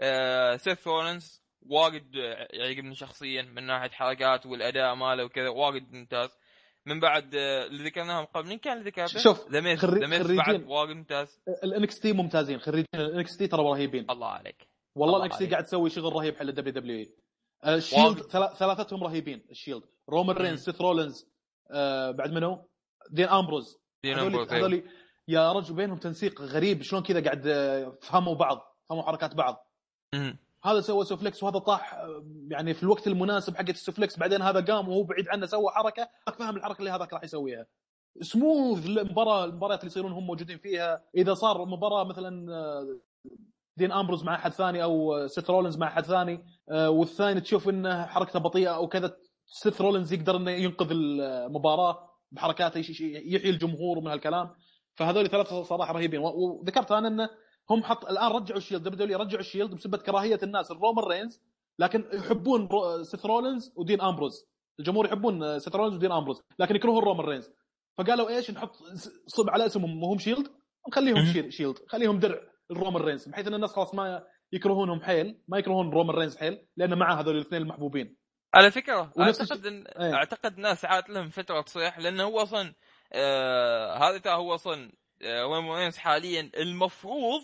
[0.00, 6.38] آه سيث رولنز وايد آه، يعجبني شخصيا من ناحية حركات والأداء ماله وكذا وايد ممتاز
[6.86, 9.84] من بعد آه، اللي ذكرناهم قبل مين كان اللي ذكرته؟ شوف، The Miz
[10.30, 10.64] بعد.
[10.66, 15.38] وايد ممتاز ال NXT ممتازين خريجين ال NXT ترى رهيبين الله عليك والله الله ال
[15.38, 15.46] NXT.
[15.46, 17.06] قاعد تسوي شغل رهيب حل الدبليو دبليو
[17.66, 18.20] اي الشيلد
[18.58, 20.36] ثلاثتهم رهيبين ال Shield رومان.
[20.36, 21.26] رينز سيث رولنز
[21.70, 22.69] آه بعد منو؟
[23.10, 23.78] دين أمبروز.
[24.04, 24.66] دين هذول أمبروز، أيوه.
[24.66, 24.82] هذول
[25.28, 29.70] يا رجل بينهم تنسيق غريب شلون كذا قاعد آه، فهموا بعض فهموا حركات بعض.
[30.14, 30.38] مم.
[30.64, 34.60] هذا سوى suplex وهذا طاح آه، يعني في الوقت المناسب حق ال suplex بعدين هذا
[34.74, 36.08] قام وهو بعيد عنه سوى حركة.
[36.38, 37.66] فهم الحركة اللي هذاك راح يسويها.
[38.20, 41.04] سموث المباراه المباريات اللي يصيرون هم موجودين فيها.
[41.16, 43.00] إذا صار مباراة مثلا آه،
[43.76, 48.38] دين أمبروز مع أحد ثاني أو سيث رولنز مع أحد ثاني والثاني تشوف إنه حركته
[48.38, 54.50] بطيئة أو كذا سيث رولنز يقدر إنه ينقذ المباراه بحركاته يحيي الجمهور ومن هالكلام.
[54.94, 56.20] فهذول ثلاثة صراحة رهيبين.
[56.20, 57.28] وذكرت أنا انه
[57.70, 58.88] هم حط الآن رجعوا ال Shield.
[58.88, 60.70] WWE رجعوا ال Shield بسبب كراهية الناس.
[60.70, 61.40] الرومان رينز
[61.78, 62.68] لكن يحبون
[63.02, 64.46] سيث رولنز ودين أمبروز.
[64.80, 66.40] الجمهور يحبون سيث رولنز ودين أمبروز.
[66.58, 67.50] لكن يكرهون رومان رينز.
[67.98, 68.76] فقالوا إيش؟ نحط
[69.26, 70.48] صب على اسمهم وهم Shield
[70.88, 71.32] نخليهم مم.
[71.32, 71.76] Shiel- Shield.
[71.88, 73.28] خليهم درع الرومان رينز.
[73.28, 74.22] بحيث إن الناس خلاص ما
[74.52, 75.40] يكرهونهم حيل.
[75.48, 76.66] ما يكرهون رومان رينز حيل.
[76.76, 78.16] لأن معه هذول الاثنين المحبوبين.
[78.54, 80.14] على فكرة أعتقد ان إيه.
[80.14, 82.74] أعتقد ناس عاد لهم فترة تصيح لأنه هو أصلا
[83.12, 84.92] آه هذا ترى هو أصلا
[85.22, 87.42] آه رومان رينز حاليا المفروض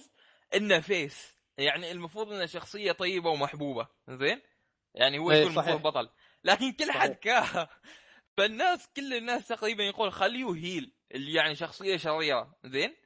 [0.55, 3.87] إنه face يعني المفروض إنه شخصية طيبة ومحبوبة.
[4.09, 4.41] زين؟
[4.95, 5.69] يعني هو إيه، يكون صحيح.
[5.69, 6.11] المفروض بطل.
[6.45, 7.15] لكن كل حد.
[7.15, 7.69] كاره
[8.37, 12.57] فالناس كل الناس تقريبا يقول خليه heel اللي يعني شخصية شريرة.
[12.65, 12.97] زين؟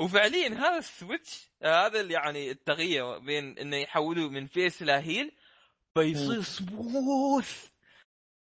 [0.00, 5.32] وفعليا هذا ال switch هذا اللي يعني التغيير بين إنه يحولوه من face إلى heel
[6.00, 7.68] فيصير سموث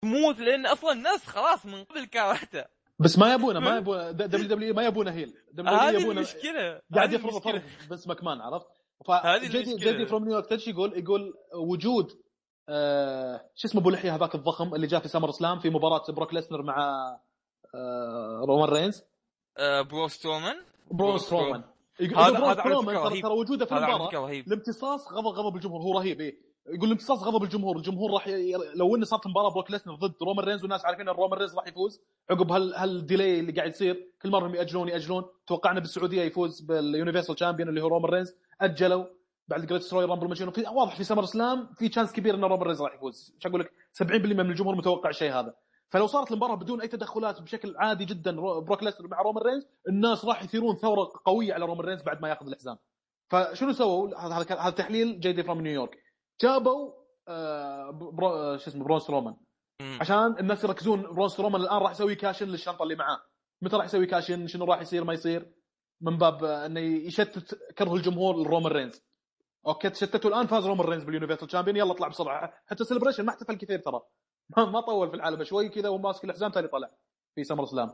[0.05, 2.65] سموث لأن أصلا الناس خلاص من قبل كارهته
[2.99, 4.11] بس ما يبونه ما يبونه.
[4.11, 5.33] دبليو دبليو ما يبونه هيل.
[5.51, 6.11] دبليو هذه يبونه.
[6.11, 6.81] المشكلة.
[6.95, 7.37] قاعد يفرض.
[7.41, 8.67] فرض فينس مكمان عرفت؟
[9.09, 9.91] هذه المشكلة.
[9.91, 12.11] جدي from New York تدش يقول؟ يقول وجود
[12.69, 16.61] آه شو اسمه أبو لحية هذاك الضخم اللي جاء في SummerSlam في مباراة بروك ليسنر
[16.63, 16.77] مع
[17.75, 19.03] آه رومان رينز؟
[19.57, 20.55] آه، برون سترومان؟
[20.91, 21.63] برون سترومان.
[21.99, 22.53] يقول هذا- هذا
[23.21, 25.81] ترى وجوده في المباراة الامتصاص غضب غضب الجمهور.
[25.81, 26.37] هو رهيب إيه.
[26.69, 28.53] يقول الامتصاص غضب الجمهور الجمهور راح ي...
[28.75, 31.67] لو انه صارت مباراة بروك ليسنر ضد رومان رينز والناس عارفين إن رومان رينز راح
[31.67, 36.61] يفوز عقب هال هال delay اللي قاعد يصير كل مرة ياجلون يأجلون توقعنا بالسعودية يفوز
[36.61, 39.05] بال Universal Champion اللي هو رومان رينز أجلوا
[39.47, 42.81] بعد Greatest Royal Rumble مشينا في واضح في SummerSlam في chance كبير إن رومان رينز
[42.81, 43.33] راح يفوز.
[43.35, 43.71] إيش أقول لك؟
[44.03, 45.53] 70% من الجمهور متوقع الشيء هذا.
[45.89, 49.67] فلو صارت المباراة بدون أي تدخلات بشكل عادي جدا رو- بروك ليسنر مع رومان رينز
[49.89, 52.77] الناس راح يثيرون ثورة قوية على رومان رينز بعد ما ياخذ الحزام
[53.29, 55.97] فشنو سووا؟ هذا هذا تحليل جاي from نيويورك
[56.41, 56.93] جابوا
[57.27, 59.35] آه، برو آه، شو اسمه برون سترومان
[59.81, 59.97] مم.
[60.01, 63.19] عشان الناس يركزون برون سترومان الآن راح يسوي cash in للشنطه اللي معاه.
[63.61, 65.53] متى راح يسوي cash in شنو راح يصير؟ ما يصير.
[66.01, 69.03] من باب آه، إنه يشتت كره الجمهور لرومان رينز.
[69.67, 72.53] أوكي تشتتوا الآن فاز رومان رينز بال universal champion يلا اطلع بسرعة.
[72.65, 74.01] حتى celebration ما احتفل كثير ترى.
[74.57, 76.91] ما, ما طول في العالم شوي كذا وماسك الحزام ثاني طلع
[77.35, 77.89] في SummerSlam.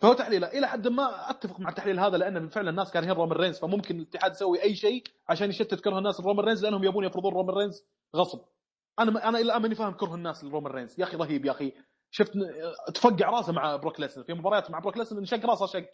[0.00, 3.58] فهو تحليله إلى حد ما أتفق مع التحليل هذا لأن فعلا الناس كارهين رومان رينز
[3.58, 7.56] فممكن الاتحاد يسوي أي شيء عشان يشتت كره الناس لرومان رينز لأنهم يبون يفرضون رومان
[7.56, 7.84] رينز
[8.16, 8.40] غصب.
[8.98, 11.72] أنا أنا إلى الآن ماني فاهم كره الناس لرومان رينز يا أخي رهيب يا أخي.
[12.10, 12.32] شفت
[12.94, 14.24] تفقع راسه مع بروك ليسنر.
[14.24, 15.90] في مباريات مع بروك ليسنر انشق راسه شق.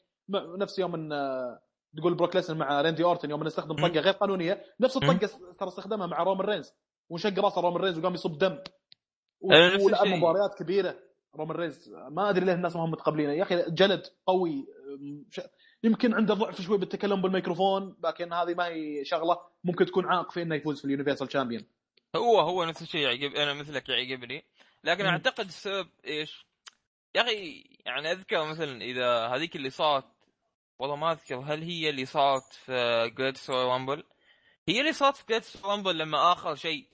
[0.59, 1.61] نفس يوم إن آه،
[1.96, 3.76] تقول بروك ليسنر مع ريندي أورتن يوم انه استخدم.
[3.76, 4.96] طقة غير قانونية نفس.
[4.96, 6.72] الطقة ترى استخدمها مع رومان رينز
[7.09, 8.59] وانشق راسه رومان رينز وقام يصب دم.
[9.40, 10.07] ولعب.
[10.07, 11.10] مباريات كبيرة.
[11.37, 14.66] رومان رينز ما أدري ليه الناس ما هم متقبلينه يا أخي جلد قوي
[15.85, 20.43] يمكن عنده ضعف شوي بالتكلم بالميكروفون لكن هذه ما هي شغلة ممكن تكون عائق في
[20.43, 21.66] إنه يفوز في ال universal champion
[22.16, 24.45] هو هو نفس الشيء يعجب أنا مثلك يعجبني
[24.85, 25.11] لكن مم.
[25.11, 26.47] أعتقد السبب إيش؟
[27.14, 30.05] يا أخي يعني أذكر مثلا إذا هذيك اللي صارت
[30.78, 34.05] والله ما أذكر هل هي اللي صارت في Greatest Royal Rumble
[34.68, 36.87] هي اللي صارت في Greatest Royal Rumble لما آخر شيء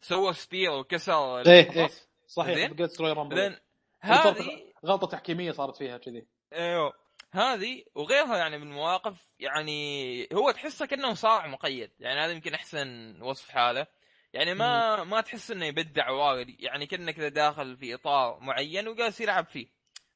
[0.00, 1.70] سوى spear وكسر إيه.
[1.70, 2.08] القفص.
[2.26, 3.58] صحيح Royal Rumble
[4.00, 6.26] هذه غلطة تحكيمية صارت فيها كذي.
[6.52, 6.92] إيوه.
[7.32, 11.90] هذه وغيرها يعني من المواقف يعني هو تحسه كانه مصارع مقيد.
[11.98, 13.86] يعني هذا يمكن أحسن وصف حاله.
[14.32, 16.60] يعني ما ما تحس إنه يبدع وايد.
[16.60, 19.66] يعني كانه كذا داخل في إطار معين وجالس يلعب فيه.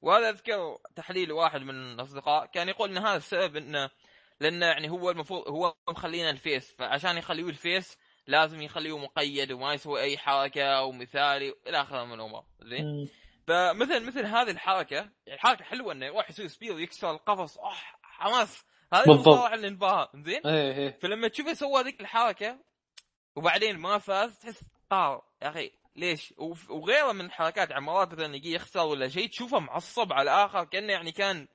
[0.00, 2.46] وهذا أذكر تحليل واحد من الأصدقاء.
[2.46, 3.90] كان يقول إن هذا السبب إنه
[4.40, 6.74] لأنه يعني هو المفروض هو مخلينه ال face.
[6.78, 12.14] فعشان يخليه ال face لازم يخليه مقيد وما يسوي أي حركة ومثالي إلى آخره من
[12.14, 12.44] الأمور.
[12.60, 13.08] زين؟
[13.47, 17.59] فمثل مثل هذه الحركة يعني حركة حلوة إنه يروح يسوي spear ويكسر القفص.
[17.59, 17.72] أوه
[18.03, 18.64] حماس.
[18.93, 19.05] هذا.
[19.05, 20.99] المصارع اللي انبهر زين؟ إيه إيه.
[21.03, 22.59] فلما تشوفه سوى هذيك الحركة
[23.36, 25.22] وبعدين ما فاز تحس طار.
[25.43, 26.34] يا أخي ليش؟
[26.68, 31.12] وغيره من الحركات مرات مثلا يجي يخسر ولا شيء تشوفه معصب على الآخر كأنه يعني
[31.12, 31.49] كان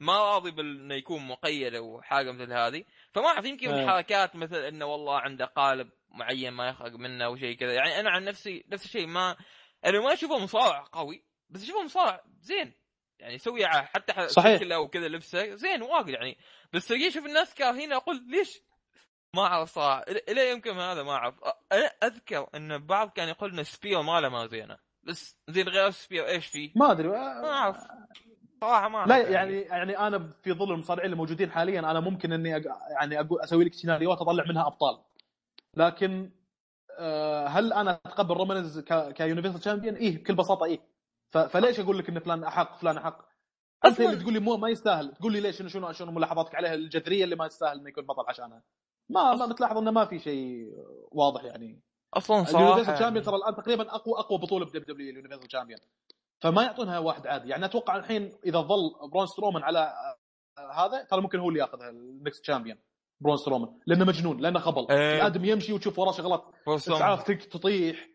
[0.00, 2.84] ما راضي بانه يكون مقيد أو حاجة مثل هذه.
[3.12, 3.84] فما أعرف يمكن من إيه.
[3.84, 7.72] الحركات مثل إنه والله عنده قالب معين ما يخرج منه أو شيء كذا.
[7.72, 9.36] يعني أنا عن نفسي نفس الشيء ما
[9.84, 11.29] أنا ما أشوفه مصارع قوي.
[11.50, 12.72] بس اشوفه مصارع زين.
[13.18, 14.60] يعني يسوي حتى ح- صحيح.
[14.60, 15.54] شكله وكذا لبسه.
[15.54, 16.38] زين واجد يعني.
[16.72, 18.62] بس تلاقيه أشوف الناس كارهين أقول ليش؟
[19.36, 20.04] ما أعرف صراحة.
[20.28, 21.34] إلى يمكن هذا ما أعرف.
[21.72, 24.78] أنا أذكر إن بعض كان يقول إن ال spear ماله ما زينة.
[25.02, 27.08] بس زين غير ال spear إيش فيه؟ ما أدري.
[27.08, 27.76] ما أعرف.
[28.60, 29.98] صراحة ما لا يعني يعني.
[29.98, 32.62] أنا في ظل المصارعين اللي موجودين حاليا أنا ممكن إني أق...
[33.00, 35.02] يعني أقول أسوي لك سيناريوهات أطلع منها أبطال.
[35.76, 36.30] لكن
[37.46, 39.12] هل أنا أتقبل رومان رينز ك...
[39.12, 40.80] ك universal champion؟ إيه بكل بساطة إيه.
[41.30, 43.30] فليش أقول لك إن فلان أحق فلان أحق؟
[43.84, 45.14] أنت اللي تقول لي مو ما يستاهل.
[45.14, 48.24] تقول لي ليش شنو شنو شنو ملاحظاتك عليها الجذرية اللي ما يستاهل إنه يكون بطل
[48.28, 48.62] عشانها؟
[49.08, 50.66] ما ما بتلاحظ إنه ما في شيء
[51.12, 51.82] واضح يعني.
[52.14, 55.48] أصلا ال universal صراحة champion ترى الآن تقريبا اقوى أقوى بطولة ب WWE ال universal
[55.48, 55.80] champion
[56.40, 57.48] فما يعطونها واحد عادي.
[57.48, 59.92] يعني أتوقع الحين إذا ظل برون سترومان على
[60.74, 62.78] هذا ترى ممكن هو اللي ياخذها ال next champion
[63.20, 64.86] برون سترومان لأنه مجنون لأنه خبل.
[64.90, 65.16] إيه.
[65.16, 66.44] الآدم يمشي وتشوف وراه شغلات.
[66.68, 68.08] اسعاف تطيح.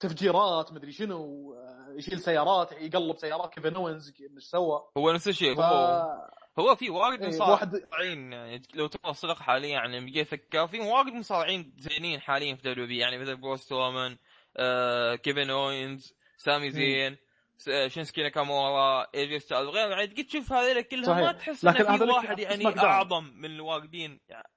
[0.00, 1.54] تفجيرات مدري شنو
[1.96, 5.60] يشيل سيارات يقلب سيارات كيفن اوينز إيش سوى هو نفس الشيء ف...
[5.60, 10.80] هو هو في وايد إيه، مصارعين يعني لو تبغى صدق حاليا يعني بيجي أفكر في
[10.80, 14.16] وايد مصارعين زينين حاليا في WWE يعني مثل برون سترومان
[14.56, 17.16] آه، كيفن اوينز سامي زين
[17.86, 21.32] شينسكي ناكامورا ايجي ستايلز وغيره يعني تشوف هذول كلهم ما.
[21.32, 22.78] تحس لكن انه في واحد يعني.
[22.78, 24.48] أعظم من الموجودين يعني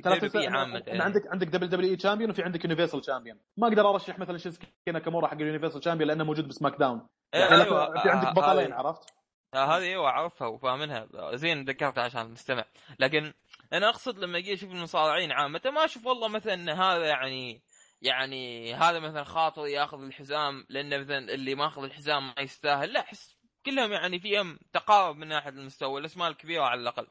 [0.00, 1.02] WWE عامة يعني.
[1.02, 5.34] عندك عندك WWE champion وفي عندك universal champion ما أقدر أرشح مثلا شينسكي ناكامورا حق
[5.34, 8.72] ال universal champion لأنه موجود ب SmackDown إيه، يعني لا- أيوة، في عندك آه، بطلين
[8.72, 9.14] عرفت؟
[9.54, 11.08] آه، هذه أيوه أعرفها وفاهمينها.
[11.34, 12.64] زين ذكرتها عشان نستمع.
[12.98, 13.32] لكن
[13.72, 17.62] أنا أقصد لما أجي أشوف المصارعين عامة ما أشوف والله مثلا إن هذا يعني
[18.02, 22.92] يعني هذا مثلا خاطر ياخذ الحزام لأنه مثلا اللي ماخذ الحزام ما يستاهل.
[22.92, 23.36] لا أحس
[23.66, 27.06] كلهم يعني فيهم تقارب من ناحية المستوى الأسماء الكبيرة على الأقل.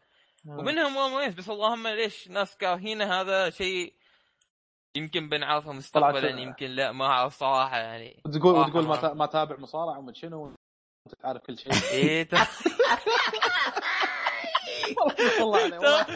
[0.47, 3.93] ومنهم مميز بس اللهم ليش ناس كارهينه هذا شيء
[4.97, 8.21] يمكن بنعرفه مستقبلا يمكن لا ما أعرف صراحة يعني.
[8.33, 10.47] تقول تقول ما ما- تا- ما تابع مصارعة ومن شنو
[11.07, 11.73] انت تعرف كل شيء.
[11.93, 12.27] إيه.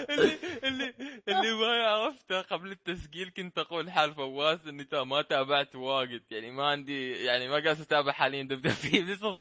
[0.10, 0.94] اللي اللي
[1.28, 6.68] اللي ما عرفته قبل التسجيل كنت أقول حال فواز إني ما تابعت واجد يعني ما
[6.68, 9.40] عندي يعني ما قاعد أتابع حاليا دب في بس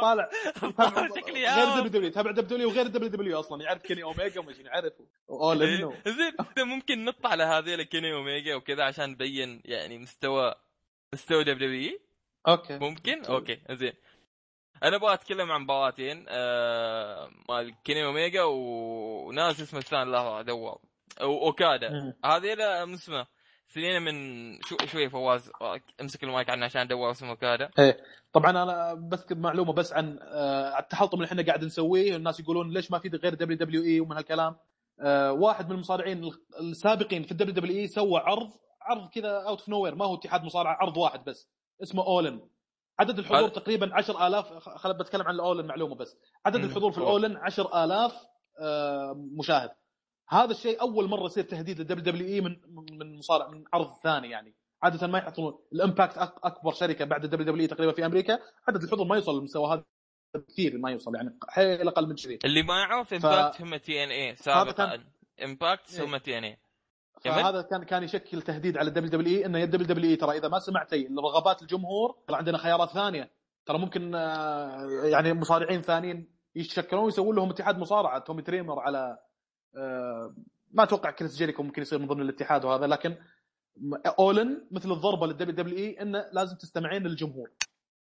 [0.00, 0.30] طالع.
[1.16, 1.64] شكلي غير.
[1.66, 2.10] دبليو دبليو.
[2.10, 3.62] تابع دبليو دبليو وغير دبليو دبليو أصلا.
[3.62, 4.92] يعرف كيني أوميجا ومش يعرف
[5.30, 10.54] اول زين ممكن نط على هذيل كيني أوميجا وكذا عشان نبين يعني مستوى
[11.12, 12.00] مستوى دبليو
[12.48, 12.78] أوكي.
[12.78, 13.92] ممكن؟ أوكي زين.
[14.82, 20.78] أنا أبغى أتكلم عن مباراتين آه مال كيني أوميجا وناس اسمه الثاني دوار
[21.20, 22.14] أو أوكادا.
[22.24, 22.54] هذه
[22.94, 23.26] اسمه.
[23.68, 24.14] سنين من
[24.62, 25.50] شو شوي فواز
[26.00, 27.70] امسك المايك عنه عشان ادور اسمه اوكادا
[28.32, 32.90] طبعا أنا بس معلومة بس عن آه، التحطم اللي إحنا قاعد نسويه الناس يقولون ليش
[32.90, 34.56] ما في غير WWE ومن هالكلام.
[35.00, 36.30] آه، واحد من المصارعين
[36.60, 38.50] السابقين في ال WWE سوى عرض
[38.82, 41.48] عرض كذا out of nowhere ما هو اتحاد مصارعة عرض واحد بس.
[41.82, 42.40] اسمه All In.
[42.98, 46.16] عدد الحضور تقريبا 10000 خ- خل بتكلم عن ال All In معلومة بس.
[46.46, 46.56] عدد.
[46.64, 48.12] الحضور في ال All In 10000
[48.60, 49.70] آه، مشاهد.
[50.28, 52.56] هذا الشيء أول مرة يصير تهديد لل WWE من
[52.98, 54.54] من مصارع من عرض ثاني يعني.
[54.82, 58.38] عادة ما يحطون ال Impact أكبر شركة بعد ال WWE تقريبا في أمريكا.
[58.68, 59.84] عدد الحضور ما يوصل للمستوى هذا
[60.48, 62.38] كثير ما يوصل يعني حيل أقل من كذي.
[62.44, 65.04] اللي ما يعرف Impact هم TNA سابقا.
[65.44, 66.58] إمباكت هم تي إن اي
[67.22, 67.34] كمل.
[67.34, 69.46] فهذا كان كان يشكل تهديد على ال WWE.
[69.46, 73.30] انه ال WWE ترى إذا ما سمعتي لرغبات الجمهور ترى عندنا خيارات ثانية.
[73.66, 78.18] ترى ممكن آه، يعني مصارعين ثانيين يتشكلون ويسوون لهم اتحاد مصارعة.
[78.18, 79.18] تومي تريمر على
[80.70, 83.16] ما أتوقع كريس جيريكو ممكن يصير من ضمن الاتحاد وهذا لكن
[84.18, 87.50] أولن مثل الضربة لل WWE انه لازم تستمعين للجمهور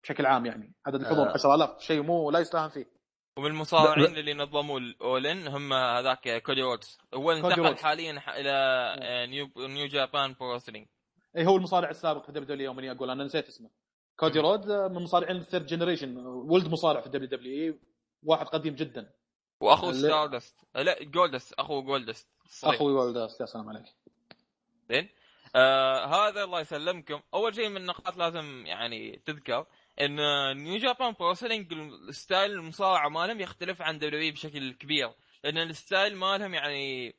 [0.04, 0.74] بشكل عام يعني.
[0.86, 1.34] عدد الحضور آه.
[1.34, 2.96] 10000 شيء مو لا يستهان فيه.
[3.38, 6.98] ومن المصارعين اللي نظموا الأول إن هم هذاك كودي رودز.
[7.14, 7.78] هو انتقل.
[7.78, 8.52] حاليا إلى
[9.02, 10.60] آه، نيو نيو جابان برو
[11.38, 13.70] اي هو المصارع السابق في ال WW يوم أقول أنا نسيت اسمه.
[14.20, 17.80] كودي رودز آه، من مصارعين ال third generation ولد مصارع في ال WWE
[18.24, 19.12] واحد قديم جدا.
[19.60, 22.76] وأخو ستاردست لا جولدست أخو جولدست الصغير.
[22.76, 23.86] أخوي ولد يا سلام عليك.
[24.90, 25.10] زين.
[25.56, 27.22] آه هذا الله يسلمكم.
[27.34, 29.66] أول شيء من النقاط لازم يعني تذكر
[30.02, 30.18] إن
[30.58, 31.32] نيو جابان برو
[32.10, 35.14] ال style المصارعة مالهم يختلف عن W بشكل كبير.
[35.44, 37.16] لأن ال style مالهم يعني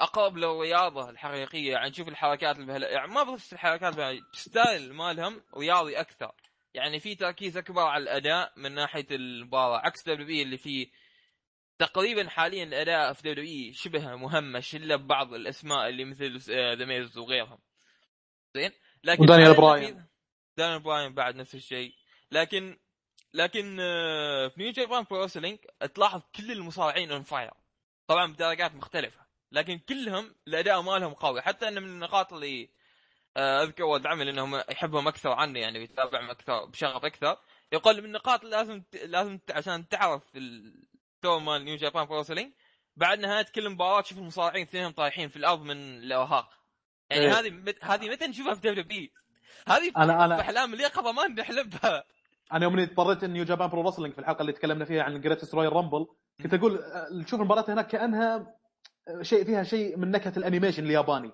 [0.00, 1.72] أقرب للرياضة الحقيقية.
[1.72, 2.86] يعني تشوف الحركات اللي.
[2.86, 3.98] يعني ما بس الحركات.
[4.34, 6.32] ال style مالهم رياضي أكثر.
[6.74, 9.78] يعني في تركيز أكبر على الأداء من ناحية المباراة.
[9.78, 11.05] عكس W اللي فيه
[11.78, 17.58] تقريبا حاليا الأداء في W شبه مهمش إلا ببعض الأسماء اللي مثل ذا ميز وغيرهم.
[18.54, 18.72] زين؟
[19.04, 20.06] لكن ودانيال حالياً براين.
[20.56, 21.94] دانيال براين بعد نفس الشيء.
[22.30, 22.78] لكن
[23.34, 25.26] لكن آه، في نيو جابان برو
[25.94, 27.50] تلاحظ كل المصارعين on fire
[28.06, 29.26] طبعا بدرجات مختلفة.
[29.52, 31.42] لكن كلهم الأداء مالهم قوي.
[31.42, 32.70] حتى إن من النقاط اللي
[33.36, 37.38] آه، أذكر ولد عمل انهم يحبهم أكثر عني يعني ويتابعهم أكثر بشغف أكثر.
[37.72, 40.22] يقول من النقاط اللي لازم لازم عشان تعرف
[41.24, 42.24] مال نيو جابان برو
[42.96, 46.50] بعد نهاية كل مباراه تشوف المصارعين اثنينهم طايحين في الأرض من الارهاق
[47.10, 47.38] يعني إيه.
[47.38, 47.84] هذه مت...
[47.84, 49.12] هذه متى نشوفها في WB؟
[49.68, 52.04] هذه أنا- أنا- في أحلام اليقظه ما نحلم بها
[52.52, 55.72] أنا يوم اطريت نيو جابان برو رسلينج في الحلقة اللي تكلمنا فيها عن Greatest Royal
[55.72, 56.06] Rumble
[56.42, 58.56] كنت أقول آه، تشوف المباراة هناك كأنها
[59.08, 61.30] آه، شيء فيها شيء من نكهة ال animation الياباني.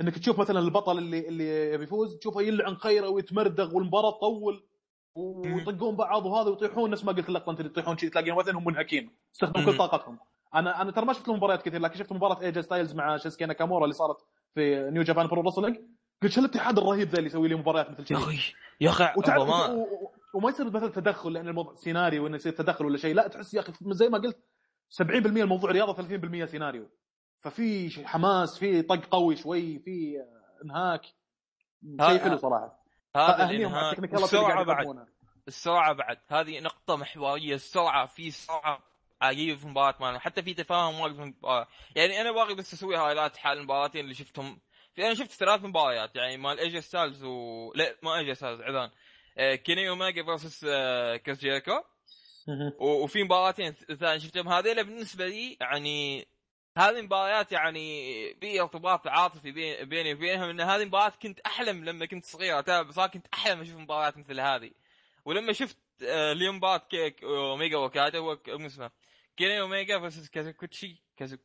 [0.00, 4.66] إنك تشوف مثلا البطل اللي اللي بيفوز تشوفه يلعن خيره ويتمردغ والمباراة تطول.
[5.14, 9.78] ويطقون بعض وهذا ويطيحون نفس ما قلت اللقطه انت يطيحون تلاقيهم اثنينهم منهكين استخدموا كل.
[9.78, 10.18] طاقتهم.
[10.54, 13.84] أنا أنا ترى ما شفت مباريات كثير لكن شفت مباراة ايجي ستايلز مع شينسكي ناكامورا
[13.84, 14.16] اللي صارت
[14.54, 15.76] في نيو جابان برو رسلينج
[16.22, 19.12] قلت شو الاتحاد الرهيب ذا اللي يسوي لي مباريات مثل يا كذي أخي يا أخي
[19.16, 19.86] وتعرف ما
[20.34, 23.14] وما يصير مثلا تدخل لأن الموضوع سيناريو انه يصير تدخل ولا شيء.
[23.14, 24.38] لا تحس يا أخي زي ما قلت
[25.02, 26.88] 70% الموضوع رياضة 30% سيناريو.
[27.40, 30.16] ففي حماس في طق قوي شوي في
[30.64, 31.02] إنهاك.
[32.00, 32.79] ها- شيء حلو صراحة.
[33.16, 35.06] هذا الانهاك قاعد بعد.
[35.48, 36.18] السرعة بعد.
[36.28, 37.54] هذه نقطة محورية.
[37.54, 38.90] السرعة في سرعة.
[39.22, 42.96] عجيبة في المباراه مالنا حتى في تفاهم واقف في المباراه يعني أنا باغي بس أسوي
[42.96, 44.60] highlight حال المباراتين اللي شفتهم.
[44.94, 46.16] في أنا شفت ثلاث مباريات.
[46.16, 48.90] يعني مال ايجي ستايلز و لا ما ايجي ستايلز عذان.
[49.38, 51.82] آه، كيني أوميجا versus آه، كريس جيريكو
[52.80, 54.48] وفي مباراتين ثانية شفتهم.
[54.48, 56.26] هذيلا بالنسبة لي يعني
[56.78, 57.80] هذه المباريات يعني
[58.40, 62.58] في ارتباط عاطفي بي- بيني وبينهم إن هذه المباريات كنت أحلم لما كنت صغير.
[62.58, 64.70] اتابع صار كنت أحلم أشوف مباريات مثل هذه.
[65.24, 68.90] ولما شفت آه، اليوم مباراه كيني اوميجا وكادا هو اسمه
[69.36, 71.36] كيني اوميجا versus كازوكوتشي كازو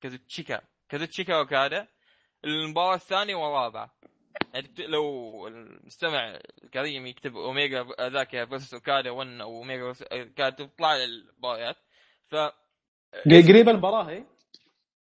[0.00, 1.88] كازوتشيكا كازوتشيكا وكادا
[2.44, 3.94] المباراة الثانية والرابعة.
[4.54, 10.96] يعني لو المستمع الكريم يكتب اوميجا ذاك versus اوكادا 1 أو اوميجا versus اوكادا تطلع
[10.96, 11.76] المباريات.
[12.28, 12.34] ف
[13.26, 14.24] قريبة المباراة هي؟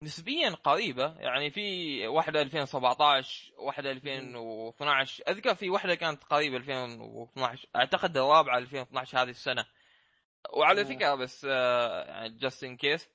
[0.04, 1.14] نسبيا قريبة.
[1.18, 9.22] يعني في واحدة 2017 واحدة 2012 أذكر في واحدة كانت قريبه 2012 أعتقد الرابعة 2012
[9.22, 9.64] هذه السنة.
[10.52, 10.84] وعلى.
[10.84, 13.08] فكرة بس آه، يعني just in case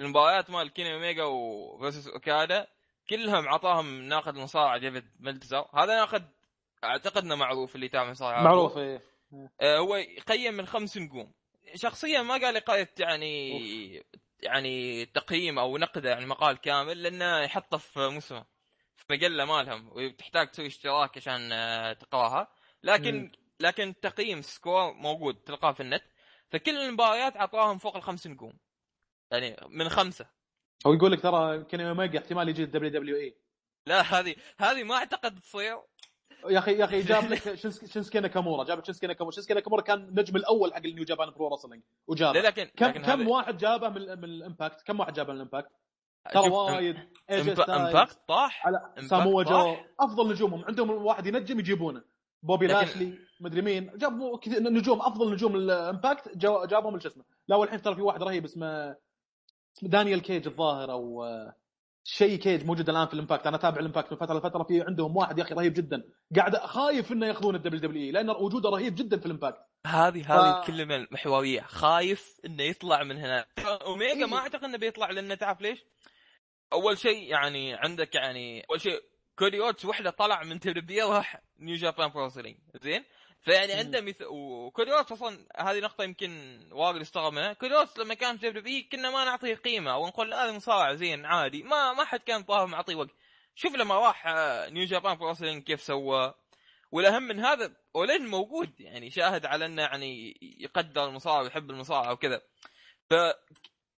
[0.00, 2.66] المباريات مال كيني أوميجا و versus أوكادا
[3.10, 6.30] كلهم عطاهم ناقد المصارعه ديفيد ملتزر هذا ناقد
[6.84, 9.02] أعتقد إنه معروف اللي يتابع مصارعه معروف إيه.
[9.60, 11.32] آه، هو يقيم من خمس نجوم.
[11.74, 14.04] شخصيا ما قال لي يعني
[14.40, 18.44] يعني تقييم أو نقد يعني مقال كامل لأنه يحطه في مسمى
[18.96, 22.48] في مجلة مالهم وتحتاج تسوي اشتراك عشان آه، تقراها.
[22.82, 23.32] لكن.
[23.60, 26.02] لكن تقييم score موجود تلقاه في النت.
[26.50, 28.58] فكل المباريات أعطاهم فوق الخمس نجوم.
[29.30, 30.26] يعني من خمسة.
[30.86, 33.36] هو يقول لك ترى كيني اوميجا احتمال يجي ال WWE
[33.86, 35.82] لا هذه هذه ما أعتقد تصير.
[36.50, 37.54] يا أخي يا أخي جاب لك
[37.86, 39.34] شينسكي ناكامورا جاب لك شينسكي ناكامورا.
[39.34, 43.02] شينسكي ناكامورا كان النجم الأول حق النيو جابان برو رسلينج لا وجابه لكن كم لكن
[43.02, 45.70] كم واحد جابه من من الامباكت كم واحد جابه من الامباكت
[46.32, 46.96] ترى وايد.
[47.30, 48.70] امباكت طاح.
[49.00, 49.76] ساموا جو.
[50.00, 50.64] أفضل نجومهم.
[50.64, 52.02] عندهم واحد ينجم يجيبونه.
[52.42, 53.90] بوبي لكن- لاشلي مدري مين.
[53.96, 55.00] جابوا كثير نجوم.
[55.00, 57.24] أفضل نجوم الامباكت جابهم شو اسمه.
[57.48, 58.96] لا والحين ترى في واحد رهيب اسمه
[59.76, 61.24] اسمه دانيال كيج الظاهر أو
[62.06, 63.46] شيء كيج موجود الآن في الإمباكت.
[63.46, 64.62] أنا أتابع الإمباكت من فترة لفترة.
[64.62, 66.02] في عندهم واحد يا أخي رهيب جدا.
[66.36, 69.58] قاعد خايف إنه ياخذون ال WWE لأن وجوده رهيب جدا في الإمباكت.
[69.86, 73.46] هذه هذه ف- الكلمة المحوريه خايف إنه يطلع من هنا.
[73.86, 74.42] اوميجا ما إيه.
[74.42, 75.84] أعتقد إنه بيطلع لأنه تعرف ليش؟
[76.72, 79.00] أول شيء يعني عندك يعني أول شيء
[79.38, 83.04] كودي رودز وحدة طلع من تربيه راح نيو جابان برو زين؟
[83.44, 83.72] فيعني.
[83.72, 87.52] عنده مثل وكودي رودز أصلا هذه نقطة يمكن واجد استغرب منها.
[87.52, 91.24] كودي رودز لما كان في W كنا ما نعطيه قيمة أو نقول هذا مصارع زين
[91.24, 91.62] عادي.
[91.62, 93.10] ما ما حد كان طاهر معطيه وقت.
[93.54, 94.26] شوف لما راح
[94.70, 96.34] نيو جابان برو رسلينج كيف سوى.
[96.92, 102.12] والأهم من هذا أول إن موجود يعني شاهد على إنه يعني يقدر المصارعه ويحب المصارعة
[102.12, 102.42] وكذا.
[103.10, 103.14] ف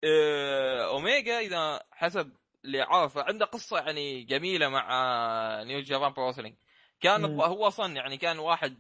[0.05, 2.33] آه، أوميجا إذا حسب
[2.65, 6.55] اللي عارفه عنده قصة يعني جميلة مع New Japan Pro Wrestling
[7.01, 7.25] كان.
[7.25, 8.77] هو أصلا يعني كان واحد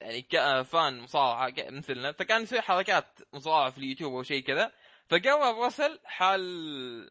[0.00, 4.72] يعني fan مصارعة مثلنا فكان يسوي حركات مصارعة في اليوتيوب أو شيء كذا.
[5.08, 7.10] فقرر رسل حال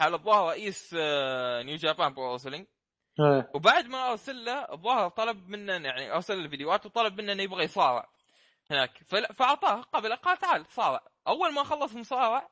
[0.00, 0.94] حال الظاهر رئيس
[1.64, 2.66] New Japan Pro Wrestling
[3.20, 3.50] إيه.
[3.54, 7.64] وبعد ما ارسل له الظاهر طلب منه يعني ارسل له فيديوهات وطلب منه إنه يبغى
[7.64, 8.08] يصارع
[8.70, 8.98] هناك.
[9.34, 11.00] فأعطاه قبل قال تعال صارع.
[11.28, 12.48] أول ما خلص مصارع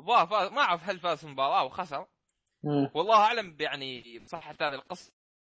[0.00, 2.06] الظاهر فاز- ما أعرف هل فاز في المباراة وخسر
[2.64, 2.90] مم.
[2.94, 5.12] والله أعلم يعني بصحة هذه القصة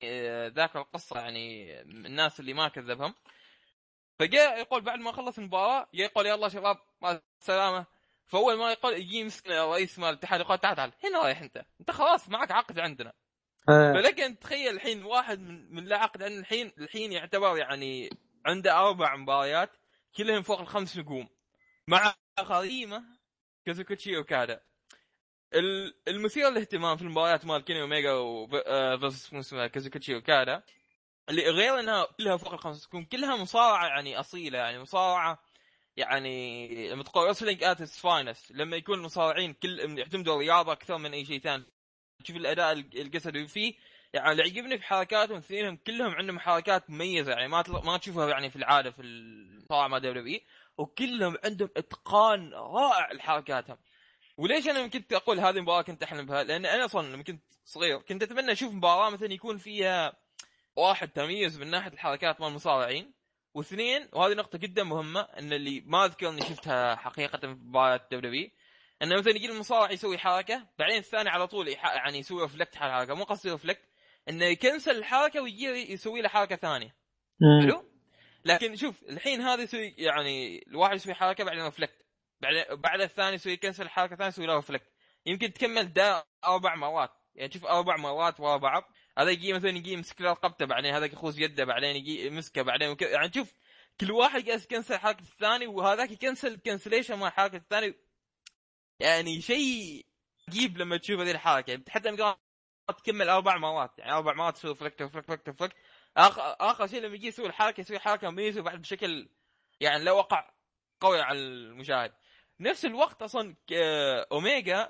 [0.03, 3.13] آه، ذاك القصة يعني الناس اللي ما كذبهم.
[4.19, 7.85] فجاء يقول بعد ما خلص المباراة يقول يلا شباب مع السلامة.
[8.27, 11.65] فأول ما يقول يجي يمسك رئيس مال الاتحاد يقول تعال تعال هنا رايح أنت.
[11.79, 13.13] أنت خلاص معك عقد عندنا.
[13.69, 13.93] إيه.
[13.93, 18.09] فلك انت تخيل الحين واحد من من لا عقد عنده الحين الحين يعتبر يعني
[18.45, 19.69] عنده أربع مباريات
[20.17, 21.29] كلهم فوق الخمس نجوم.
[21.87, 23.03] مع غريمه
[23.65, 24.61] كازوكوتشي اوكادا
[25.53, 30.63] ال- المثير للاهتمام في المباريات مال كيني اوميجا و versus اسمه كازوكوتشي اوكادا
[31.29, 35.39] اللي غير انها كلها فوق الخمس نجوم كلها مصارعة يعني أصيلة يعني مصارعة
[35.97, 41.13] يعني لما تقول wrestling at its finest لما يكون المصارعين كل يعتمدوا الرياضه أكثر من
[41.13, 41.63] أي شيء ثاني
[42.23, 43.73] تشوف الأداء الجسدي فيه
[44.13, 48.49] يعني اللي يعجبني في حركاتهم اثنينهم كلهم عندهم حركات مميزة يعني ما ما تشوفها يعني
[48.49, 50.45] في العادة في المصارعة مع WWE
[50.77, 53.77] وكلهم عندهم إتقان رائع لحركاتهم
[54.37, 57.97] وليش أنا كنت أقول هذه المباراة كنت أحلم بها؟ لأن أنا أصلا لما كنت صغير
[57.97, 60.13] كنت أتمنى أشوف مباراة مثلا يكون فيها
[60.77, 63.13] واحد تميز من ناحية الحركات مال المصارعين
[63.53, 68.49] واثنين وهذه نقطة جدا مهمة إن اللي ما أذكر إني شفتها حقيقة في مباريات WWE
[69.01, 73.13] انه مثلا يجي المصارع يسوي حركة بعدين الثاني على طول يعني يسوي reflect على الحركة
[73.13, 73.81] مو قصدي reflect
[74.29, 76.95] إنه يكنسل الحركة ويجي يسوي له حركة ثانية.
[77.61, 77.83] حلو؟
[78.45, 82.05] لكن شوف الحين هذا يسوي يعني الواحد يسوي حركة بعدين رفلكت
[82.41, 84.91] بعد بعد الثاني يسوي كنسل حركه ثانية يسوي له رفلكت
[85.25, 88.83] يمكن تكمل ده أربع مرات يعني شوف أربع مرات ورا بعض
[89.17, 92.89] هذا يجي مثلا يجي يمسك له رقبته بعدين هذاك يخوز يده بعدين يجي يمسكه بعدين
[92.89, 93.53] وكذا يعني شوف
[93.99, 97.95] كل واحد جالس يكنسل حركة الثاني وهذاك يكنسل كنسليشن مع حركة الثاني.
[98.99, 100.05] يعني شيء
[100.49, 101.71] عجيب لما تشوف هذه الحركة.
[101.71, 102.35] يعني حتى
[102.97, 103.99] تكمل أربع مرات.
[103.99, 105.75] يعني أربع مرات تسوي فلكت فلكت فلكت فلكت
[106.17, 109.29] اخر آخر شيء لما يجي يسوي الحركة يسوي حركة مميزة بعد بشكل
[109.79, 110.53] يعني لا وقع
[111.01, 112.13] قوي على المشاهد.
[112.59, 113.73] نفس الوقت أصلا ك-
[114.31, 114.89] أوميجا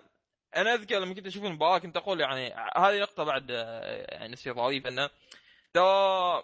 [0.55, 4.51] أنا أذكر لما كنت أشوف المباراة كنت أقول يعني هذه نقطة بعد آه، يعني نسي
[4.51, 5.09] ظريف إنه
[5.73, 6.43] ترى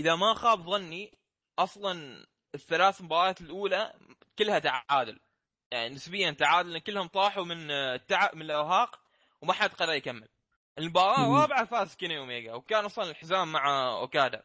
[0.00, 1.18] إذا ما خاب ظني
[1.58, 3.92] أصلا الثلاث مباريات الأولى
[4.38, 5.20] كلها تعادل.
[5.70, 9.00] يعني نسبيا تعادل لأن كلهم طاحوا من آه، التعب من الإرهاق
[9.42, 10.28] وما حد قدر يكمل.
[10.78, 11.26] المباراة.
[11.26, 14.42] الرابعه فاز كيني أوميجا وكان أصلا الحزام مع أوكادا.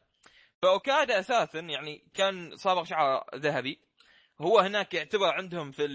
[0.61, 3.79] فأوكادا أساسا يعني كان صابغ شعر ذهبي.
[4.41, 5.87] هو هناك يعتبر عندهم في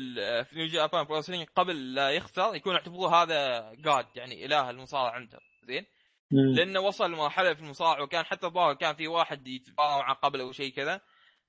[0.45, 1.23] في New Japan Pro
[1.57, 5.41] قبل لا يخسر يكون يعتبروه هذا God يعني إله المصارعة عندهم.
[5.65, 5.87] زين.
[6.31, 10.53] لأنه وصل لمرحلة في المصارعة وكان حتى الظاهر كان في واحد يتبارى معه قبل أو
[10.53, 11.01] شيء كذا.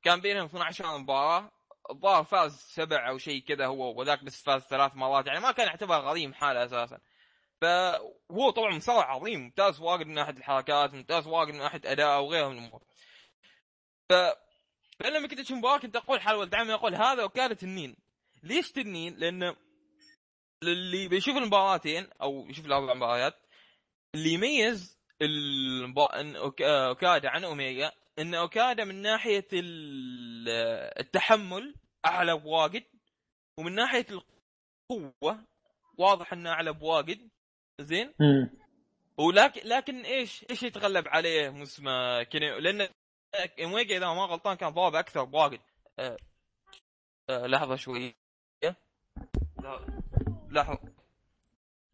[0.03, 1.52] كان بينهم 12 مباراة.
[1.91, 5.28] الظاهر فاز سبع أو شيء كذا هو وذاك بس فاز ثلاث مرات.
[5.28, 6.99] يعني ما كان يعتبر غريم حاله أساسا.
[7.61, 9.40] فهو طبعا مصارع عظيم.
[9.40, 12.84] ممتاز واجد من ناحية الحركات ممتاز واجد من ناحية اداء وغيره من الأمور.
[14.10, 14.14] ف
[14.99, 17.95] فلما كنت أشوف مباراه كنت أقول حال ولد عمي أقول هذا وكالة تنين
[18.44, 19.56] ليش تنين؟ لأن
[20.64, 23.34] اللي بيشوف المباراتين أو يشوف الأربع مباريات
[24.15, 26.19] اللي يميز المبا...
[26.22, 30.49] إن أوك- أوكادا عن اوميجا إن أوكادا من ناحية ال-
[30.99, 31.76] التحمل
[32.06, 32.84] أعلى بواجد
[33.60, 35.44] ومن ناحية القوة
[35.98, 37.30] واضح إنه أعلى بواجد
[37.82, 38.14] زين.
[39.18, 42.90] ولكن لكن إيش إيش يتغلب عليه اسمه كيني لأن
[43.64, 45.59] اوميجا إذا ما غلطان كان ضارب أكثر بواجد
[45.99, 46.18] أه
[47.30, 48.15] أه لحظة شوي
[49.61, 50.01] لا-
[50.49, 50.80] لحظه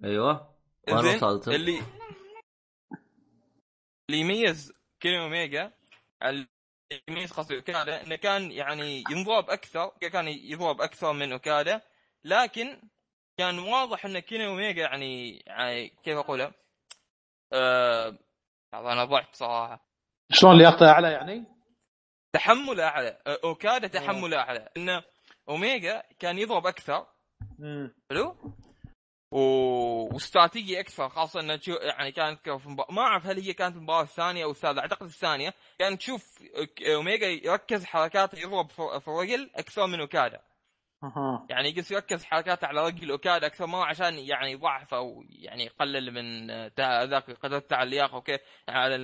[0.03, 0.55] أيوه
[0.89, 1.81] وين وصلت؟ اللي
[4.09, 5.71] اللي يميز كيني أوميجا
[6.23, 6.47] اللي
[7.09, 11.81] يميز قصدي اوكادا إنه كان يعني ينضرب أكثر كان يضرب أكثر من اوكادا
[12.23, 12.81] لكن
[13.37, 16.53] كان واضح إن كيني أوميجا يعني, يعني كيف اقولها؟
[17.53, 18.17] آه
[18.73, 19.92] أنا ضعت صراحة
[20.33, 21.45] شلون لياقته أعلى يعني؟
[22.33, 23.17] تحمل أعلى.
[23.27, 24.69] آه، اوكادا تحمل أعلى.
[24.77, 25.03] انه
[25.49, 27.05] أوميجا كان يضرب أكثر.
[28.09, 28.35] حلو؟
[29.31, 29.39] و...
[30.13, 31.73] واستراتيجي أكثر خاصة انه تشو...
[31.73, 32.81] يعني كانت في مب...
[32.89, 35.53] ما أعرف هل هي كانت المباراة الثانية أو الثالثة أعتقد الثانية.
[35.79, 36.43] كان تشوف
[36.95, 40.41] أوميجا يركز حركاته يضرب في الرجل أكثر من أوكادا.
[41.49, 46.11] يعني يقص يركز حركاته على رجل أوكادا أكثر مرة عشان يعني يضعف أو يعني يقلل
[46.11, 48.41] من آه، ذاك قدرته على اللياقة وكيف.
[48.69, 48.95] على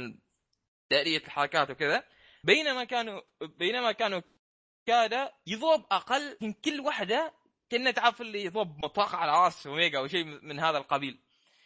[0.89, 2.03] تأدية الحركات وكذا.
[2.43, 4.21] بينما كانوا بينما كانوا
[4.89, 7.33] اوكادا يضرب أقل من كل واحدة
[7.69, 11.19] كانه تعرف اللي يضرب مطرقة على رأس اوميجا أو شيء من هذا القبيل.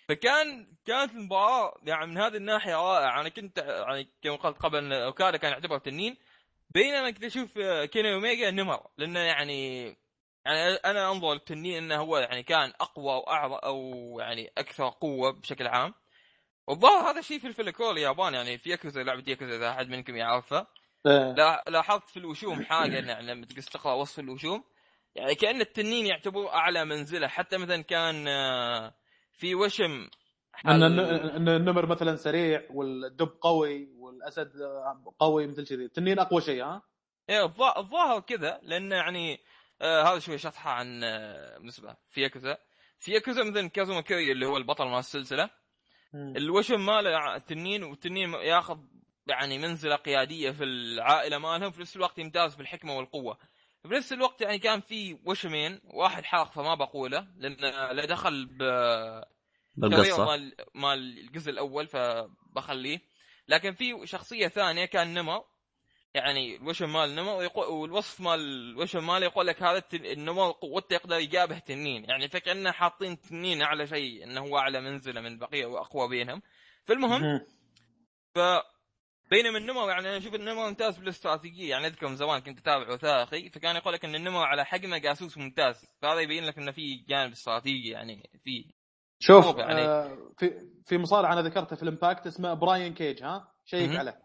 [0.10, 3.22] فكان كانت المباراة يعني من هذه الناحية رائعة.
[3.22, 6.18] أنا كنت يعني كما قلت قبل أوكادا كان يعتبر تنين.
[6.70, 7.60] بينما كنت أشوف
[7.92, 9.86] كيني اوميجا نمر لأنه يعني
[10.46, 15.68] يعني أنا أنظر للتنين إنه هو يعني كان أقوى وأعظم أو يعني أكثر قوة بشكل
[15.68, 15.94] عام.
[16.68, 20.68] والظاهر هذا الشيء في الفلكور اليابان يعني في ياكوزا لعبة ياكوزا إذا أحد منكم يعرفها
[21.08, 21.34] إيه.
[21.34, 24.64] لا لاحظت في الوشوم حاجة يعني لما تقص تقرأ وصف الوشوم
[25.16, 28.94] يعني كأن التنين يعتبر أعلى منزلة حتى مثلا كان آه،
[29.32, 30.10] في وشم
[30.66, 34.52] إن إن النمر مثلا سريع والدب قوي والأسد
[35.20, 36.82] قوي مثل كذي التنين أقوى شيء ها؟
[37.30, 39.40] إيه الظا- الظاهر كذا لأن يعني
[39.82, 42.58] آه هذا شوي شطحة عن آه بالنسبة في ياكوزا
[42.98, 45.50] في ياكوزا مثلا كازوما كيري اللي هو البطل مال السلسلة.
[46.16, 48.78] الوشم ماله التنين والتنين ياخذ
[49.28, 53.38] يعني منزلة قيادية في العائلة مالهم في نفس الوقت يمتاز بالحكمه والقوة.
[53.84, 57.56] في نفس الوقت يعني كان في وشمين واحد حرق فما بقوله لأن
[57.96, 58.58] له دخل ب
[59.76, 60.26] بالقصة.
[60.26, 63.02] مال مال الجزء الأول فبخليه.
[63.48, 65.44] لكن في شخصية ثانية كان نمر.
[66.14, 71.20] يعني الوشم مال نمر ويقول والوصف مال الوشم ماله يقول لك هذا النمر قوته يقدر
[71.20, 72.04] يجابه تنين.
[72.04, 76.42] يعني فكأنه حاطين تنين اعلى شيء إنه هو أعلى منزلة من البقيه وأقوى بينهم.
[76.86, 77.40] فالمهم.
[78.36, 78.40] ف
[79.32, 83.50] بينما النمر يعني أنا أشوف النمر ممتاز بالاستراتيجيه يعني أذكر من زمان كنت أتابع وثائقي
[83.50, 85.86] فكان يقول لك إن النمر على حجمه جاسوس ممتاز.
[86.02, 88.74] فهذا يبين لك إنه في جانب استراتيجي يعني في
[89.20, 89.82] شوف يعني.
[89.82, 90.52] آه في
[90.86, 93.96] في مصارع أنا ذكرته في ال Impact اسمه براين كيج ها؟ شيك.
[93.96, 94.23] عليه.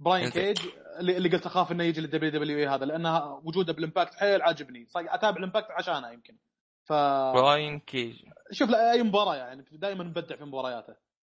[0.00, 0.30] براين.
[0.30, 0.58] كيج
[1.00, 4.86] اللي, اللي قلت أخاف إنه يجي لل WWE هذا لأنه وجوده بال Impact حيل عاجبني.
[4.96, 6.38] أتابع ال Impact عشانه يمكن.
[6.84, 6.92] ف
[7.34, 8.22] براين كيج
[8.52, 10.94] شوف لا أي مباراة يعني دائما مبدع في مبارياته.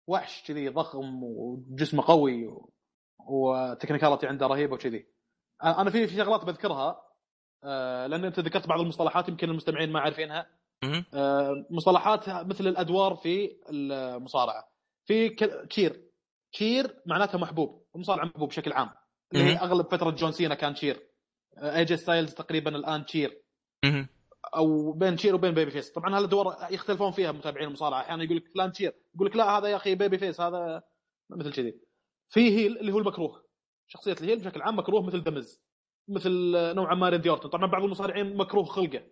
[0.06, 2.72] وحش كذي ضخم وجسمه قوي و...
[3.28, 5.06] و technicality عنده رهيبة وكذي.
[5.64, 7.02] أنا في في شغلات بذكرها
[8.06, 10.47] لأن أنت ذكرت بعض المصطلحات يمكن المستمعين ما عارفينها.
[11.70, 14.68] مصطلحات مثل الأدوار في المصارعة.
[15.05, 15.66] في ك-
[16.52, 18.90] cheer معناتها محبوب المصارع محبوب بشكل عام.
[19.32, 19.56] اللي هي.
[19.56, 21.01] أغلب فترة جون سينا كان cheer
[21.58, 23.04] اي جي ستايلز تقريبا الآن
[23.84, 24.08] مهم.
[24.56, 28.00] أو بين cheer وبين babyface طبعا هالادوار يختلفون فيها متابعين المصارعة.
[28.00, 30.82] أحيانا يقول لك فلان cheer يقول لك لا هذا يا أخي babyface هذا
[31.30, 31.80] مثل كذي.
[32.28, 33.44] في heel اللي هو المكروه.
[33.86, 35.62] شخصية ال heel بشكل عام مكروه مثل The Miz
[36.08, 39.02] مثل نوعا ما ريندي اورتون طبعا بعض المصارعين مكروه خلقه.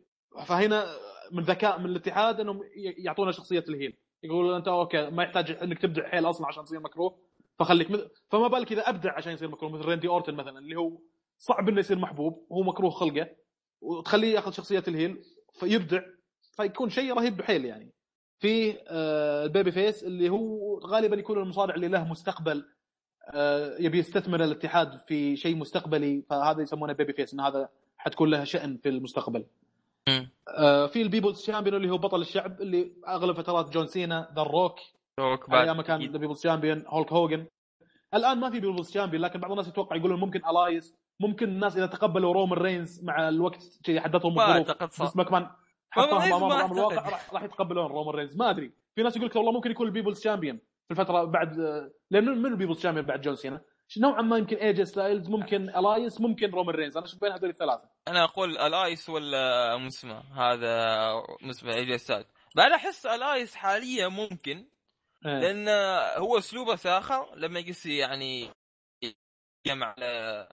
[0.46, 0.86] فهنا
[1.32, 2.60] من ذكاء من الاتحاد إنهم
[2.98, 3.98] يعطونا شخصية ال heel.
[4.22, 7.25] يقولوا أنت أوكي ما يحتاج إنك تبدع حيل أصلا عشان تصير مكروه.
[7.58, 10.98] فخليك مثل فما بالك إذا أبدع عشان يصير مكروه مثل ريندي اورتون مثلا اللي هو
[11.38, 13.28] صعب إنه يصير محبوب وهو مكروه خلقه
[13.80, 15.22] وتخليه يأخذ شخصيه ال heel
[15.52, 16.02] فيبدع
[16.56, 17.92] فيكون شيء رهيب بحيل يعني
[18.38, 22.64] فيه آه، ال babyface اللي هو غالبا يكون المصارع اللي له مستقبل
[23.30, 27.68] آه، يبي يستثمر الاتحاد في شيء مستقبلي فهذا يسمونه babyface إن هذا
[27.98, 29.44] حتكون له شأن في المستقبل.
[30.48, 34.42] آه، في ال People's Champion اللي هو بطل الشعب اللي أغلب فترات جون سينا The
[34.42, 34.78] Rock
[35.20, 37.46] روك بعد أيام كان People's Champion هولك هوجن
[38.14, 41.86] الآن ما في People's Champion لكن بعض الناس يتوقع يقولون ممكن Elias ممكن الناس إذا
[41.86, 45.04] تقبلوا رومان رينز مع الوقت شيء حدثهم ما أعتقد صح.
[45.04, 45.50] بس ماكمان
[45.90, 47.08] حطهم امام ما امام الواقع.
[47.08, 48.36] راح, راح يتقبلون رومان رينز.
[48.36, 48.72] ما أدري.
[48.94, 51.58] في ناس يقول لك والله ممكن يكون ال People's Champion في الفترة بعد
[52.10, 53.60] لأن من ال People's Champion بعد جون سينا؟
[53.98, 56.96] نوعا ما يمكن ايجي ستايلز ممكن Elias ممكن رومان رينز.
[56.96, 57.88] أنا أشوف بين هذول الثلاثة.
[58.08, 60.96] أنا أقول Elias ولا مسمى هذا
[61.42, 62.26] مسمى ايجي ستايلز
[62.56, 64.66] بعد أحس ألايس حاليا ممكن.
[65.26, 65.68] لأن
[66.22, 68.50] هو أسلوبه ساخر لما يقص يعني
[69.66, 70.48] يجمع على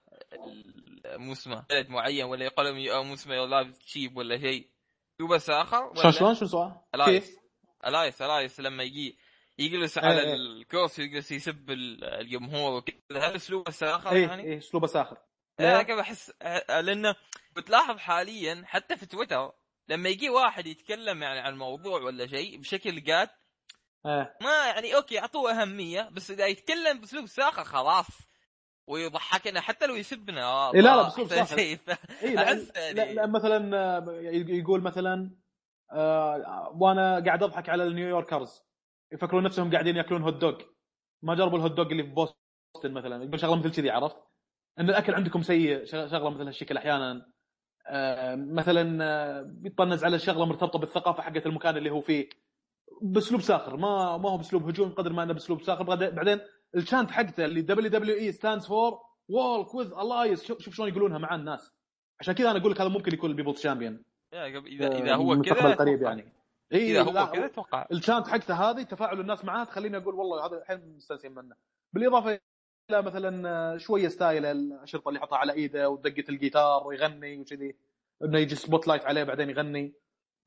[1.06, 4.70] المسمى بلد معين ولا يقول أو مسمى لايف تشيب ولا شيء
[5.16, 7.40] أسلوبه ساخر شلون شلون شو السؤال؟ ألايس؟
[7.86, 9.18] الايس ألايس لما يجي
[9.60, 10.34] يجلس إيه، على إيه.
[10.34, 15.18] الكرسي ويجلس يسب ال- الجمهور وكذا هل أسلوبه ساخر إيه يعني؟ إيه أسلوبه ساخر
[15.60, 16.34] أنا كيف احس
[16.70, 17.16] لأنه
[17.56, 19.52] بتلاحظ حاليا حتى في تويتر
[19.90, 23.30] لما يجي واحد يتكلم يعني عن موضوع ولا شيء بشكل جاد
[24.06, 28.08] إيه ما يعني okay أعطوه أهمية بس إذا يتكلم بأسلوب ساخر خلاص.
[28.88, 30.44] ويضحكنا حتى لو يسبنا.
[30.44, 31.98] آه، إيه لا لا، بأسلوب أحسن ساخر.
[32.24, 34.06] إي لأن, لأن مثلا آه،
[34.50, 35.32] يقول مثلا
[35.92, 38.62] آه، وأنا قاعد أضحك على ال New Yorkers
[39.12, 40.62] يفكرون نفسهم قاعدين يأكلون hot dog
[41.24, 44.18] ما جربوا ال hot dog اللي في بوسطن مثلا يقول شغلة مثل كذي عرفت؟
[44.80, 47.32] إن الأكل عندكم سيء شغ- شغلة مثل هالشكل أحيانا.
[47.88, 52.30] آه، مثلا آه، بيطنز على شغلة مرتبطة بالثقافة حقت المكان اللي هو فيه.
[53.02, 55.84] باسلوب ساخر ما ما هو باسلوب هجوم قدر ما انه باسلوب ساخر.
[55.84, 56.40] بعدين بعدين
[56.76, 59.00] ال chant حقته اللي WWE stands for
[59.30, 61.72] walk with Elias شوف شوف شلون يقولونها مع الناس.
[62.20, 64.04] عشان كذا أنا أقول لك هذا ممكن يكون ال people's champion
[64.34, 66.10] اذا اذا هو المستقبل كذا أتوقع.
[66.10, 66.34] يعني.
[66.74, 67.88] إي إذا هو كذا أتوقع.
[67.92, 71.56] ال chant حقته هذه تفاعل الناس معاه تخليني أقول والله هذا الحين مستانسين منه.
[71.94, 72.40] بالإضافة
[72.90, 77.76] إلى مثلا شوية style الأشرطة اللي يحطها على إيده ودقة الجيتار ويغني وكذي
[78.24, 79.94] إنه يجي spotlight عليه بعدين يغني.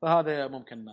[0.01, 0.85] فهذا ممكن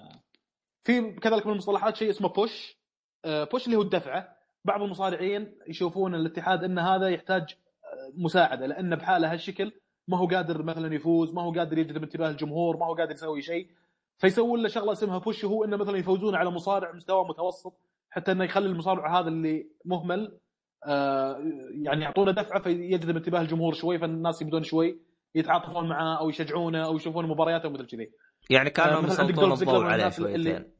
[0.84, 2.78] في كذلك من المصطلحات شيء اسمه push
[3.26, 4.34] push اللي هو الدفعه
[4.64, 9.72] بعض المصارعين يشوفون الاتحاد إن هذا يحتاج آه، مساعدة لأن بحالة هالشكل
[10.08, 13.42] ما هو قادر مثلا يفوز ما هو قادر يجذب انتباه الجمهور ما هو قادر يسوي
[13.42, 13.68] شيء.
[14.16, 17.80] فيسوون له شغلة اسمها push هو إنه مثلا يفوزون على مصارع مستوى متوسط
[18.10, 20.38] حتى إنه يخلي المصارع هذا اللي مهمل
[20.86, 21.38] آه،
[21.82, 25.00] يعني يعطونه دفعة فيجذب انتباه الجمهور شوي فالناس يبدون شوي
[25.34, 28.10] يتعاطفون معاه أو يشجعونه أو يشوفون مبارياته ومثل كذي.
[28.50, 30.73] يعني آه، كانوا مسلطون الضوء عليه شويتين.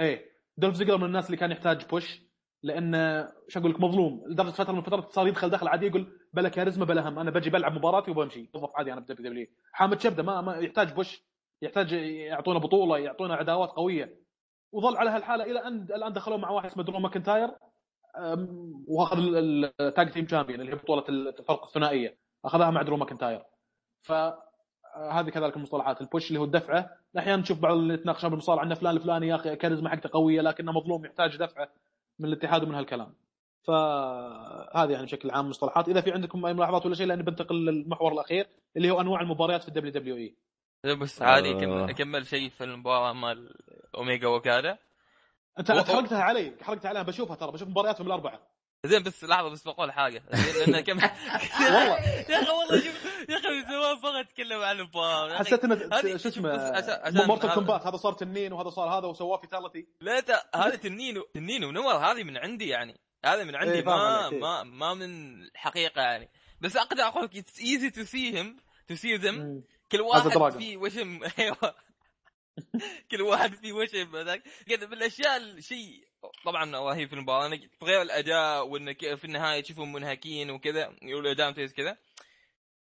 [0.00, 2.22] إيه دولف زيجلر من الناس اللي كان يحتاج push
[2.62, 2.92] لأن
[3.48, 4.24] شو أقول لك مظلوم.
[4.26, 7.50] لدرجة فترة من الفترات صار يدخل دخل عادي يقول بلا كاريزما بلا هم أنا بجي
[7.50, 8.50] بلعب مباراتي وبمشي.
[8.54, 11.22] موظف عادي أنا ب WW حامد شبدة ما, ما يحتاج push
[11.62, 14.22] يحتاج يعطونا بطولة يعطونا عداوات قوية.
[14.72, 17.50] وظل على هالحالة إلى ان الان دخلوا مع واحد اسمه درو ماكنتاير
[18.88, 19.18] وأخذ
[19.80, 22.18] ال tag team champion اللي هي بطولة الفرق الثنائية.
[22.44, 23.42] أخذها مع درو ماكنتاير.
[24.02, 24.12] ف
[25.10, 26.00] هذه كذلك المصطلحات.
[26.00, 26.90] ال push اللي هو الدفعة.
[27.18, 30.72] أحيانا تشوف بعض اللي يتناقشون بالمصارعه ان فلان الفلاني يا أخي كاريزما حقته قوية لكنه
[30.72, 31.68] مظلوم يحتاج دفعة
[32.18, 33.14] من الاتحاد ومن هالكلام.
[33.62, 35.88] فهذه يعني بشكل عام مصطلحات.
[35.88, 38.46] إذا في عندكم أي ملاحظات ولا شيء لأني بنتقل للمحور الأخير
[38.76, 40.36] اللي هو أنواع المباريات في ال WWE.
[41.00, 41.90] بس عادي آه.
[41.90, 43.54] اكمل شيء في المباراة مال
[43.94, 44.78] اوميجا واوكادا
[45.58, 48.51] أنت حرقتها علي حرقتها عليها بشوفها ترى بشوف مبارياتهم الأربعة.
[48.86, 50.22] زين بس لحظة بس بقول حاجة.
[50.34, 50.96] زين لأن كم
[51.64, 51.98] والله.
[52.30, 55.44] يا أخي والله شوف يا أخي من زمان بغى أتكلم عن المباراه يا أخي.
[55.44, 60.22] حسيت انه شو اسمه هذا- Kombat هذا صار تنين وهذا صار هذا وسواه fatality لا
[60.54, 63.00] هذا تنين تنين ونور هذه من عندي يعني.
[63.24, 64.38] هذا من عندي إيه، ما إيه.
[64.40, 66.30] ما ما من الحقيقة يعني.
[66.60, 68.56] بس أقدر أقول لك it's easy to see him
[68.88, 69.62] to see them
[69.92, 70.58] كل واحد.
[70.58, 71.20] في وشم.
[71.38, 71.74] أيوه.
[73.10, 74.42] كل واحد في وشم هذاك.
[74.66, 76.04] بالاشياء الشيء
[76.44, 81.48] طبعا رهيب في المباراة انك غير الأداء وانك في النهاية تشوفهم منهكين وكذا يقولوا أداء
[81.48, 81.96] ممتاز كذا.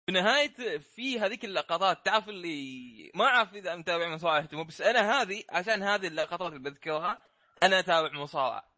[0.06, 5.22] في نهايه في هذيك اللقطات تعرف اللي ما أعرف إذا متابع مصارعه اهتموا بس أنا
[5.22, 7.22] هذه عشان هذه اللقطات اللي بذكرها
[7.64, 8.72] أنا أتابع مصارعة.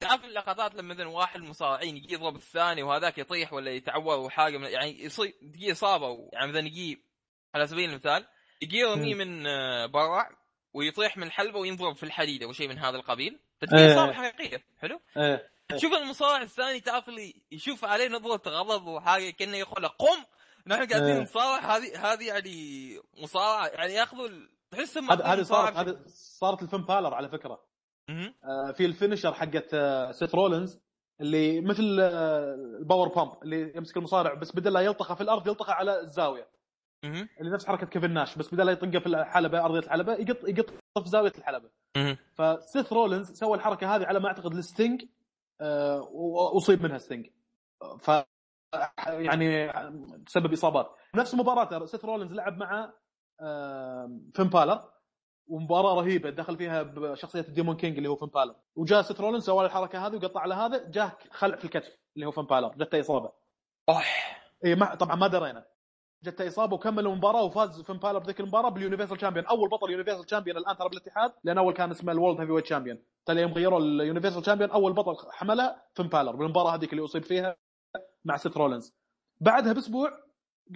[0.00, 4.68] تعرف اللقطات لما مثلا واحد المصارعين يجي يضرب الثاني وهذاك يطيح ولا يتعور وحاجة من
[4.68, 7.02] يعني يصير تجي إصابة يعني مثلا يجي
[7.54, 8.26] على سبيل المثال
[8.62, 10.26] يجي يرميه من آه، برا
[10.74, 13.38] ويطيح من الحلبة وينضرب في الحديد أو شيء من هذا القبيل.
[13.74, 13.92] إيه.
[13.92, 14.64] اصابه حقيقية.
[14.78, 15.50] حلو؟ إيه.
[15.68, 20.24] تشوف المصارع الثاني تعرف اللي يشوف عليه نظره غضب وحاجة كأنه يقول قم.
[20.66, 21.22] نحن قاعدين إيه.
[21.22, 24.28] نصارع هذه هذه يعني مصارعه يعني ياخذوا
[24.70, 27.60] تحسهم هذه صارت هذه صارت الفيلم بالر على فكرة.
[28.10, 30.80] آه، في ال finisher حقت آه، سيث رولينز
[31.20, 35.72] اللي مثل آه، ال powerbomb اللي يمسك المصارع بس بدل لا يلطخه في الأرض يلطخه
[35.72, 36.48] على الزاوية.
[37.40, 40.70] اللي نفس حركة كيفن ناش بس بدل لا يطقه في الحلبة أرضية الحلبة يقط يقط
[41.02, 41.70] في زاوية الحلبة.
[42.34, 45.04] فسيث رولينز سوى الحركة هذه على ما أعتقد الستينج
[45.60, 47.26] آه، وأصيب منها ستينج
[47.98, 48.10] ف
[49.08, 49.72] يعني
[50.26, 50.90] تسبب إصابات.
[51.14, 52.92] نفس مباراه سيث رولينز لعب مع
[54.34, 54.80] فين بالر
[55.46, 58.54] ومباراة رهيبة دخل فيها بشخصيه ال Demon King اللي هو فين بالر.
[58.76, 62.30] وجاء سيث رولينز سوى الحركة هذه وقطع على هذا جاه خلع في الكتف اللي هو
[62.30, 63.32] فين بالر جته إصابة.
[63.88, 64.40] أوح.
[64.64, 65.66] اي ما طبعا ما درينا.
[66.24, 70.30] جته إصابة وكمل المباراه وفاز فين بالر بذيك المباراه بال Universal Champion أول بطل Universal
[70.30, 73.80] Champion الآن ترى بالاتحاد لأن أول كان اسمه ال World Heavyweight Champion ترى يوم غيروا
[73.80, 77.56] ال Universal Champion أول بطل حملها فين بالر بالمباراة هذيك اللي أصيب فيها
[78.24, 78.94] مع سيث رولينز
[79.40, 80.10] بعدها بأسبوع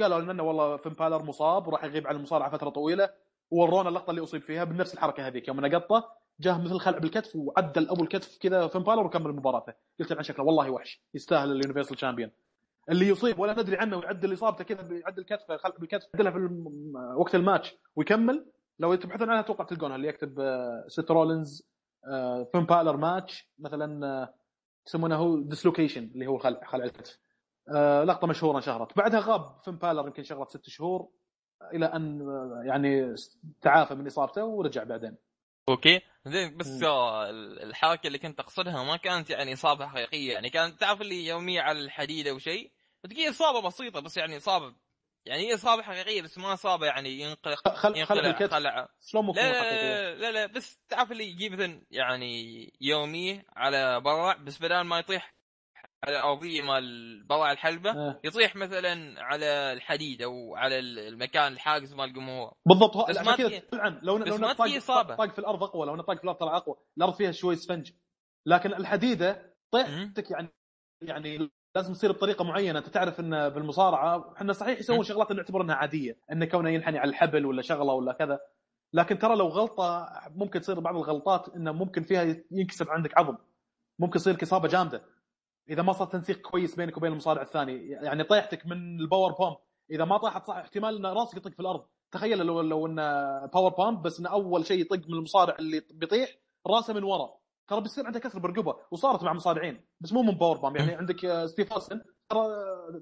[0.00, 3.10] قالوا لنا والله فين بالر مصاب وراح يغيب عن المصارعة فترة طويلة.
[3.50, 5.48] وورونا اللقطة اللي أصيب فيها بنفس الحركة هذيك.
[5.48, 6.08] يوم انه قطه
[6.40, 9.72] جاه مثل خلع بالكتف وعدل ابو الكتف كذا فين بالر وكمل مباراته.
[10.00, 12.30] قلت عن شكله والله وحش يستاهل ال Universal Champion
[12.90, 16.94] اللي يصيب ولا ندري عنه ويعدل إصابته كذا بيعدل كتفه خلع بالكتف يعدلها في الم-
[17.16, 18.46] وقت الماتش ويكمل.
[18.78, 21.68] لو تبحثون عنها أتوقع تلقونها اللي يكتب آه، سيث رولينز
[22.12, 24.34] آه، فين بالر ماتش مثلا آه،
[24.86, 27.18] يسمونه هو dislocation اللي هو خلع خلع الكتف.
[28.04, 28.96] لقطة مشهورة انشهرت.
[28.96, 31.08] بعدها غاب فين بالر يمكن شغله ست شهور
[31.74, 32.20] إلى أن
[32.66, 33.14] يعني
[33.62, 35.16] تعافى من إصابته ورجع بعدين.
[35.68, 36.00] okay.
[36.26, 36.80] زين بس
[37.62, 40.32] الحركة اللي كنت أقصدها ما كانت يعني إصابة حقيقية.
[40.32, 42.38] يعني كانت تعرف اللي يومية على الحديد أو
[43.02, 44.74] تلقى إصابة بسيطة بس يعني إصابة
[45.26, 50.14] يعني هي إصابة حقيقية بس ما إصابة يعني ينقلق خل ينقلع الكتف خلع ممكن لا؟
[50.14, 54.98] لا, لا لا بس تعرف اللي يجي مثلا يعني يومي على برع بس بدل ما
[54.98, 55.34] يطيح
[56.04, 58.20] على الأرضية مال برع الحلبة آه.
[58.24, 64.00] يطيح مثلا على الحديد أو على المكان الحاجز مال الجمهور بالضبط بس ما كذا طبعا
[64.02, 65.14] لو بس لو ما طاق- إصابة.
[65.16, 67.92] طاق في الأرض أقوى لو طاق في الأرض ترى أقوى الأرض فيها شوي سفنج
[68.46, 70.48] لكن الحديدة طيحتك يعني
[71.02, 72.78] يعني لازم تصير بطريقة معينة.
[72.78, 75.02] أنت تعرف إن بالمصارعة إحنا صحيح يسوون.
[75.02, 76.18] شغلات نعتبر إنها عادية.
[76.32, 78.38] انه كونه ينحني على الحبل ولا شغلة ولا كذا.
[78.92, 83.36] لكن ترى لو غلطة ممكن تصير بعض الغلطات إنه ممكن فيها ينكسر عندك عظم.
[83.98, 85.02] ممكن يصير لك اصابه جامدة.
[85.70, 89.56] إذا ما صار تنسيق كويس بينك وبين المصارع الثاني يعني طيحتك من ال powerbomb
[89.90, 91.84] إذا ما طاحت صح احتمال إن راسك يطق في الأرض.
[92.12, 96.28] تخيل لو لو انه powerbomb بس انه أول شيء يطق من المصارع اللي بيطيح
[96.66, 97.30] راسه من ورا.
[97.68, 101.46] ترى بيصير عنده كسر برقبة وصارت مع مصارعين بس مو من powerbomb يعني عندك آه،
[101.46, 102.00] ستيف اوستن
[102.30, 102.48] ترى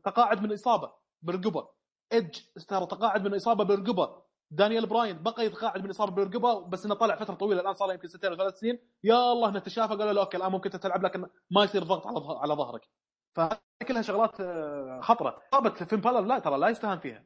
[0.05, 1.69] تقاعد من إصابة برقبة.
[2.13, 2.39] ايدج
[2.69, 4.23] ترى تقاعد من إصابة برقبة.
[4.51, 7.61] دانيال براين بقى يتقاعد من إصابة برقبة بس إنه طلع فترة طويلة.
[7.61, 8.79] الآن صار له يمكن سنتين أو ثلاث سنين.
[9.05, 12.39] يا الله إنه تشافى قالوا له okay الآن ممكن تلعب لكن ما يصير ضغط على
[12.41, 12.89] على ظهرك.
[13.37, 15.39] فهذه كلها شغلات آه، خطرة.
[15.53, 17.25] إصابة فين بالر لا ترى لا يستهان فيها.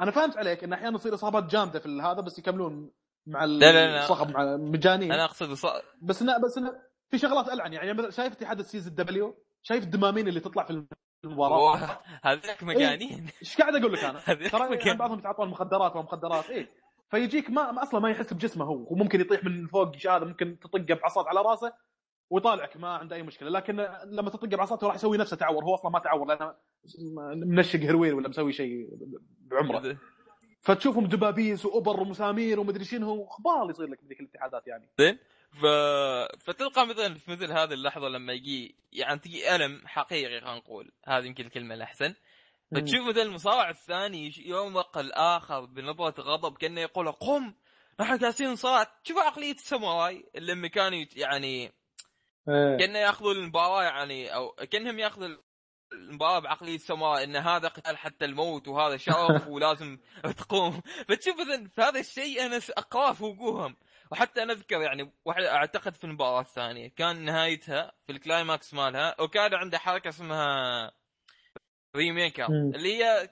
[0.00, 2.90] أنا فهمت عليك إن أحيانا تصير إصابات جامدة في هذا بس يكملون
[3.26, 3.98] مع لا، لا، لا.
[4.04, 5.12] الصخب مع مجانين.
[5.12, 6.72] أنا أقصد إص- بس إنه بس إنه
[7.10, 10.86] في شغلات ألعن يعني مثلا شايف اتحاد السيز الدبليو شايف الدمامين اللي تطلع في
[11.24, 13.26] المباراه أوه، هذاك مجانين.
[13.42, 16.68] إيش قاعد أقول لك أنا؟ هذيك ترى بعضهم يتعاطون مخدرات ومخدرات إيه.
[17.10, 18.86] فيجيك ما ما- أصلا ما يحس بجسمه هو.
[18.90, 21.72] وممكن يطيح من فوق هذا ممكن تطقه بعصات على رأسه
[22.30, 23.50] ويطالعك ما عنده أي مشكلة.
[23.50, 23.76] لكن
[24.06, 25.64] لما تطقه بعصاته راح يسوي نفسه تعور.
[25.64, 26.54] هو أصلا ما تعور لأنه
[27.46, 28.88] منشق هروين ولا مسوي شيء
[29.40, 29.96] بعمره.
[30.66, 34.88] فتشوفهم دبابيس واوبر ومسامير ومدري شنو خبال يصير لك بذيك الاتحادات يعني.
[34.98, 35.18] زين؟
[35.52, 35.66] ف...
[36.44, 40.92] فتلقى مثلا في مثل هذه اللحظة لما يجي يعني تجي ألم حقيقي خلينا نقول.
[41.04, 42.14] هذه يمكن الكلمة الأحسن.
[42.74, 47.54] فتشوف مثلا المصارع الثاني يومق الآخر بنظره غضب كأنه يقول قم
[48.00, 48.92] نحن جالسين نصارع.
[49.04, 51.72] تشوف عقلية الساموراي اللي لما كانوا يت- يعني
[52.78, 55.36] كأنه يأخذوا المباراة يعني أو كأنهم يأخذوا
[55.92, 59.98] المباراة بعقلية الساموراي إن هذا قتال حتى الموت وهذا شرف ولازم
[60.38, 63.76] تقوم فتشوف مثلا في هذا الشيء أنا اقراه في وجوههم
[64.12, 69.08] وحتى أنا أذكر يعني واحد أعتقد في المباراة الثانية كان نهايتها في ال climax مالها
[69.20, 70.92] أوكادا عنده حركة اسمها
[71.96, 72.46] Rainmaker.
[72.46, 73.28] اللي هي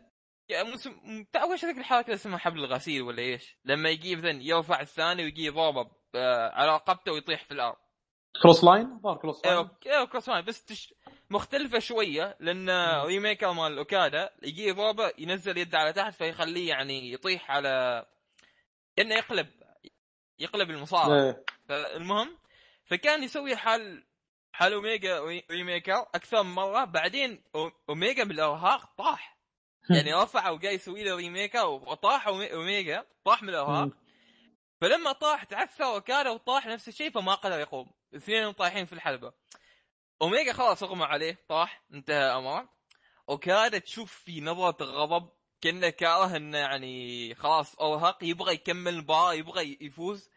[0.52, 4.80] موسم تعرف إيش هذيك الحركة اللي اسمها حبل الغسيل ولا إيش؟ لما يجي مثلا يرفع
[4.80, 6.16] الثاني ويجي يضربه ب-
[6.52, 7.76] على رقبته ويطيح في الأرض.
[8.42, 10.94] clothesline ظهر clothesline أيوه clothesline بس تش...
[11.30, 12.70] مختلفة شوية لأن
[13.04, 18.06] Rainmaker مال أوكادا يجي يضربه ينزل يده على تحت فيخليه يعني يطيح على
[18.96, 19.48] كانه يقلب
[20.38, 21.22] يقلب المصارع.
[21.22, 21.44] إيه.
[21.68, 22.38] فالمهم
[22.84, 24.04] فكان يسوي حال
[24.52, 26.84] حال أوميجا Rain- Rainmaker أكثر من مرة.
[26.84, 27.42] بعدين
[27.88, 29.38] أوميجا بالأرهاق طاح.
[29.90, 33.88] يعني رفع وجاي يسوي له Rainmaker وطاح أوميجا طاح من الأرهاق.
[34.80, 37.90] فلما طاح تعثر وكان وطاح نفس الشيء فما قدر يقوم.
[38.12, 39.32] الاثنين طايحين في الحلبة.
[40.22, 42.68] اوميجا خلاص أغمى عليه طاح انتهى امره
[43.28, 45.28] أوكادا تشوف في نظره غضب
[45.60, 50.30] كأنه كاره إنه يعني خلاص أرهق يبغى يكمل المباراه يبغى يفوز.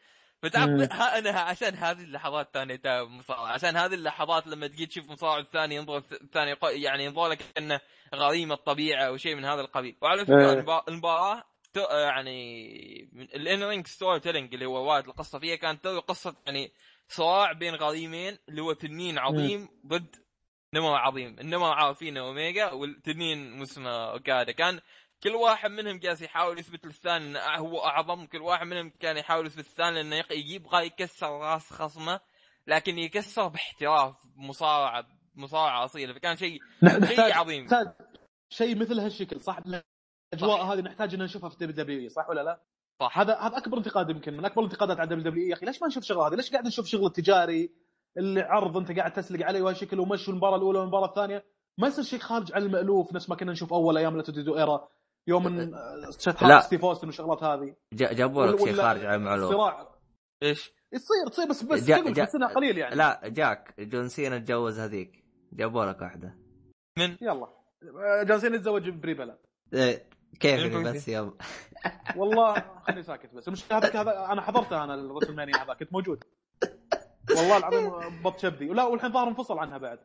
[0.92, 5.76] ها أنا عشان هذه اللحظات الثانية المصارعه عشان هذه اللحظات لما تجي تشوف مصارع الثاني
[5.76, 7.80] ينظر الثاني يعني ينظر لك إنه
[8.16, 10.54] غريم الطبيعة أو شيء من هذا القبيل وعلى فكرة إيه.
[10.60, 11.44] المبا- المباراة.
[11.92, 16.72] يعني ال in-ring storytelling اللي هو وايد القصة فيها كانت قصة يعني
[17.10, 20.16] صراع بين غريمين اللي هو تنين عظيم ضد
[20.74, 21.40] نمر عظيم.
[21.40, 24.52] النمر عارفينه اوميجا والتنين اسمه أوكادا.
[24.52, 24.80] كان
[25.24, 28.26] كل واحد منهم جالس يحاول يثبت للثاني إنه هو أعظم.
[28.26, 32.20] كل واحد منهم كان يحاول يثبت للثاني إنه يبغى يكسر راس خصمه
[32.68, 36.14] لكن يكسر باحتراف مصارعه مصارعة أصيلة.
[36.14, 36.60] فكان شيء
[37.06, 37.68] شيء عظيم.
[38.50, 39.60] شيء مثل هالشكل صح؟
[40.34, 42.62] الأجواء هذه نحتاج ان نشوفها في WW صح ولا لا؟
[43.02, 43.20] صح.
[43.20, 45.88] هذا هذا أكبر انتقاد يمكن من أكبر الانتقادات على دبليو دبليو يا أخي ليش ما
[45.88, 47.70] نشوف شغله هذه؟ ليش قاعد نشوف شغل التجاري
[48.18, 51.46] اللي عرض أنت قاعد تسلق عليه وهالشكل ومشوا المباراة الأولى والمباراة الثانية؟
[51.80, 54.88] ما يصير شيء خارج عن المألوف نفس ما كنا نشوف أول أيام لاتوديدو إيرا
[55.28, 55.72] يوم ان
[56.42, 56.60] لا.
[56.62, 57.76] ستيف أوستن والشغلات هذه.
[57.94, 59.88] جا- جابوا لك شيء خارج عن المعلومه صراع.
[60.44, 62.96] إيش؟ يصير تصير بس بس جا- قبل جا- بس انها قليل يعني.
[62.96, 65.24] لا جاك جون سينا تجوز هذيك.
[65.54, 66.36] جابوا لك واحدة.
[66.98, 67.48] من؟ يلا.
[68.24, 69.38] جالسين يتزوج بريبلا.
[69.74, 71.32] إيه، كيف من يعني بس يلا.
[72.18, 72.54] والله
[72.88, 73.48] خليني ساكت بس.
[73.48, 76.24] المشكلة هذاك هذا أنا حضرته أنا الرسل مانيا هذا كنت موجود.
[77.30, 78.70] والله العظيم بط شبدي.
[78.70, 80.00] ولا والحين ظهر انفصل عنها بعد.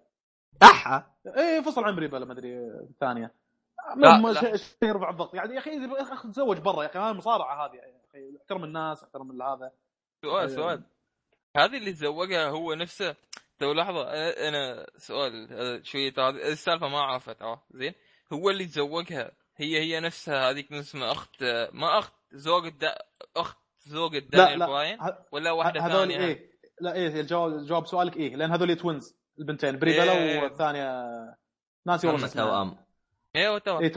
[0.63, 1.07] أحا.
[1.27, 2.59] إيه انفصل عن بريبلا ما أدري
[2.91, 3.35] الثانية
[3.97, 4.57] لا، لا.
[4.57, 5.35] شيء يرفع الضغط.
[5.35, 5.89] يعني يا أخي
[6.33, 7.75] تزوج برا يا أخي هذه مصارعه هذه.
[7.77, 9.73] يا أخي أحترم الناس أحترم هذا.
[10.23, 10.83] سؤال سؤال.
[11.57, 13.17] هذه اللي تزوجها هو نفسه.
[13.59, 15.49] تو لحظة أنا- أنا سؤال
[15.87, 17.95] شوية السالفة ما اعرفها ترى زين.
[18.33, 21.43] هو اللي تزوجها هي هي نفسها هذيك اسمها أخت
[21.73, 22.95] ما أخت زوج الدا...
[23.37, 26.51] أخت زوج لا دانيال لا براين ه- ولا واحدة هذول ثانية؟ إيه
[26.81, 30.43] لا إيه الجواب جواب سؤالك إيه لأن هذول توينز البنتين بريبلا إيه.
[30.43, 31.03] والثانية
[31.87, 32.27] ناسي والله.
[32.29, 32.77] توأم.
[33.37, 33.89] أيوه تو اي.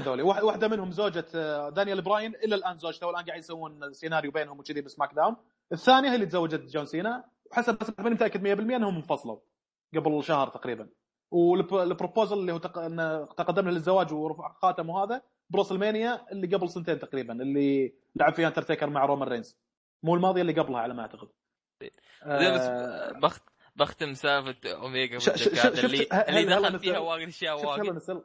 [0.00, 4.30] ذولي واحد- واحدة منهم زوجة آه، دانيال براين إلى الآن زوجته والآن قاعد يسوون سيناريو
[4.30, 5.36] بينهم وكذي بسماك داون.
[5.72, 9.38] الثانية هي اللي تزوجت جون سينا وحسب ماني متأكد 100% إنهم انفصلوا
[9.94, 10.88] قبل شهر تقريبا.
[11.30, 12.78] وال proposal اللي هو تق...
[12.78, 18.34] إنه تقدم له للزواج ورفع خاتمه هذا ب WrestleMania اللي قبل سنتين تقريبا اللي لعب
[18.34, 19.58] فيها انترتيكر مع رومان رينز.
[20.02, 21.28] مو الماضية اللي قبلها على ما أعتقد.
[22.22, 23.42] آه، بخت
[23.76, 28.24] بختم سالفة اوميجا ش- ش- اللي اللي دخل فيها واجد أشياء واجد نسل؟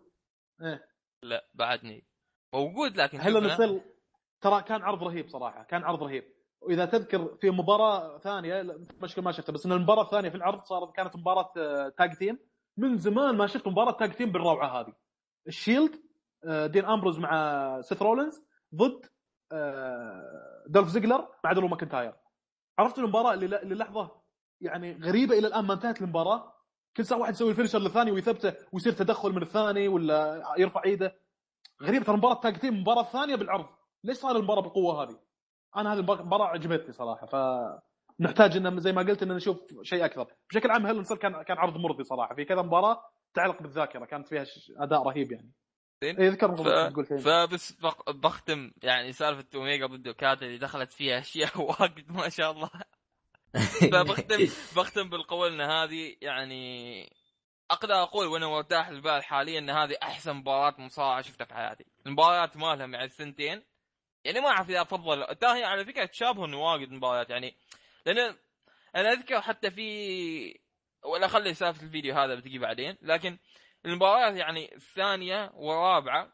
[1.24, 2.06] لا بعدني.
[2.54, 3.54] موجود لكن شفنا.
[3.54, 3.82] نسل؟
[4.42, 6.24] ترى كان عرض رهيب صراحة كان عرض رهيب.
[6.62, 8.62] وإذا تذكر في مباراة ثانية
[9.02, 12.40] مشكلة ما شفتها بس إن المباراة الثانية في العرض صارت كانت مباراة آه، tag team
[12.78, 14.94] من زمان ما شفت مباراة tag team بالروعة هذه.
[15.48, 16.02] ال Shield
[16.46, 18.44] آه، دين أمبروز مع سيث رولينز
[18.76, 19.06] ضد
[19.52, 22.14] آه، دولف زيجلر مع درو ماكنتاير.
[22.80, 24.12] عرفت المباراة اللي اللي لحظة
[24.62, 26.54] يعني غريبة إلى الآن ما انتهت المباراة.
[26.98, 31.16] كل ساعة واحد يسوي ال finisher للثاني ويثبته ويصير تدخل من الثاني ولا يرفع إيده.
[31.84, 33.66] غريبه ترى مباراة tag team مباراة ثانية بالعرض.
[34.04, 35.20] ليش صار المباراة بالقوه هذه؟
[35.78, 37.36] أنا هذه المباراة عجبتني صراحة ف
[38.20, 40.28] نحتاج ان زي ما قلت ان نشوف شيء أكثر.
[40.50, 42.36] بشكل عام هل كان كان عرض مرضي صراحة.
[42.36, 44.46] في كذا مباراة تعلق بالذاكرة كانت فيها
[44.78, 45.52] أداء رهيب يعني.
[46.04, 46.18] زين.
[46.22, 46.52] اي ذكر ف...
[46.52, 47.18] بالضبط تقول شيء.
[47.18, 52.52] فبس بق- بختم يعني سالفة اوميجا ضد اوكادا اللي دخلت فيها أشياء واجد ما شاء
[52.52, 52.70] الله.
[53.92, 54.38] فبختم
[54.76, 57.04] بختم بالقول إن هذه يعني
[57.72, 61.86] أقدر أقول وأنا مرتاح البال حاليا إن هذه أحسن مباراة مصارعة شفتها في حياتي.
[62.06, 63.64] المباريات مالها مع الثنتين
[64.24, 65.36] يعني ما أعرف إذا أفضل.
[65.36, 67.30] ترى على فكرة تشابهن واجد مباريات.
[67.30, 67.56] يعني
[68.06, 68.36] لأن
[68.96, 70.60] أنا أذكر حتى في
[71.06, 73.38] ولا خلي سالفة الفيديو هذا بتجي بعدين لكن
[73.86, 76.34] المباريات يعني الثانية والرابعه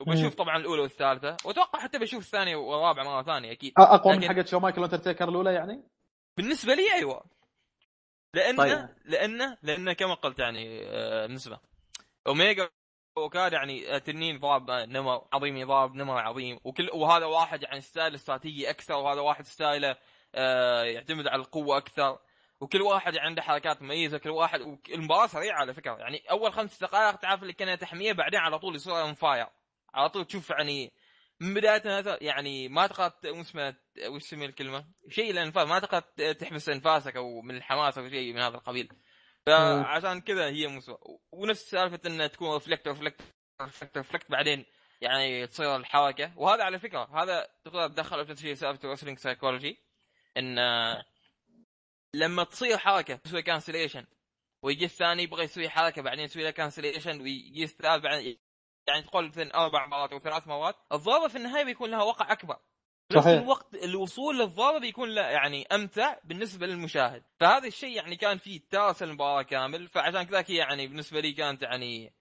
[0.00, 0.34] وبشوف.
[0.34, 4.46] طبعا الأولى والثالثة وأتوقع حتى بشوف الثانية والرابعة مرة ثانية أكيد أقوى من لكن- حقت
[4.48, 5.82] شو مايكل انترتيكر الأولى يعني؟
[6.36, 7.24] بالنسبة لي أيوه
[8.34, 8.88] لأنه طيب.
[9.04, 11.60] لأنه لأنه كما قلت يعني آه، بالنسبة
[12.26, 12.68] أوميجا
[13.16, 17.80] وأوكادا يعني آه، تنين ضرب آه، نمر عظيم يضرب نمر عظيم وكل وهذا واحد يعني
[17.80, 19.96] style استراتيجي أكثر وهذا واحد style ه
[20.84, 22.18] يعتمد على القوة أكثر.
[22.60, 25.96] وكل واحد عنده حركات مميزة كل واحد وك- المباراة سريعة على فكرة.
[25.98, 29.46] يعني أول خمس دقائق تعرف اللي كانها تحمية بعدين على طول يصير on fire
[29.94, 30.92] على طول تشوف يعني
[31.40, 33.26] من بداية يعني ما تقدر ت-
[34.08, 38.32] وش اسمه الكلمة؟ شيء الانفاس ما تقدر ت- تحبس إنفاسك أو من الحماس أو شيء
[38.34, 38.88] من هذا القبيل.
[39.46, 40.98] فعشان كذا هي مسوى
[41.32, 43.20] ونفس سالفة إنها تكون reflect reflect
[43.62, 44.64] reflect reflect بعدين
[45.00, 46.32] يعني تصير الحركة.
[46.38, 49.78] وهذا على فكرة هذا تقدر تدخل في سالفة ال wrestling psychology
[50.36, 51.04] إن آه،
[52.14, 54.06] لما تصير حركة تسوي cancellation
[54.62, 58.38] ويجي الثاني يبغى يسوي حركة بعدين يسوي له cancellation ويجي الثالث بعدين
[58.88, 62.56] يعني تقول مثلا أربع مرات أو ثلاث مرات الضربه في النهاية بيكون لها وقع أكبر.
[63.12, 63.42] نفس صحيح.
[63.42, 67.24] الوقت الوصول للضربه بيكون لا يعني أمتع بالنسبة للمشاهد.
[67.40, 72.12] فهذا الشيء يعني كان فيه تارس المباراة كامل فعشان كذا يعني بالنسبة لي كانت يعني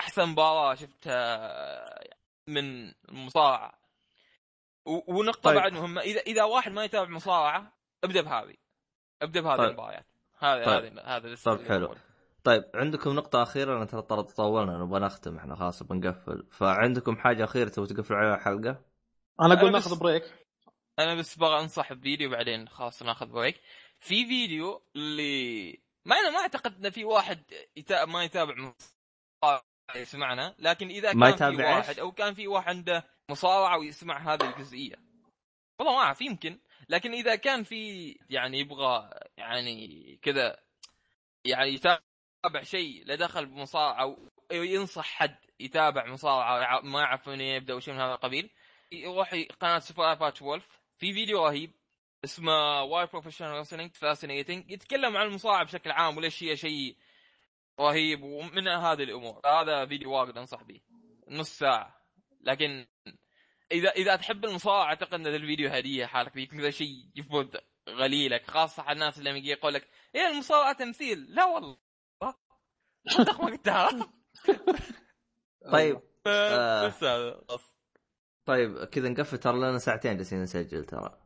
[0.00, 2.00] أحسن مباراة شفتها
[2.48, 3.83] من المصارعة.
[4.86, 5.56] ونقطة طيب.
[5.56, 7.72] بعد مهمه اذا إذا واحد ما يتابع مصارعة
[8.04, 8.54] ابدأ بهذه
[9.22, 9.68] ابدأ بهذه طيب.
[9.68, 10.06] المباريات
[10.38, 10.98] هذا طيب.
[10.98, 11.94] هذا هذا طيب حلو.
[12.44, 17.44] طيب عندكم نقطة أخيرة أنا ترى ترى طولنا نبغى نختم إحنا خلاص بنقفل فعندكم حاجة
[17.44, 18.80] أخيرة تبغى تقفلوا عليها الحلقة؟
[19.40, 20.34] أنا بس- ناخذ break
[20.98, 23.60] أنا بس بغى انصح بفيديو بعدين خلاص ناخذ break
[24.00, 25.70] في فيديو اللي
[26.04, 27.42] ما أنا ما أعتقد إن في واحد
[27.76, 28.04] يتا...
[28.04, 29.64] ما يتابع مصارعة
[29.96, 34.34] يسمعنا لكن ما كان في يتابع إيش؟ واحد أو كان في واحد عنده مصارعة ويسمع
[34.34, 34.96] هذه الجزئية.
[35.78, 36.58] والله ما أعرف يمكن.
[36.88, 40.56] لكن إذا كان في يعني يبغى يعني كذا
[41.44, 47.74] يعني يتابع شيء له دخل بمصارعة أو ينصح حد يتابع مصارعة ما يعرف من يبدأ
[47.74, 48.50] وشيء من هذا القبيل
[48.92, 50.68] يروح قناة Super Eyepatch Wolf
[50.98, 51.72] في فيديو رهيب
[52.24, 56.96] اسمه why professional wrestling fascinating يتكلم عن المصارعة بشكل عام وليش هي شيء
[57.80, 59.40] رهيب ومن هذه الأمور.
[59.46, 60.80] هذا فيديو واجد أنصح به.
[61.28, 62.03] نص ساعة.
[62.44, 62.86] لكن
[63.72, 67.56] إذا إذا تحب المصارعة أعتقد إن ذا الفيديو هدية حالك بيكون ذا شيء يفوت
[67.88, 71.76] غليلك خاصة على الناس اللي يجي يقول لك إيه المصارعة تمثيل لا والله
[73.08, 74.12] صدق ما قلتها
[75.72, 76.86] طيب آه.
[76.86, 77.74] بس هذا بس.
[78.44, 81.18] طيب كذا نقفل ترى لنا ساعتين جالسين نسجل ترى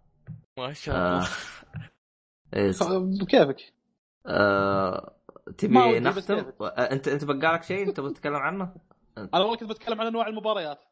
[0.59, 1.17] ما شاء آه.
[1.17, 1.29] الله
[2.55, 2.73] إيه
[3.23, 3.73] بكيفك
[4.27, 5.19] آه...
[5.59, 8.77] تبي نختم؟ آه، أنت أنت بقالك شيء انت بتتكلم عنه؟
[9.19, 10.88] أنا والله كنت بتكلم عن أنواع المباريات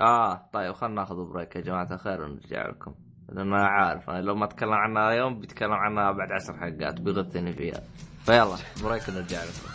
[0.00, 2.94] آه طيب خلنا ناخذ بريك يا جماعة الخير ونرجع لكم.
[3.28, 7.52] لأن أنا عارف أنا لو ما أتكلم عنها اليوم بيتكلم عنها بعد عشر حلقات بيغثني
[7.52, 7.82] فيها
[8.26, 9.74] فيلا بريك ونرجع لكم.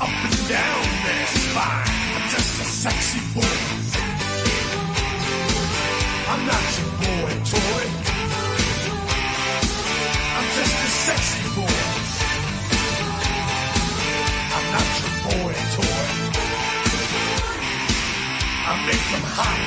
[0.00, 1.86] Up and down their spine.
[2.16, 3.91] I'm just a sexy boy.
[6.32, 7.84] I'm not your boy toy.
[10.36, 11.80] I'm just a sexy boy.
[14.56, 16.08] I'm not your boy toy.
[18.64, 19.60] I make them hot.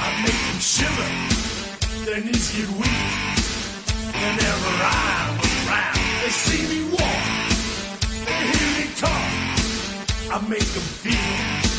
[0.00, 1.10] I make them shiver.
[2.06, 3.10] Their knees get weak.
[4.16, 7.24] Whenever I'm around, they see me walk.
[8.24, 9.28] They hear me talk.
[10.32, 11.69] I make them feel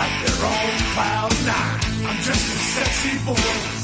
[0.00, 2.08] like they're on cloud nine.
[2.08, 3.79] I'm just a sexy boy.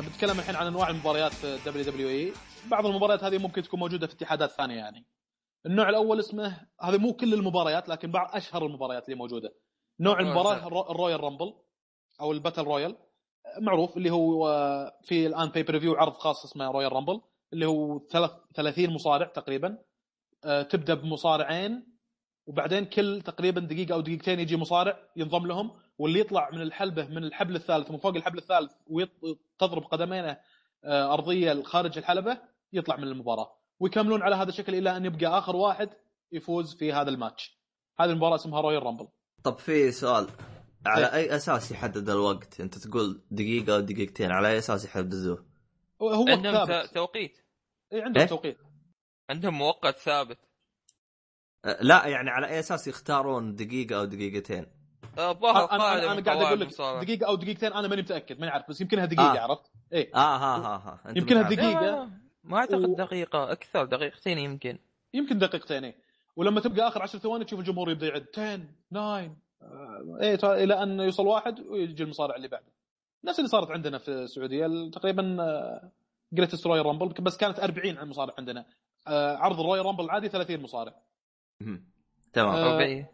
[0.00, 2.32] بتكلم الحين عن أنواع المباريات في دبليو دبليو إي.
[2.70, 5.06] بعض المباريات هذه ممكن تكون موجودة في اتحادات ثانية يعني.
[5.66, 9.54] النوع الأول اسمه هذا مو كل المباريات لكن بعض أشهر المباريات اللي موجودة.
[10.00, 11.54] نوع المباراة الرو- ال Royal Rumble
[12.20, 12.96] أو ال battle royal
[13.60, 17.20] معروف اللي هو آه، في الآن pay per view عرض خاص اسمه Royal Rumble
[17.52, 19.78] اللي هو ثلاث- 30 مصارع تقريبا.
[20.44, 21.96] آه، تبدأ بمصارعين
[22.46, 25.70] وبعدين كل تقريبا دقيقة أو دقيقتين يجي مصارع ينضم لهم.
[25.98, 30.38] واللي يطلع من الحلبة من الحبل الثالث من فوق الحبل الثالث وتضرب قدمينه
[30.84, 32.38] آه، أرضية خارج الحلبة
[32.72, 35.90] يطلع من المباراة ويكملون على هذا الشكل إلى أن يبقى آخر واحد
[36.32, 37.58] يفوز في هذا الماتش
[38.00, 39.08] هذه المباراة اسمها Royal Rumble
[39.44, 40.26] طب في سؤال
[40.86, 41.14] على إيه.
[41.14, 45.46] أي أساس يحدد الوقت؟ أنت تقول دقيقة أو دقيقتين على أي أساس يحددوه؟
[46.02, 47.38] هو عندهم ثابت توقيت
[47.92, 48.58] اي عندهم إيه؟ توقيت
[49.30, 50.38] عندهم مؤقت ثابت
[51.64, 54.66] أه، لا يعني على أي أساس يختارون دقيقة أو دقيقتين؟
[55.18, 56.68] آه، الظاهر أنا, من أنا قاعد أقول لك.
[57.02, 59.40] دقيقة أو دقيقتين أنا ماني متأكد ماني عارف بس يمكنها دقيقة آه.
[59.40, 61.42] عرفت؟ إيه آه ها ها ها أنت يمكنها.
[61.42, 61.80] دقيقة.
[61.80, 62.10] لا،
[62.44, 64.78] ما أعتقد و- دقيقة أكثر دقيقتين يمكن
[65.14, 65.96] يمكن دقيقتين إيه.
[66.36, 68.60] ولما تبقى آخر 10 ثواني تشوف الجمهور يبدأ يعد 10
[68.90, 72.72] 9 آه، إيه تا- إلى أن يوصل واحد ويجي المصارع اللي بعده
[73.24, 75.36] نفس اللي صارت عندنا في السعودية ال- تقريبا
[76.32, 78.66] Greatest Royal Rumble بس كانت 40 عن مصارع عندنا
[79.08, 80.94] آه، عرض الرويال رامبل العادي 30 مصارع.
[82.32, 83.06] تمام آه، ربعي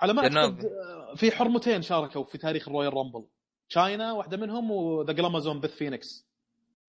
[0.00, 0.22] على ما.
[0.22, 3.26] أعتقد آه، في حرمتين شاركوا في تاريخ الرويال رامبل
[3.68, 6.26] تشاينا واحدة منهم وذا جلامازون بث فينيكس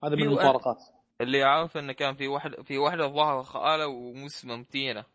[0.03, 0.83] هذا من المفارقات.
[1.21, 5.05] اللي عارف انه كان في واحد في واحدة ظهر خاله ومسمى متينه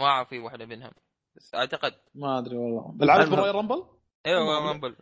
[0.00, 0.90] ما أعرف في واحدة منهم.
[1.36, 2.92] بس أعتقد ما أدري والله.
[2.94, 3.36] بالعرض المهم.
[3.36, 3.84] بالرويال رامبل
[4.26, 4.68] أيوه.
[4.68, 4.96] رامبل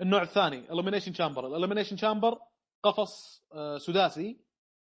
[0.00, 2.38] النوع الثاني اليمينيشن شامبر اليمينيشن شامبر
[2.82, 4.40] قفص آه، سداسي.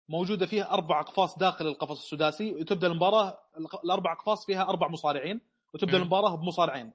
[0.09, 2.51] موجودة فيه أربع أقفاص داخل القفص السداسي.
[2.51, 3.39] وتبدا المباراة
[3.83, 5.41] الأربع أقفاص فيها أربع مصارعين
[5.73, 5.97] وتبدأ.
[5.97, 6.93] المباراة بمصارعين.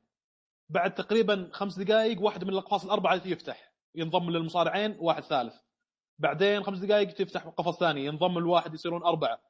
[0.71, 5.55] بعد تقريبا خمس دقائق واحد من الأقفاص الأربعة يفتح ينضم للمصارعين واحد ثالث.
[6.21, 9.41] بعدين خمس دقائق تفتح قفص ثاني ينضم الواحد يصيرون أربعة.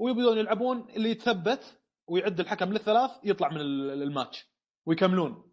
[0.00, 4.46] ويبدون يلعبون اللي يتثبت ويعد الحكم للثلاث يطلع من ال- الماتش.
[4.86, 5.52] ويكملون.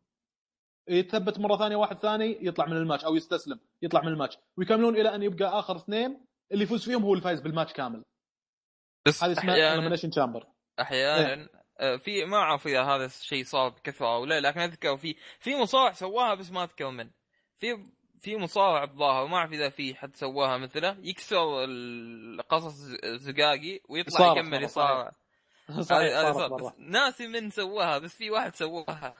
[0.89, 4.37] يتثبت مرة ثانية واحد ثاني يطلع من الماتش أو يستسلم يطلع من الماتش.
[4.57, 8.03] ويكملون إلى أن يبقى آخر اثنين اللي يفوز فيهم هو الفايز بالماتش كامل.
[9.07, 10.47] بس هذه اسمها أحيانا شامبر
[10.79, 15.15] أحيانا آه، في ما أعرف إذا هذا الشيء صار بكثرة أو لا لكن أذكر في
[15.39, 17.09] في مصارع سواها بس ما أذكر من.
[17.59, 17.77] في
[18.19, 22.75] في مصارع الظاهر ما أعرف إذا في حد سواها مثله يكسر القصص
[23.05, 25.11] زقاقي ويطلع يكمل يصارع.
[25.79, 25.91] بس
[26.77, 29.15] ناسي من سواها بس في واحد سواها.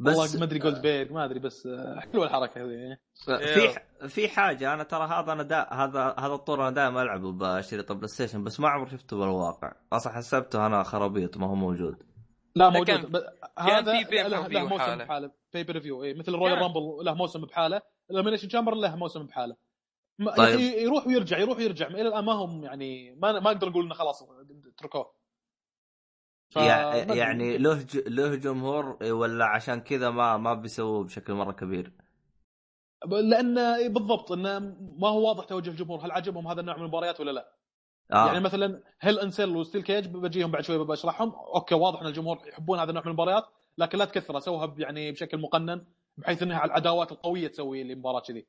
[0.00, 2.98] بس والله ما أدري جولد بيرج ما أدري بس آه، حلوة الحركة هذه
[3.38, 7.90] في في حاجة أنا ترى هذا أنا دا هذا هذا الطور أنا دائما ألعبه بشريط
[7.90, 9.72] البلاي ستيشن بس ما عمري شفته بالواقع.
[9.92, 12.02] أصلا حسبته أنا خرابيط ما هو موجود.
[12.54, 13.24] لا كان- موجود ب-
[13.58, 14.96] هذا في pay per له, view له موسم.
[14.98, 15.30] بحاله.
[15.52, 16.62] pay per view إيه مثل ال Royal كان.
[16.64, 17.82] Rumble له موسم بحاله.
[18.10, 19.56] Elimination Chamber له موسم بحاله.
[20.18, 20.60] ما- طيب.
[20.60, 21.86] يروح ويرجع يروح ويرجع.
[21.86, 24.22] إلى الآن ما هم يعني ما ما أقدر أقول إنه خلاص
[24.78, 25.18] اتركوه ف- يع- ما أدري.
[26.56, 27.96] يعني له ج...
[27.96, 31.92] له جمهور ولا عشان كذا ما ما بيسووه بشكل مرة كبير
[33.06, 34.58] لأن إيه بالضبط إنه
[34.98, 37.52] ما هو واضح توجه الجمهور هل عجبهم هذا النوع من المباريات ولا لا؟
[38.12, 38.26] آه.
[38.26, 42.00] يعني مثلا Hell in a Cell و steel cage بجيهم بعد شوي بشرحهم okay واضح
[42.00, 43.44] إن الجمهور يحبون هذا النوع من المباريات
[43.78, 45.84] لكن لا تكثرها سوها يعني بشكل مقنن
[46.16, 48.46] بحيث إنها على العداوات القوية تسوي المباراه كذي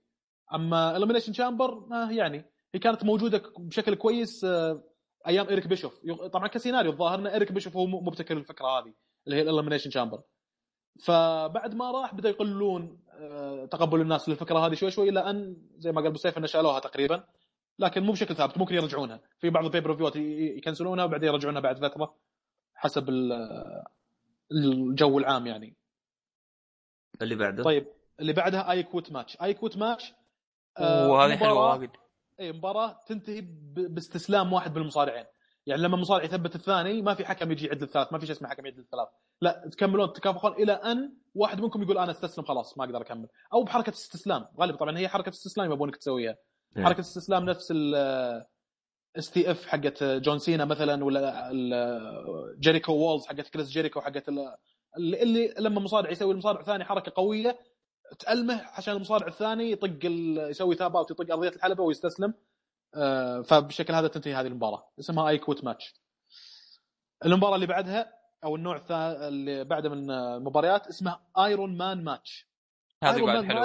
[0.53, 4.83] أما Elimination Chamber ما يعني هي كانت موجودة بشكل كويس آه،
[5.27, 5.99] أيام إيريك بيشوف.
[6.33, 8.93] طبعا كسيناريو الظاهر إن إيريك بيشوف هو مبتكر الفكرة هذه
[9.27, 10.21] اللي هي ال Elimination Chamber.
[11.03, 15.91] فبعد ما راح بدأ يقلون آه، تقبل الناس للفكرة هذه شوي شوي إلى أن زي
[15.91, 17.23] ما قال بسيف إنه شالوها تقريبا
[17.79, 19.21] لكن مو بشكل ثابت ممكن يرجعونها.
[19.39, 22.15] في بعض ال pay per view ات يكنسلونها وبعدين يرجعونها بعد فترة
[22.75, 23.83] حسب ال-
[24.51, 25.75] الجو العام يعني.
[27.21, 27.87] اللي بعده؟ طيب
[28.19, 30.13] اللي بعدها I Quit match I Quit match
[30.79, 31.89] وهذه حلوة واجد
[32.39, 33.41] اي مباراة تنتهي
[33.73, 35.25] باستسلام واحد من المصارعين
[35.65, 38.49] يعني لما مصارع يثبت الثاني ما في حكم يجي يعد الثلاث ما في شيء اسمه
[38.49, 39.07] حكم يعد الثلاث.
[39.41, 43.27] لا تكملون تكافحون إلى أن واحد منكم يقول أنا أستسلم خلاص ما أقدر أكمل.
[43.53, 44.77] أو بحركة استسلام غالبا.
[44.77, 46.35] طبعا هي حركة استسلام يبونك تسويها.
[46.77, 46.83] إيه.
[46.83, 47.95] حركة استسلام نفس ال
[49.17, 51.49] STF حقت جون سينا مثلا ولا
[52.59, 54.55] Jericho walls حقت كريس جيريكو حقت ال-
[54.97, 57.59] اللي, اللي لما مصارع يسوي المصارع الثاني حركة قوية
[58.19, 59.99] تألمه عشان المصارع الثاني يطق
[60.49, 62.33] يسوي tap out يطق أرضية الحلبة ويستسلم.
[62.95, 64.91] آه، فبالشكل هذا تنتهي هذه المباراة.
[64.99, 65.93] اسمها I Quit match
[67.25, 68.13] المباراة اللي بعدها
[68.43, 72.49] أو النوع الثاني اللي بعده من المباريات اسمها Iron Man match
[73.03, 73.63] هذه بعد حلوة.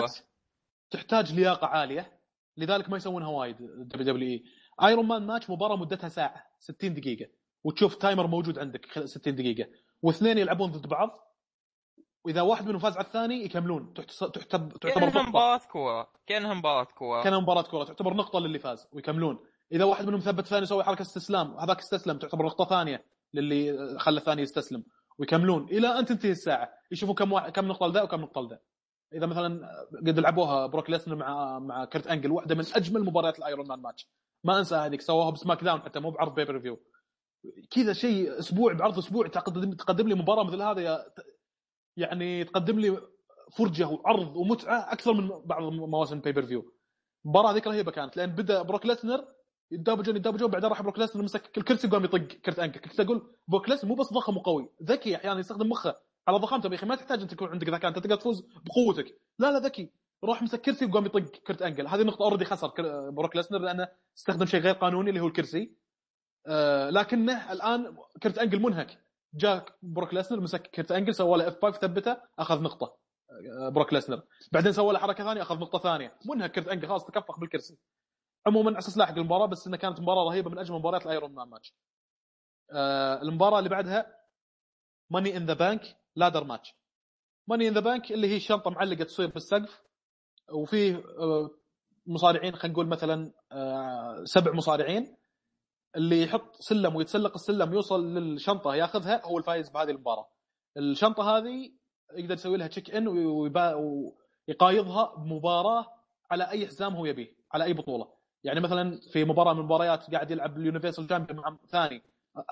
[0.90, 2.20] تحتاج لياقة عالية.
[2.56, 4.44] لذلك ما يسوونها وايد دبليو دبليو إي.
[4.82, 7.30] Iron Man match مباراة مدتها ساعة 60 دقيقة.
[7.64, 9.70] وتشوف timer موجود عندك خل- 60 دقيقة.
[10.02, 11.10] واثنين يلعبون ضد بعض.
[12.24, 13.94] وإذا واحد منهم فاز على الثاني يكملون.
[13.94, 15.28] تحتسب تحتب تعتبر كانها نقطة.
[15.28, 16.08] مباراة كورة.
[16.26, 17.22] كانها مباراة كورة.
[17.22, 19.38] كان مباراة كره تعتبر نقطة للي فاز ويكملون.
[19.72, 24.18] إذا واحد منهم ثبت ثاني يسوي حركة استسلام هذاك استسلم تعتبر نقطة ثانية للي خلى
[24.18, 24.84] الثاني يستسلم
[25.18, 25.64] ويكملون.
[25.64, 28.58] إلى أن تنتهي الساعة يشوفوا كم واحد كم نقطة لذا وكم نقطة لذا.
[29.14, 29.68] إذا مثلا
[30.06, 33.82] قد لعبوها بروك ليسنر مع مع كرت أنجل واحدة من أجمل مباريات ال Iron Man
[33.82, 34.08] Match.
[34.44, 36.80] ما أنسى هذيك سووها ب SmackDown حتى مو بعرض pay-per-view
[37.70, 41.04] كذا شيء أسبوع بعرض أسبوع تقدم تقدم لي مباراة مثل هذا يا
[41.96, 43.00] يعني تقدم لي
[43.56, 46.72] فرجة وعرض ومتعة أكثر من بعض مواسم pay-per-view
[47.24, 49.24] المباراة هذيك رهيبة كانت لأن بدأ بروك ليسنر
[49.70, 53.68] يتدابجون يتدابجون بعدين راح بروك ليسنر مسك الكرسي قام يطق كرت انجل كنت أقول بروك
[53.68, 55.96] ليسنر مو بس ضخم وقوي ذكي أحيانا يستخدم مخه
[56.28, 56.68] على ضخامته.
[56.68, 59.20] يا أخي ما تحتاج أنت يكون عندك ذكاء أنت تقدر تفوز بقوتك.
[59.38, 59.90] لا لا ذكي.
[60.24, 62.72] راح مسك كرسي وقام يطق كرت انجل هذه نقطة already خسر
[63.10, 63.88] بروك ليسنر لأنه
[64.18, 65.74] استخدم شيء غير قانوني اللي هو الكرسي.
[66.46, 69.03] آه لكنه الآن كرت انجل منهك
[69.34, 72.96] جاء بروك ليسنر مسك كرت انجل سوى له F 5 ثبته أخذ نقطة.
[73.30, 74.22] آه، بروك ليسنر.
[74.52, 76.14] بعدين سوى له حركة ثانية أخذ نقطة ثانية.
[76.30, 77.78] منهك كرت انجل خلاص تكفخ بالكرسي.
[78.46, 81.34] عموما على أساس لاحق المباراة بس انها كانت مباراة رهيبة من أجمل مباريات ال Iron
[81.34, 81.74] Man Match
[82.72, 84.16] آه المباراة اللي بعدها
[85.10, 86.74] Money in the Bank Ladder Match
[87.46, 89.82] Money in the Bank اللي هي شنطه معلقة تصير بالسقف
[90.52, 91.50] وفيه آه،
[92.06, 95.16] مصارعين خلينا نقول مثلا آه، سبع مصارعين.
[95.96, 100.28] اللي يحط سلم ويتسلق السلم يوصل للشنطة ياخذها هو الفايز بهذه المباراة.
[100.76, 101.72] الشنطة هذه
[102.16, 103.08] يقدر يسوي لها check in
[104.48, 105.86] ويقايضها بمباراة
[106.30, 108.08] على أي حزام هو يبيه على أي بطولة.
[108.44, 112.02] يعني مثلا في مباراة من المباريات قاعد يلعب ال Universal Champion مع ثاني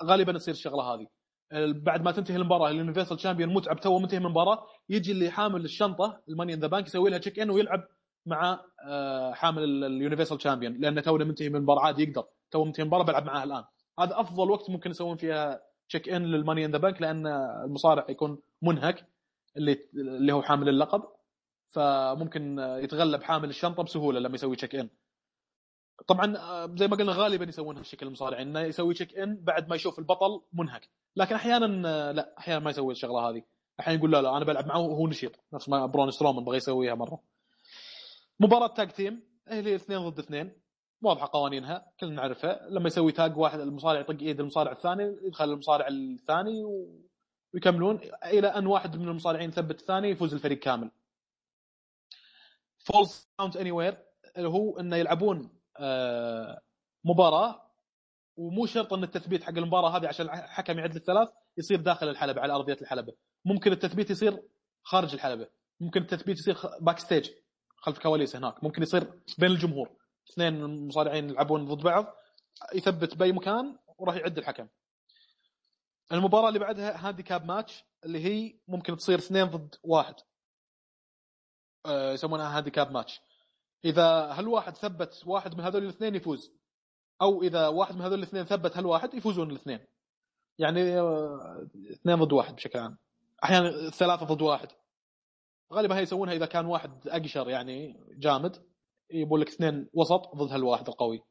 [0.03, 1.07] غالبا تصير الشغلة هذه.
[1.83, 5.65] بعد ما تنتهي المباراة ال Universal Champion متعب تو منتهي من المباراة يجي اللي حامل
[5.65, 7.87] الشنطة ال Money in the Bank يسوي لها check in ويلعب
[8.25, 12.23] مع آه، حامل ال- ال Universal Champion لأنه تونا منتهي من المباراة عادي يقدر.
[12.51, 13.63] تو منتهي من المباراة بلعب معاه الآن.
[13.99, 17.27] هذا أفضل وقت ممكن يسوون فيها check in لل Money in the Bank لأن
[17.65, 19.05] المصارع يكون منهك
[19.57, 21.03] اللي اللي هو حامل اللقب.
[21.71, 24.89] فممكن آه، يتغلب حامل الشنطة بسهولة لما يسوي check in
[26.07, 29.75] طبعا آه، زي ما قلنا غالبا يسوون هالشكل المصارعين إنه يسوي check in بعد ما
[29.75, 30.89] يشوف البطل منهك.
[31.15, 31.65] لكن أحيانا
[32.13, 33.43] لا أحيانا ما يسوي الشغلة هذه.
[33.79, 35.31] أحيانا يقول لا لا أنا بلعب معه وهو نشيط.
[35.53, 37.19] نفس ما برون سترومان بغى يسويها مرة.
[38.39, 40.61] مباراة tag team هي اثنين ضد اثنين.
[41.01, 42.67] واضحة قوانينها كلنا نعرفها.
[42.69, 46.63] لما يسوي tag واحد المصارع يطق إيد المصارع الثاني يدخل المصارع الثاني.
[47.53, 47.99] ويكملون.
[48.25, 50.91] إلى أن واحد من المصارعين يثبت الثاني يفوز الفريق كامل.
[52.77, 53.97] falls count anywhere
[54.37, 56.61] اللي هو إنه يلعبون آه،
[57.03, 57.71] مباراة
[58.35, 62.53] ومو شرط إن التثبيت حق المباراة هذه عشان الحكم يعد الثلاث يصير داخل الحلبة على
[62.53, 63.13] أرضية الحلبة.
[63.45, 64.43] ممكن التثبيت يصير
[64.83, 65.47] خارج الحلبة.
[65.79, 67.29] ممكن التثبيت يصير backstage
[67.83, 68.63] خلف الكواليس هناك.
[68.63, 69.89] ممكن يصير بين الجمهور.
[70.29, 72.15] اثنين مصارعين يلعبون ضد بعض
[72.75, 74.67] يثبت بأي مكان وراح يعد الحكم.
[76.11, 80.15] المباراة اللي بعدها handicap match اللي هي ممكن تصير اثنين ضد واحد.
[81.85, 83.21] آه، يسمونها handicap match
[83.85, 86.51] اذا هالواحد ثبت واحد من هذول الاثنين يفوز؟
[87.21, 89.79] أو إذا واحد من هذول الاثنين ثبت هالواحد يفوزون الاثنين.
[90.59, 92.97] يعني آه، اثنين ضد واحد بشكل عام.
[93.43, 94.67] أحيانا ثلاثة ضد واحد.
[95.73, 98.65] غالبا هي يسوونها إذا كان واحد أقشر يعني جامد.
[99.11, 101.23] يبون لك اثنين وسط ضد هالواحد القوي.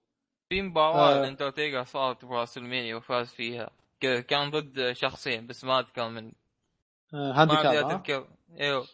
[0.49, 1.21] في مباراة آه.
[1.21, 3.71] الاندرتيكر صارت ب WrestleMania وفاز فيها.
[4.01, 6.33] كان ضد شخصين بس ما أذكر من آه،
[7.15, 8.29] ما handi handicap ها؟ أذكر.
[8.61, 8.87] إيوه.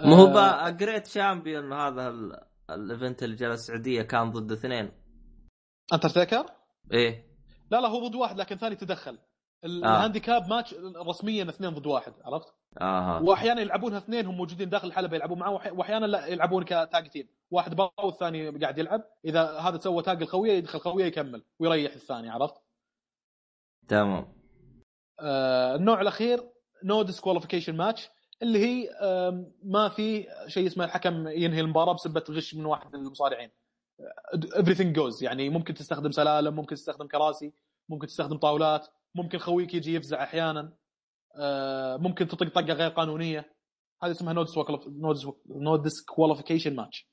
[0.00, 4.92] ما هو آه، Great Champion هذا ال- ال event اللي جاء السعودية كان ضد اثنين.
[5.92, 6.46] اندرتيكر
[6.92, 7.30] إيه.
[7.70, 9.18] لا لا هو ضد واحد لكن ثاني تدخل.
[9.64, 10.08] ال- آه.
[10.48, 10.74] ماتش
[11.08, 15.58] رسميا اثنين ضد واحد عرفت؟ أها وأحيانا يلعبونها اثنين هم موجودين داخل الحلبة يلعبون معه
[15.58, 17.28] وأحي- وأحيانا لا يلعبون ك tag team.
[17.50, 19.02] واحد برا والثاني قاعد يلعب.
[19.24, 22.54] إذا هذا سوى tag لخويه يدخل خويه يكمل ويريح الثاني عرفت؟
[23.88, 24.32] تمام.
[25.20, 26.50] آه النوع الأخير
[26.84, 28.08] No Disqualification Match
[28.42, 28.88] اللي هي
[29.64, 33.50] ما في شيء اسمه الحكم ينهي المباراة بسبة غش من واحد من المصارعين.
[34.34, 37.52] everything goes يعني ممكن تستخدم سلالم ممكن تستخدم كراسي
[37.88, 40.60] ممكن تستخدم طاولات ممكن خويك يجي يفزع أحيانا.
[40.60, 40.78] آه،
[41.98, 43.54] ممكن تطق طقة غير قانونية.
[44.02, 44.44] هذه اسمها No
[45.46, 47.10] No Disqualification Match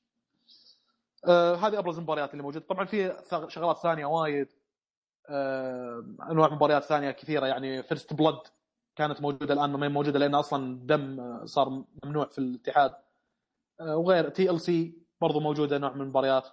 [1.28, 2.64] هذه أبرز المباريات اللي موجودة.
[2.66, 4.48] طبعا في شغلات ثانية وايد.
[5.30, 7.46] آه، أنواع مباريات ثانية كثيرة.
[7.46, 8.38] يعني First Blood
[8.96, 12.94] كانت موجودة الآن ما هي موجودة لأن أصلا دم آه، صار ممنوع في الاتحاد.
[13.80, 16.48] آه، وغير TLC برضو موجودة نوع من المباريات.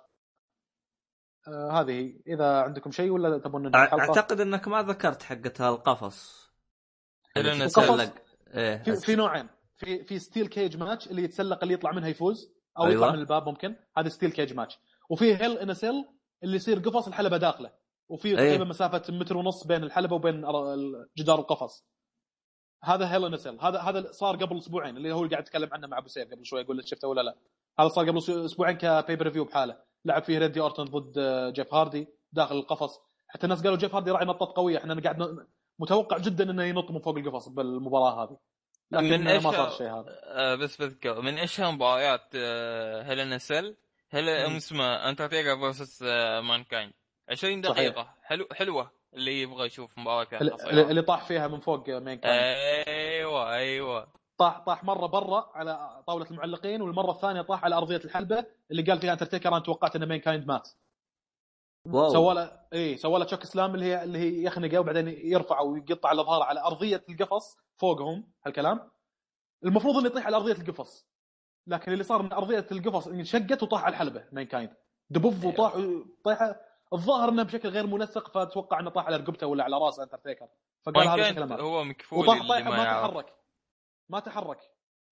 [1.47, 2.21] آه، هذه.
[2.27, 6.44] إذا عندكم شيء ولا تبون أعتقد إنك ما ذكرت حقتها القفص.
[7.37, 8.13] إنه تتسلق.
[8.53, 9.47] إيه في في نوعين.
[9.77, 12.95] في في Steel Cage Match اللي يتسلق اللي يطلع منها يفوز أو أيوة.
[12.95, 13.75] يطلع من الباب ممكن.
[13.97, 14.79] هذا Steel Cage Match
[15.09, 16.05] وفي Hell in Cell
[16.43, 17.71] اللي يصير قفص الحلبة داخله.
[18.09, 18.35] وفي أيه.
[18.35, 20.41] تقريبا مسافة متر ونص بين الحلبة وبين
[21.17, 21.85] جدار القفص.
[22.83, 24.97] هذا Hell in Cell هذا هذا صار قبل أسبوعين.
[24.97, 27.21] اللي هو اللي قاعد يتكلم عنه مع أبو سيف قبل شوي يقول لك شفته ولا
[27.21, 27.37] لا.
[27.79, 29.77] هذا صار قبل أسبوعين ك pay-per-view بحاله.
[30.05, 32.99] لعب فيه راندي أورتون ضد آه، جيف هاردي داخل القفص.
[33.27, 34.77] حتى الناس قالوا جيف هاردي راح ينطط قوية.
[34.77, 35.45] إحنا قاعد
[35.79, 38.37] متوقع جدا إنه ينط من فوق القفص بالمباراة هذه.
[38.91, 40.19] لكن من ما إيش صار ه- الشيء هذا.
[40.23, 41.21] آه بس بذكر.
[41.21, 43.75] من اشهر مباريات آه Hell in a Cell
[44.11, 44.29] هل.
[44.29, 46.01] اسمه Undertaker versus
[46.43, 46.93] Mankind
[47.29, 47.77] 20 صحيح.
[47.77, 48.13] دقيقة.
[48.23, 53.53] حلو حلوة اللي يبغى يشوف مباراة كانت اللي, طاح فيها من فوق مين كان أيوه
[53.53, 54.07] أيوه.
[54.37, 58.99] طاح طاح مرة برا على طاولة المعلقين والمرة الثانية طاح على أرضية الحلبة اللي قال
[59.01, 60.69] فيها انترتيكر أنا توقعت إن Mankind مات.
[61.91, 66.43] سوى له إي سوى له chokeslam اللي هي اللي هي يخنقه وبعدين يرفعه ويقطع ظهره
[66.43, 68.91] على أرضية القفص فوقهم هالكلام.
[69.63, 71.07] المفروض إنه يطيح على أرضية القفص
[71.67, 74.73] لكن اللي صار من أرضية القفص انشقت وطاح على الحلبة Mankind
[75.09, 75.73] دبوف وطاح
[76.23, 76.55] طاح
[76.93, 80.47] الظاهر إنه بشكل غير منسق فأتوقع إنه طاح على رقبته ولا على راس انترتيكر
[80.83, 82.83] فقال هذا مات هو مكفول وطاح طايحه ما ما.
[82.83, 83.33] تحرك
[84.09, 84.59] ما تحرك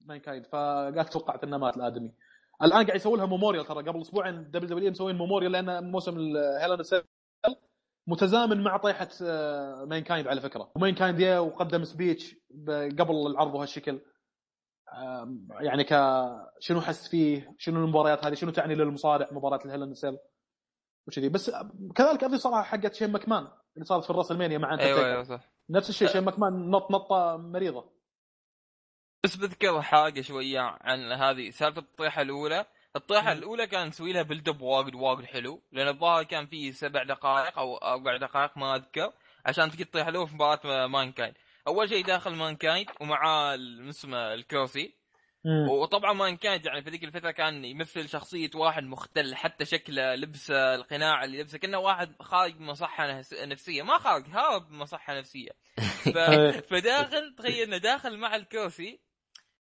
[0.02, 2.14] Mankind فقال توقعت إنه مات الآدمي.
[2.62, 3.84] الآن قاعد يسوي لها memorial ترى.
[3.84, 7.04] قبل أسبوعين WW مسوين memorial لأن موسم Hell in a Cell
[8.08, 10.72] متزامن مع طيحة آه، Mankind على فكرة.
[10.76, 12.36] و Mankind يا وقدم speech
[13.00, 14.00] قبل العرض وهالشكل.
[15.62, 15.94] يعني ك
[16.60, 20.18] شنو حس فيه؟ شنو المباريات هذه؟ شنو تعني للمصارع مباراة ال Hell in a Cell
[21.08, 21.30] وكذي.
[21.30, 21.52] بس
[21.96, 25.24] كذلك هذه صراحة حقت Shane McMahon اللي صارت في ال WrestleMania مع أيوه انترتيكر أيوه
[25.24, 25.54] صح.
[25.70, 27.94] نفس الشيء Shane McMahon نط نطة مريضة.
[29.24, 32.66] بس بذكر حاجة شوية عن هذه سالفة الطيحة الأولى.
[32.96, 35.62] الطيحة الأولى كان نسوي لها build up واجد واجد حلو.
[35.72, 39.14] لأن الظاهر كان فيه سبع دقائق أو أربع دقائق ما أذكر
[39.46, 41.34] عشان تجي الطيحه الاولى في مباراة Mankind
[41.68, 43.58] أول شيء داخل Mankind ومعاه
[43.90, 44.94] اسمه الكرسي
[45.70, 51.24] وطبعا Mankind يعني في ذيك الفترة كان يمثل شخصية واحد مختل حتى شكله لبسه القناع
[51.24, 53.84] اللي لبسه كأنه واحد خارج من مصحة نفس- نفسية.
[53.84, 55.50] ما خارج هارب من مصحة نفسية.
[56.04, 56.18] ف...
[56.72, 59.00] فداخل تخيل إنه داخل مع الكرسي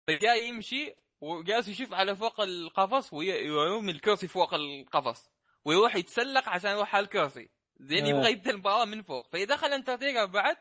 [0.07, 5.31] فجاي يمشي وجالس يشوف على فوق القفص وي- ويرمي الكرسي فوق القفص.
[5.65, 7.51] ويروح يتسلق عشان يروح على الكرسي.
[7.81, 8.09] زين آه.
[8.09, 9.29] يبغى يبدأ المباراة من فوق.
[9.33, 10.57] فدخل انترتيكر بعد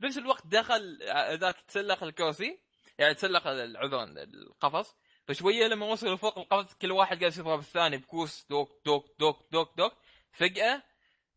[0.00, 0.98] بنفس الوقت دخل
[1.40, 2.58] ذاك تسلق الكرسي
[2.98, 4.94] يعني تسلق عذرا القفص
[5.28, 9.72] فشوية لما وصلوا فوق القفص كل واحد جالس يضرب الثاني ببوكس دوك دوك دوك دوك
[9.78, 9.92] دوك.
[10.32, 10.82] فجأة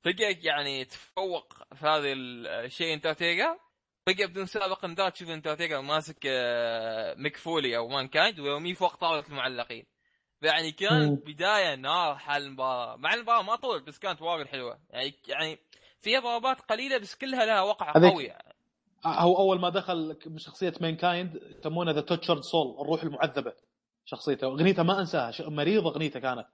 [0.03, 3.60] فجأة يعني تفوق في هذا الشيء انترتيكر
[4.08, 9.24] فجأة بدون سابق انذار تشوف انترتيكر ماسك آه، Mick Foley أو Mankind ويرميه فوق طاولة
[9.28, 9.86] المعلقين.
[10.42, 11.16] يعني كان.
[11.16, 12.96] بداية نار حال المباراة.
[12.96, 14.80] مع المباراة ما طولت بس كانت وايد حلوة.
[14.90, 15.60] يعني يعني
[16.02, 18.32] فيها ضربات قليلة بس كلها لها وقع هذيك- قوي.
[19.06, 23.54] هو أول ما دخل بشخصيه Mankind يسمونها the tortured soul الروح المعذبة
[24.06, 24.46] شخصيته.
[24.48, 26.46] أغنيته ما أنساها مريضة أغنيته كانت.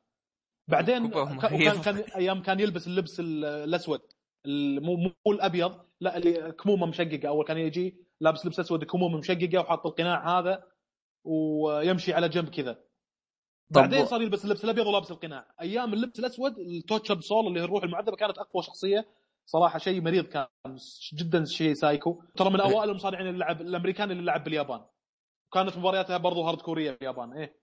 [0.68, 1.78] بعدين كوبا ك- مريض.
[1.78, 4.00] وكان كان أيام كان يلبس اللبس ال- الأسود.
[4.00, 4.13] ال-
[4.46, 7.28] مو مو الأبيض لا اللي كمومه مشققة.
[7.28, 10.64] أول كان يجي لابس لبس أسود كمومه مشققة وحاط القناع هذا
[11.26, 12.84] ويمشي على جنب كذا.
[13.70, 15.56] بعدين صار يلبس اللبس الأبيض ولابس القناع.
[15.62, 19.08] أيام اللبس الأسود ال tortured soul اللي هي الروح المعذبة كانت أقوى شخصية.
[19.46, 20.48] صراحة شيء مريض كان
[21.14, 22.24] جدا شيء سايكو.
[22.36, 24.86] ترى من اوائل المصارعين اللي لعب الأمريكان اللي لعب باليابان.
[25.54, 27.60] كانت مبارياتها برضو hardcore باليابان إيه.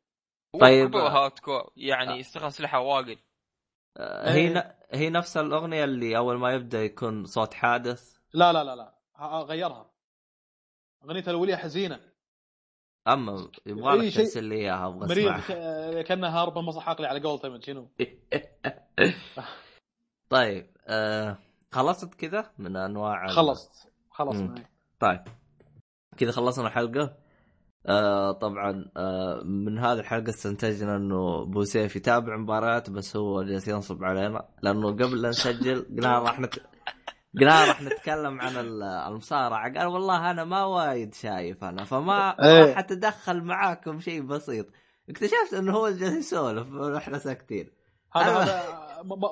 [0.60, 0.96] طيب.
[0.96, 3.18] Hardcore يعني يستخدم أسلحة واجد.
[3.96, 4.79] آه، هي ن...
[4.92, 8.94] هي نفس الأغنية اللي أول ما يبدأ يكون صوت حادث؟ لا لا لا لا.
[9.16, 9.90] ها- غيرها.
[11.04, 12.00] اغنيتها الاوليه حزينة.
[13.08, 17.60] أما يبغى لك ترسل لي إياها أبغى مريض ك- كأنها هارب مصح عقلي على قولتهم
[17.60, 17.88] شنو.
[20.30, 21.38] طيب آه...
[21.72, 23.92] خلصت كذا من أنواع خلصت.
[24.10, 24.54] خلصنا.
[25.00, 25.24] طيب.
[26.16, 27.16] كذا خلصنا الحلقة؟
[27.86, 34.04] آه طبعا آه من هذه الحلقة استنتجنا إنه بوسيف يتابع مباريات بس هو جالس ينصب
[34.04, 36.54] علينا لأنه قبل لا نسجل قلنا راح نت...
[37.40, 42.64] قلنا راح نتكلم عن ال- المصارعة قال والله أنا ما وايد شايف أنا فما إيه.
[42.64, 44.66] راح أتدخل معاكم شيء بسيط
[45.10, 47.70] اكتشفت إنه هو جالس يسولف وإحنا ساكتين
[48.14, 48.42] هذا.
[48.42, 48.62] هذا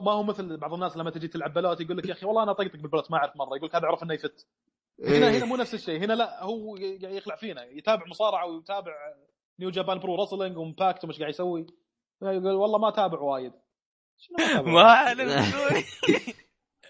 [0.02, 2.52] ما هو مثل بعض الناس لما تجي تلعب بلوت يقول لك يا أخي والله أنا
[2.52, 4.46] طقطق بالبلوت ما أعرف مرة يقول لك هذا اعرف إنه يفت
[5.04, 5.38] هنا إيه.
[5.38, 5.98] هنا مو نفس الشيء.
[6.00, 7.64] هنا لا هو ي- يخلع فينا.
[7.64, 8.92] يتابع مصارعة ويتابع
[9.58, 11.66] New Japan Pro Wrestling و Impact ومش قاعد يسوي.
[12.22, 13.52] يقول والله ما تابع وايد.
[14.64, 15.44] ما؟ اعلم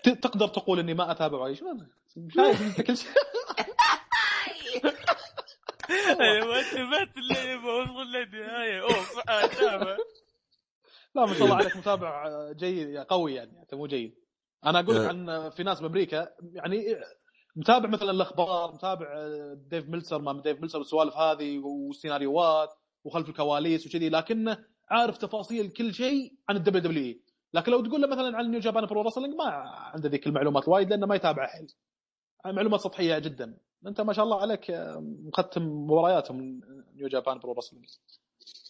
[0.23, 1.57] تقدر تقول إني ما أتابع وايد.
[1.57, 1.79] شنو؟
[2.35, 3.11] شايف إنت كل شيء.
[5.91, 9.97] أنا ما انتبهت اللي بوصل للنهايه أوه صح أتابع.
[11.15, 14.15] لا ما شاء الله عليك متابع جيد قوي يعني انت مو جيد.
[14.67, 15.09] أنا أقول لك أه.
[15.09, 16.97] عن في ناس بامريكا يعني
[17.57, 19.07] متابع مثلا الأخبار متابع
[19.55, 25.95] Dave Meltzer ما Dave Meltzer والسوالف هذه والسيناريوهات وخلف الكواليس وكذي لكنه عارف تفاصيل كل
[25.95, 27.21] شيء عن ال WWE.
[27.55, 29.45] لكن لو تقول له مثلا عن New Japan Pro Wrestling ما
[29.95, 31.75] عنده ذيك المعلومات الوايد لأنه ما يتابع حيل
[32.47, 33.59] معلومات سطحية جدا.
[33.87, 34.71] أنت ما شاء الله عليك
[35.25, 36.61] مختم مبارياتهم
[36.95, 37.87] New Japan Pro Wrestling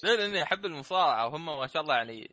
[0.03, 2.31] لا لاني احب المصارعة وهم ما شاء الله يعني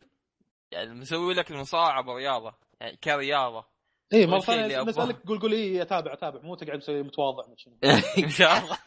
[0.71, 3.65] يعني مسوي لك المصارعة برياضة يعني كرياضة.
[4.13, 4.89] اي اللي ثانية أبغاه.
[4.89, 7.55] نسالك قول قول اي أتابع أتابع مو تقعد تسوي متواضع ما.
[8.23, 8.77] إن شاء الله.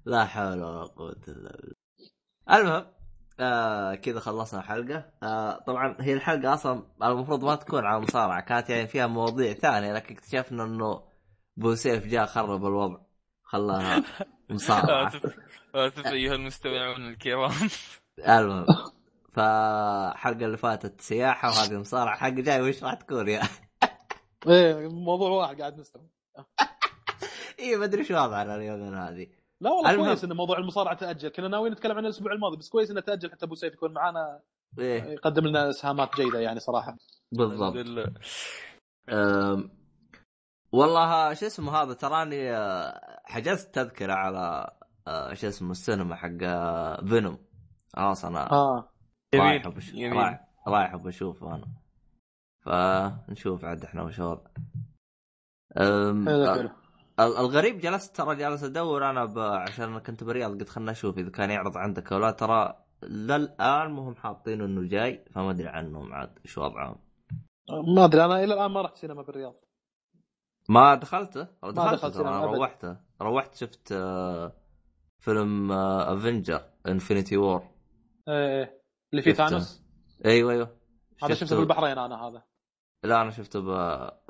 [0.06, 1.76] لا حول ولا قوة إلا بالله
[2.52, 2.86] المهم
[3.40, 8.70] آه كذا خلصنا الحلقة آه طبعا هي الحلقة أصلا المفروض ما تكون على المصارعة كانت
[8.70, 11.04] يعني فيها مواضيع ثانية لكن اكتشفنا إنه
[11.58, 13.00] بوسيف جاء خرب الوضع
[13.44, 14.04] خلاها
[14.50, 15.36] مصارعة اسف
[15.76, 17.52] اسف أيها المستمعون الكرام
[18.20, 18.66] المهم
[19.36, 22.16] فحلقه اللي فاتت سياحة وهذه مصارعة.
[22.18, 23.42] حق جاي وش راح تكون يا؟
[24.48, 26.06] إيه موضوع واحد قاعد نستوعب
[27.60, 29.28] اي ما أدري شو وضعنا اليومين هذه.
[29.62, 30.06] لا والله المهم.
[30.08, 31.30] كويس إن موضوع المصارعة تأجل.
[31.30, 33.32] كنا ناويين نتكلم عنه الأسبوع الماضي بس كويس إنه تأجل.
[33.32, 34.40] حتى أبو سيف يكون معانا.
[34.80, 35.04] إيه.
[35.04, 36.98] يقدم لنا إسهامات جيدة يعني صراحة.
[37.32, 37.86] بالضبط.
[39.10, 39.70] أم،
[40.72, 44.72] والله شو اسمه هذا تراني آه، حجزت تذكرة على
[45.08, 47.38] آه، شو اسمه السينما حق آه، فينوم
[47.96, 48.90] خلاص أنا آه.
[49.36, 49.68] رايح
[49.98, 51.68] رايح رايح بشوفه أنا.
[52.66, 54.42] فنشوف عاد إحنا وش وضع
[55.78, 56.70] أم، حلو حلو.
[57.20, 59.40] ال- الغريب جلست ترى جالس أدور أنا ب...
[59.40, 62.32] عشان أنا كنت برياض قلت خلنا أشوف إذا كان يعرض عندك أو لا.
[62.32, 66.96] ترى للآن مهم حاطين إنه جاي فما أدري عنهم عاد إيش وضعهم.
[67.96, 69.56] ما أدري أنا إلى الآن ما رحت سينما بالرياض.
[70.70, 72.46] ما دخلته؟ دخلته دخلت سينما.
[72.46, 72.98] روحته.
[73.22, 74.52] روحت شفت آه،
[75.20, 77.73] فيلم Avengers Infinity War
[78.28, 78.82] إيه
[79.12, 79.34] اللي فيه.
[79.34, 79.84] Thanos
[80.26, 80.78] أيوه أيوه
[81.24, 82.44] هذا شفته بالبحرين أنا هذا
[83.04, 83.70] لا أنا شفته ب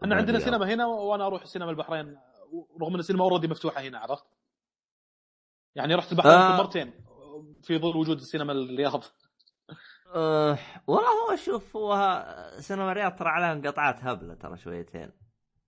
[0.03, 0.39] إحنا عندنا.
[0.39, 2.17] سينما هنا وأنا أروح السينما البحرين
[2.81, 4.25] رغم إن السينما already مفتوحة هنا عرفت؟
[5.75, 6.57] يعني رحت البحرين آه.
[6.57, 6.93] مرتين
[7.63, 9.03] في ظل وجود السينما الرياض
[10.15, 10.57] أه
[10.87, 12.23] والله هو شوف هو
[12.59, 15.11] سينما الرياض ترى عليها انقطاعات هبلة ترى شويتين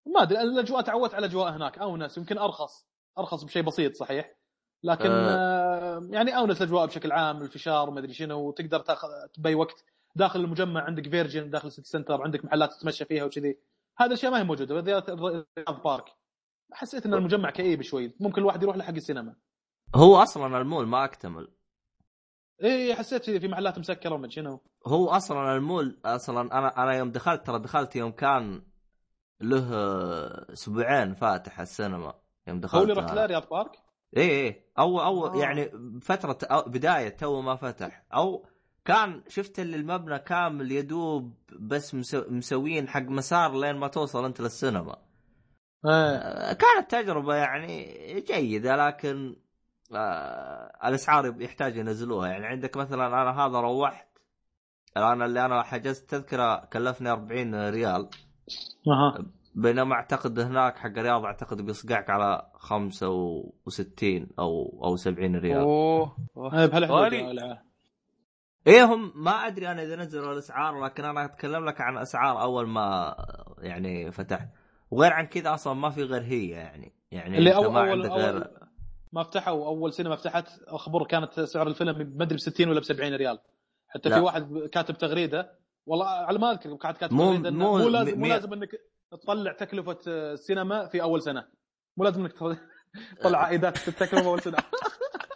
[0.05, 2.87] ما أدري الأجواء تعودت على الأجواء هناك اونس يمكن أرخص
[3.17, 4.34] أرخص بشيء بسيط صحيح
[4.85, 6.07] لكن آه.
[6.09, 9.07] يعني أونس الأجواء بشكل عام الفشار ما أدري شنو وتقدر تاخذ
[9.37, 9.83] باي وقت
[10.15, 13.57] داخل المجمع عندك Virgin داخل City Centre عندك محلات تتمشى فيها وكذي.
[13.97, 16.05] هذا الأشياء ما هي موجودة بالذات الرياض Park.
[16.73, 18.15] حسيت إن المجمع كئيب شوي.
[18.19, 19.35] ممكن الواحد يروح لحق السينما.
[19.95, 21.47] هو أصلا المول ما أكتمل.
[22.63, 24.61] إيه حسيت في محلات مسكرة وما شنو.
[24.87, 28.63] هو أصلا المول أصلا أنا أنا يوم دخلت ترى دخلت يوم كان
[29.41, 29.69] له
[30.53, 32.13] أسبوعين فاتح السينما.
[32.47, 33.13] يوم دخلت هو اللي رحت.
[33.13, 33.84] له رياض بارك؟
[34.17, 34.65] إيه إيه.
[34.79, 35.37] أو أو آه.
[35.37, 35.71] يعني
[36.01, 38.03] فترة أو بداية تو ما فتح.
[38.13, 38.45] أو
[38.85, 44.41] كان شفت اللي المبنى كامل يدوب بس مسو- مسوين حق مسار لين ما توصل أنت
[44.41, 44.95] للسينما.
[45.85, 45.91] إيه.
[45.91, 47.93] آه، كانت تجربة يعني
[48.27, 49.35] جيدة لكن
[49.95, 52.27] آه الأسعار يحتاج ينزلوها.
[52.27, 54.07] يعني عندك مثلا أنا هذا روحت.
[54.97, 58.09] أنا اللي أنا حجزت تذكرة كلفني 40 ريال.
[58.87, 59.25] أها.
[59.57, 65.57] بينما أعتقد هناك حق الرياض أعتقد بيصقعك على 65 أو أو 70 ريال.
[65.59, 66.15] أوه.
[66.37, 67.31] إيه بهالحدود غالي.
[67.31, 67.61] الع-
[68.67, 72.67] إيه هم ما أدري أنا إذا نزلوا الأسعار لكن أنا أتكلم لك عن أسعار أول
[72.67, 73.15] ما
[73.59, 74.47] يعني فتحت.
[74.91, 76.93] وغير عن كذا أصلا ما في غير هي يعني.
[77.11, 78.49] يعني اللي أنت اول ما اول, عندك غير أول
[79.13, 82.83] ما فتحوا أول سينما فتحت أخبر كانت سعر الفيلم ما أدري ب 60 ولا ب
[82.83, 83.39] 70 ريال.
[83.87, 84.15] حتى لا.
[84.15, 85.51] في واحد كاتب تغريدة
[85.85, 88.69] والله على ما أذكر كاتب مو- تغريدة مو- مو لازم مو لازم انك
[89.15, 91.47] تطلع تكلفة السينما في أول سنة
[91.97, 92.33] مو لازم إنك
[93.19, 94.57] تطلع عائدات التكلفه أول سنة.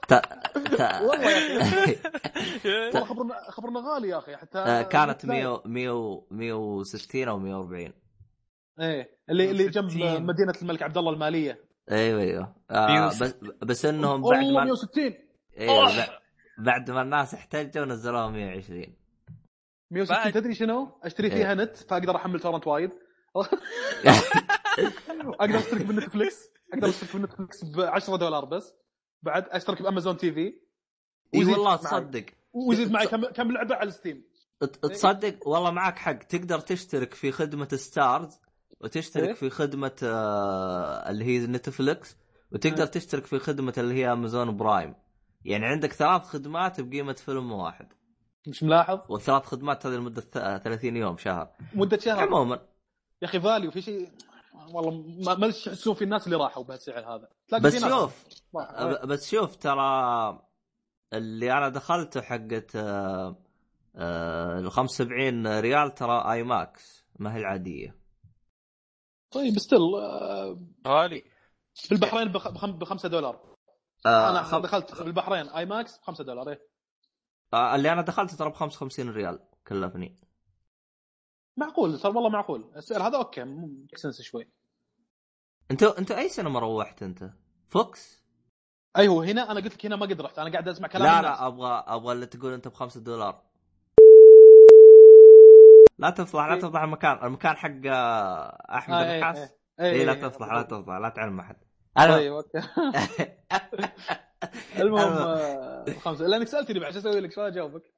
[1.05, 7.93] والله خبرنا خبرنا غالي يا أخي حتى آه، كانت لا- 100 100 160 أو 140
[8.79, 10.25] إيه اللي اللي جنب 160.
[10.25, 11.59] مدينة الملك عبد الله المالية
[11.91, 13.27] أيوه أيوه آه 160.
[13.27, 15.13] بس بس إنهم بعد ما 160
[15.59, 16.09] أيوه بع-
[16.57, 18.95] بعد ما الناس احتجوا نزلوها 120
[19.91, 21.33] 160 بعد- تدري شنو؟ أشتري إيه.
[21.35, 22.91] فيها نت فأقدر أحمل torrent وايد
[25.39, 28.73] أقدر أشترك بال Netflix أقدر أشترك بال Netflix ب 10 دولار بس.
[29.23, 30.53] بعد أشترك ب Amazon TV.
[31.35, 31.75] إي والله.
[31.75, 32.25] تصدق.
[32.53, 34.23] ويزيد معي كم كم لعبة على Steam
[34.59, 36.13] ت- تصدق؟ والله معك حق.
[36.13, 38.39] تقدر تشترك في خدمة Starz
[38.81, 42.17] وتشترك إيه؟ في خدمة آه اللي هي Netflix
[42.51, 42.89] وتقدر إيه.
[42.89, 44.95] تشترك في خدمة اللي هي Amazon Prime
[45.45, 47.93] يعني عندك ثلاث خدمات بقيمة فيلم واحد.
[48.47, 51.49] مش ملاحظ؟ والثلاث خدمات هذه لمدة ث- 30 يوم شهر.
[51.73, 52.19] مدة شهر.
[52.19, 52.59] عموما.
[53.21, 54.11] يا أخي value في شيء
[54.73, 57.29] والله ما إيش يحسون في الناس اللي راحوا بهالسعر هذا.
[57.47, 58.25] تلاقي بس شوف
[59.05, 60.41] بس شوف ترى
[61.13, 63.43] اللي أنا دخلته حقت آه،
[63.95, 67.99] آه، ال 75 ريال ترى IMAX ما هي العادية.
[69.31, 69.79] طيب still
[70.87, 71.23] غالي.
[71.73, 73.55] في البحرين ب 5 دولار.
[74.05, 76.67] آه، أنا خم- دخلت في البحرين IMAX ب 5 دولار إيه.
[77.53, 80.28] آه، اللي أنا دخلته ترى ب 55 ريال كلفني.
[81.59, 84.51] معقول ترى والله معقول السعر هذا okay make sense شوي
[85.71, 87.29] انت انت أي سينما روحت انت؟
[87.69, 88.23] فوكس؟
[88.97, 91.39] أيوه هنا أنا قلت لك هنا ما قد رحت أنا قاعد أسمع كلام لا الناس.
[91.39, 93.43] لا أبغى أبغى اللي تقول أنت ب 5 دولار
[95.99, 96.59] لا تفضح لا إيه.
[96.59, 99.37] تفضح المكان المكان حق آه، أحمد آه، إيه، النحاس
[99.79, 99.91] إيه.
[99.91, 100.53] اي لا إيه، تفضح إيه.
[100.53, 101.55] لا تفضح لا تعلم أحد
[101.97, 102.61] طيب أوكي
[104.81, 107.93] المهم آه، خمسه لأنك سألتني بعد شو أسوي لك شو أجاوبك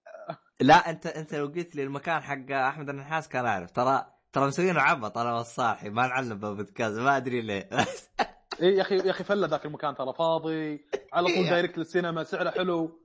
[0.61, 3.71] لا انت انت لو قلت لي المكان حق أحمد النحاس كان أعرف.
[3.71, 7.69] ترى ترى مسوينه عبط أنا والصاحي ما نعلم بالبودكاست ما أدري ليه.
[8.61, 10.85] إي يا أخي يا أخي فله ذاك المكان ترى فاضي.
[11.13, 12.99] على طول direct للسينما سعره حلو.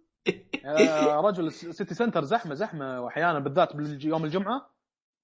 [0.64, 3.68] يا رجل الس- City Centre زحمة زحمة واحيانا بالذات
[4.04, 4.70] يوم الجمعة.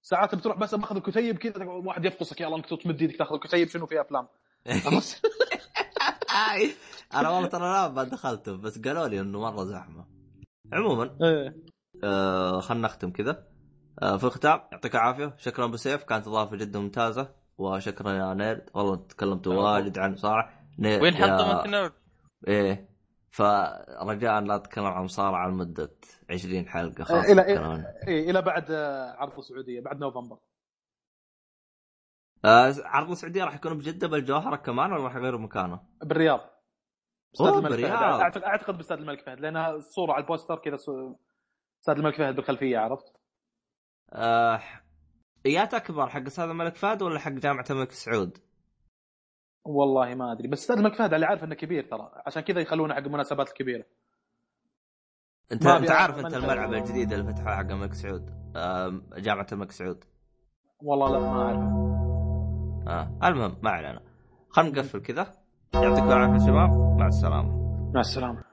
[0.01, 3.85] ساعات بتروح بس باخذ الكتيب كذا واحد يفقصك يلا انك تمد إيدك تاخذ الكتيب شنو
[3.85, 4.27] في أفلام؟
[7.15, 10.05] أنا والله ترى لا ما دخلته بس قالوا لي إنه مرة زحمة.
[10.73, 11.72] عموما إيه.
[12.03, 13.47] آه خلينا نختم كذا.
[14.01, 15.35] آه في الختام يعطيك العافية.
[15.37, 17.35] شكرا ابو سيف كانت إضافة جدا ممتازة.
[17.57, 18.69] وشكرا يا nerd.
[18.73, 20.15] والله تكلمت واجد عن
[20.79, 21.93] nerd وين يا- حطمت nerd؟
[22.47, 22.89] إيه.
[23.31, 25.91] فرجاء لا تتكلم عن مصارعه لمدة
[26.29, 27.01] 20 حلقة.
[27.01, 27.41] آه، خلاص إلى.
[28.07, 30.37] إيه إلى بعد آه، عرض السعودية بعد نوفمبر.
[32.45, 36.39] آه عرض السعودية راح يكون بجدة بالجوهرة كمان ولا راح يغيروا مكانه؟ بالرياض.
[37.35, 37.81] استاد أوه، الملك فهد.
[37.81, 38.19] بالرياض.
[38.21, 40.77] اعتقد أعتقد باستاد الملك فهد لأنها الصورة على البوستر كذا
[41.83, 43.13] استاد الملك فهد بالخلفية عرفت؟
[44.13, 44.61] آه
[45.45, 48.37] ايات أكبر حق أستاذ الملك فهد ولا حق جامعة الملك سعود؟
[49.65, 52.93] والله ما أدري بس استاد الملك فهد اللي عارف إنه كبير ترى عشان كذا يخلونه
[52.93, 53.85] حق المناسبات الكبيرة.
[55.51, 60.03] انت أنت عارف أنت الملعب الجديد اللي فتحوه حق الملك سعود آه جامعة الملك سعود.
[60.79, 61.59] والله لا ما اعرف
[62.87, 64.01] آه المهم ما علينا.
[64.49, 65.33] خلينا نقفل كذا.
[65.73, 66.97] يعطيكم العافية شباب.
[66.99, 67.91] مع السلامة.
[67.93, 68.43] مع السلامة.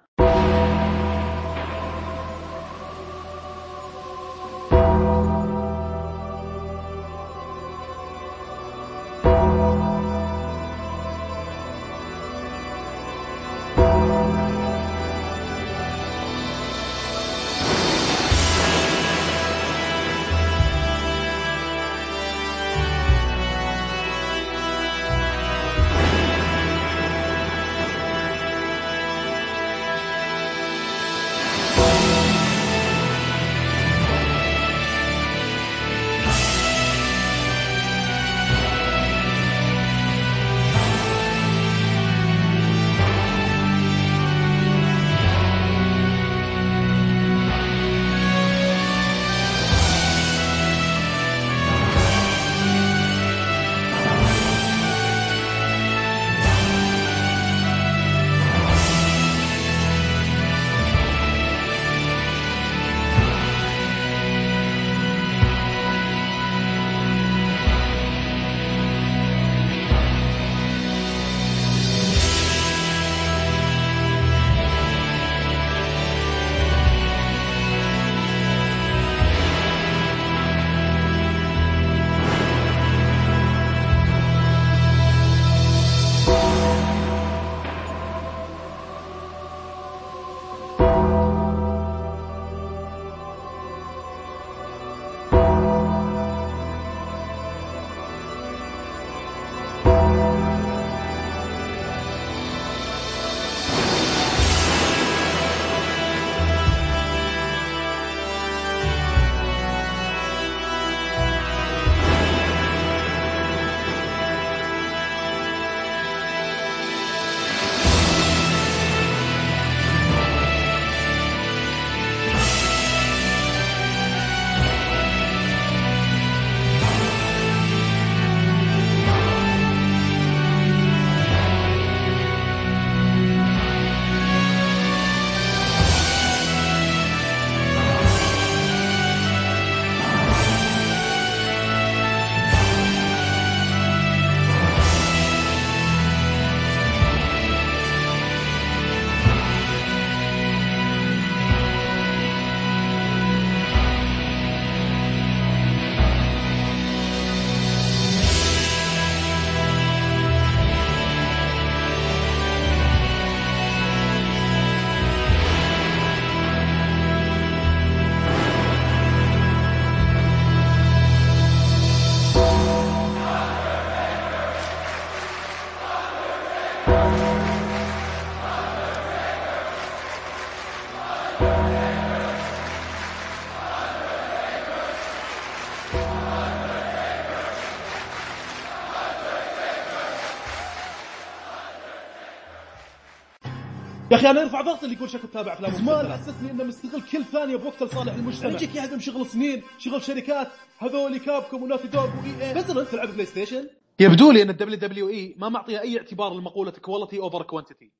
[194.21, 197.57] أخي أنا ارفع ضغط اللي يقول شكل تابع أفلام زمان حسسني إنه مستغل كل ثانية
[197.57, 198.51] بوقت لصالح المجتمع.
[198.51, 200.49] يجيك يهدم شغل سنين شغل شركات
[200.79, 203.69] هذول Capcom و Naughty Dog و EA انت تلعب PlayStation
[204.01, 207.93] يبدو لي إن ال WWE ما معطيها أي اعتبار لمقولة quality over quantity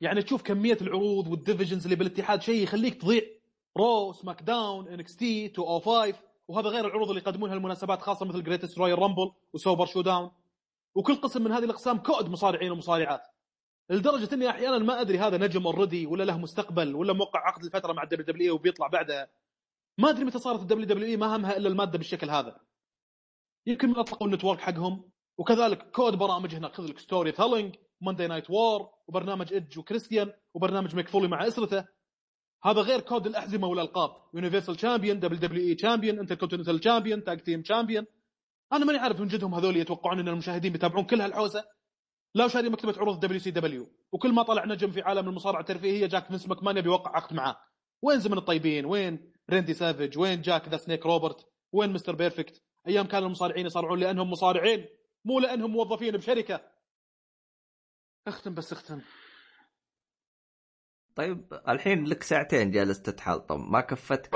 [0.00, 3.22] يعني تشوف كمية العروض وال divisions اللي بالاتحاد شيء يخليك تضيع.
[3.78, 6.14] Raw SmackDown NXT 205
[6.48, 10.30] وهذا غير العروض اللي يقدمونها المناسبات خاصة مثل Greatest Royal Rumble و Super Show-Down
[10.94, 13.22] وكل قسم من هذه الأقسام كوم مصارعين ومصارعات.
[13.90, 17.92] لدرجة إني أحيانا ما أدري هذا نجم already ولا له مستقبل ولا موقع عقد لفترة
[17.92, 19.28] مع ال WW وبيطلع بعدها.
[19.98, 22.60] ما أدري متى صارت ال WW ما همها إلا المادة بالشكل هذا.
[23.66, 28.50] يمكن من أطلقوا ال network حقهم وكذلك كوم برامج هناك خذ لك storytelling Monday Night
[28.50, 31.84] War وبرنامج Edge و Christian وبرنامج Mick Foley مع إسرته.
[32.64, 34.10] هذا غير كوم الأحزمة والألقاب.
[34.34, 38.06] Universal Champion WWE Champion Intercontinental Champion Tag Team Champion
[38.72, 41.75] أنا ماني عارف من جدهم هذول يتوقعون إن المشاهدين بيتابعون كل هالحوسة.
[42.36, 46.48] لا شاري مكتبة عروض WCW وكل ما طلع نجم في عالم المصارعة الترفيهية جاك Vince
[46.48, 47.56] McMahon يبي يوقع عقد معاه.
[48.02, 52.14] وين زمن الطيبين؟ وين Randy Savage وين Jake the Snake Roberts؟ وين Mr.
[52.14, 54.86] Perfect؟ أيام كان المصارعين يصارعون لأنهم مصارعين
[55.24, 56.60] مو لأنهم موظفين بشركة.
[58.26, 59.00] اختم بس اختم.
[61.14, 63.72] طيب الحين لك ساعتين جالس تتحلطم.
[63.72, 64.34] ما كفتك؟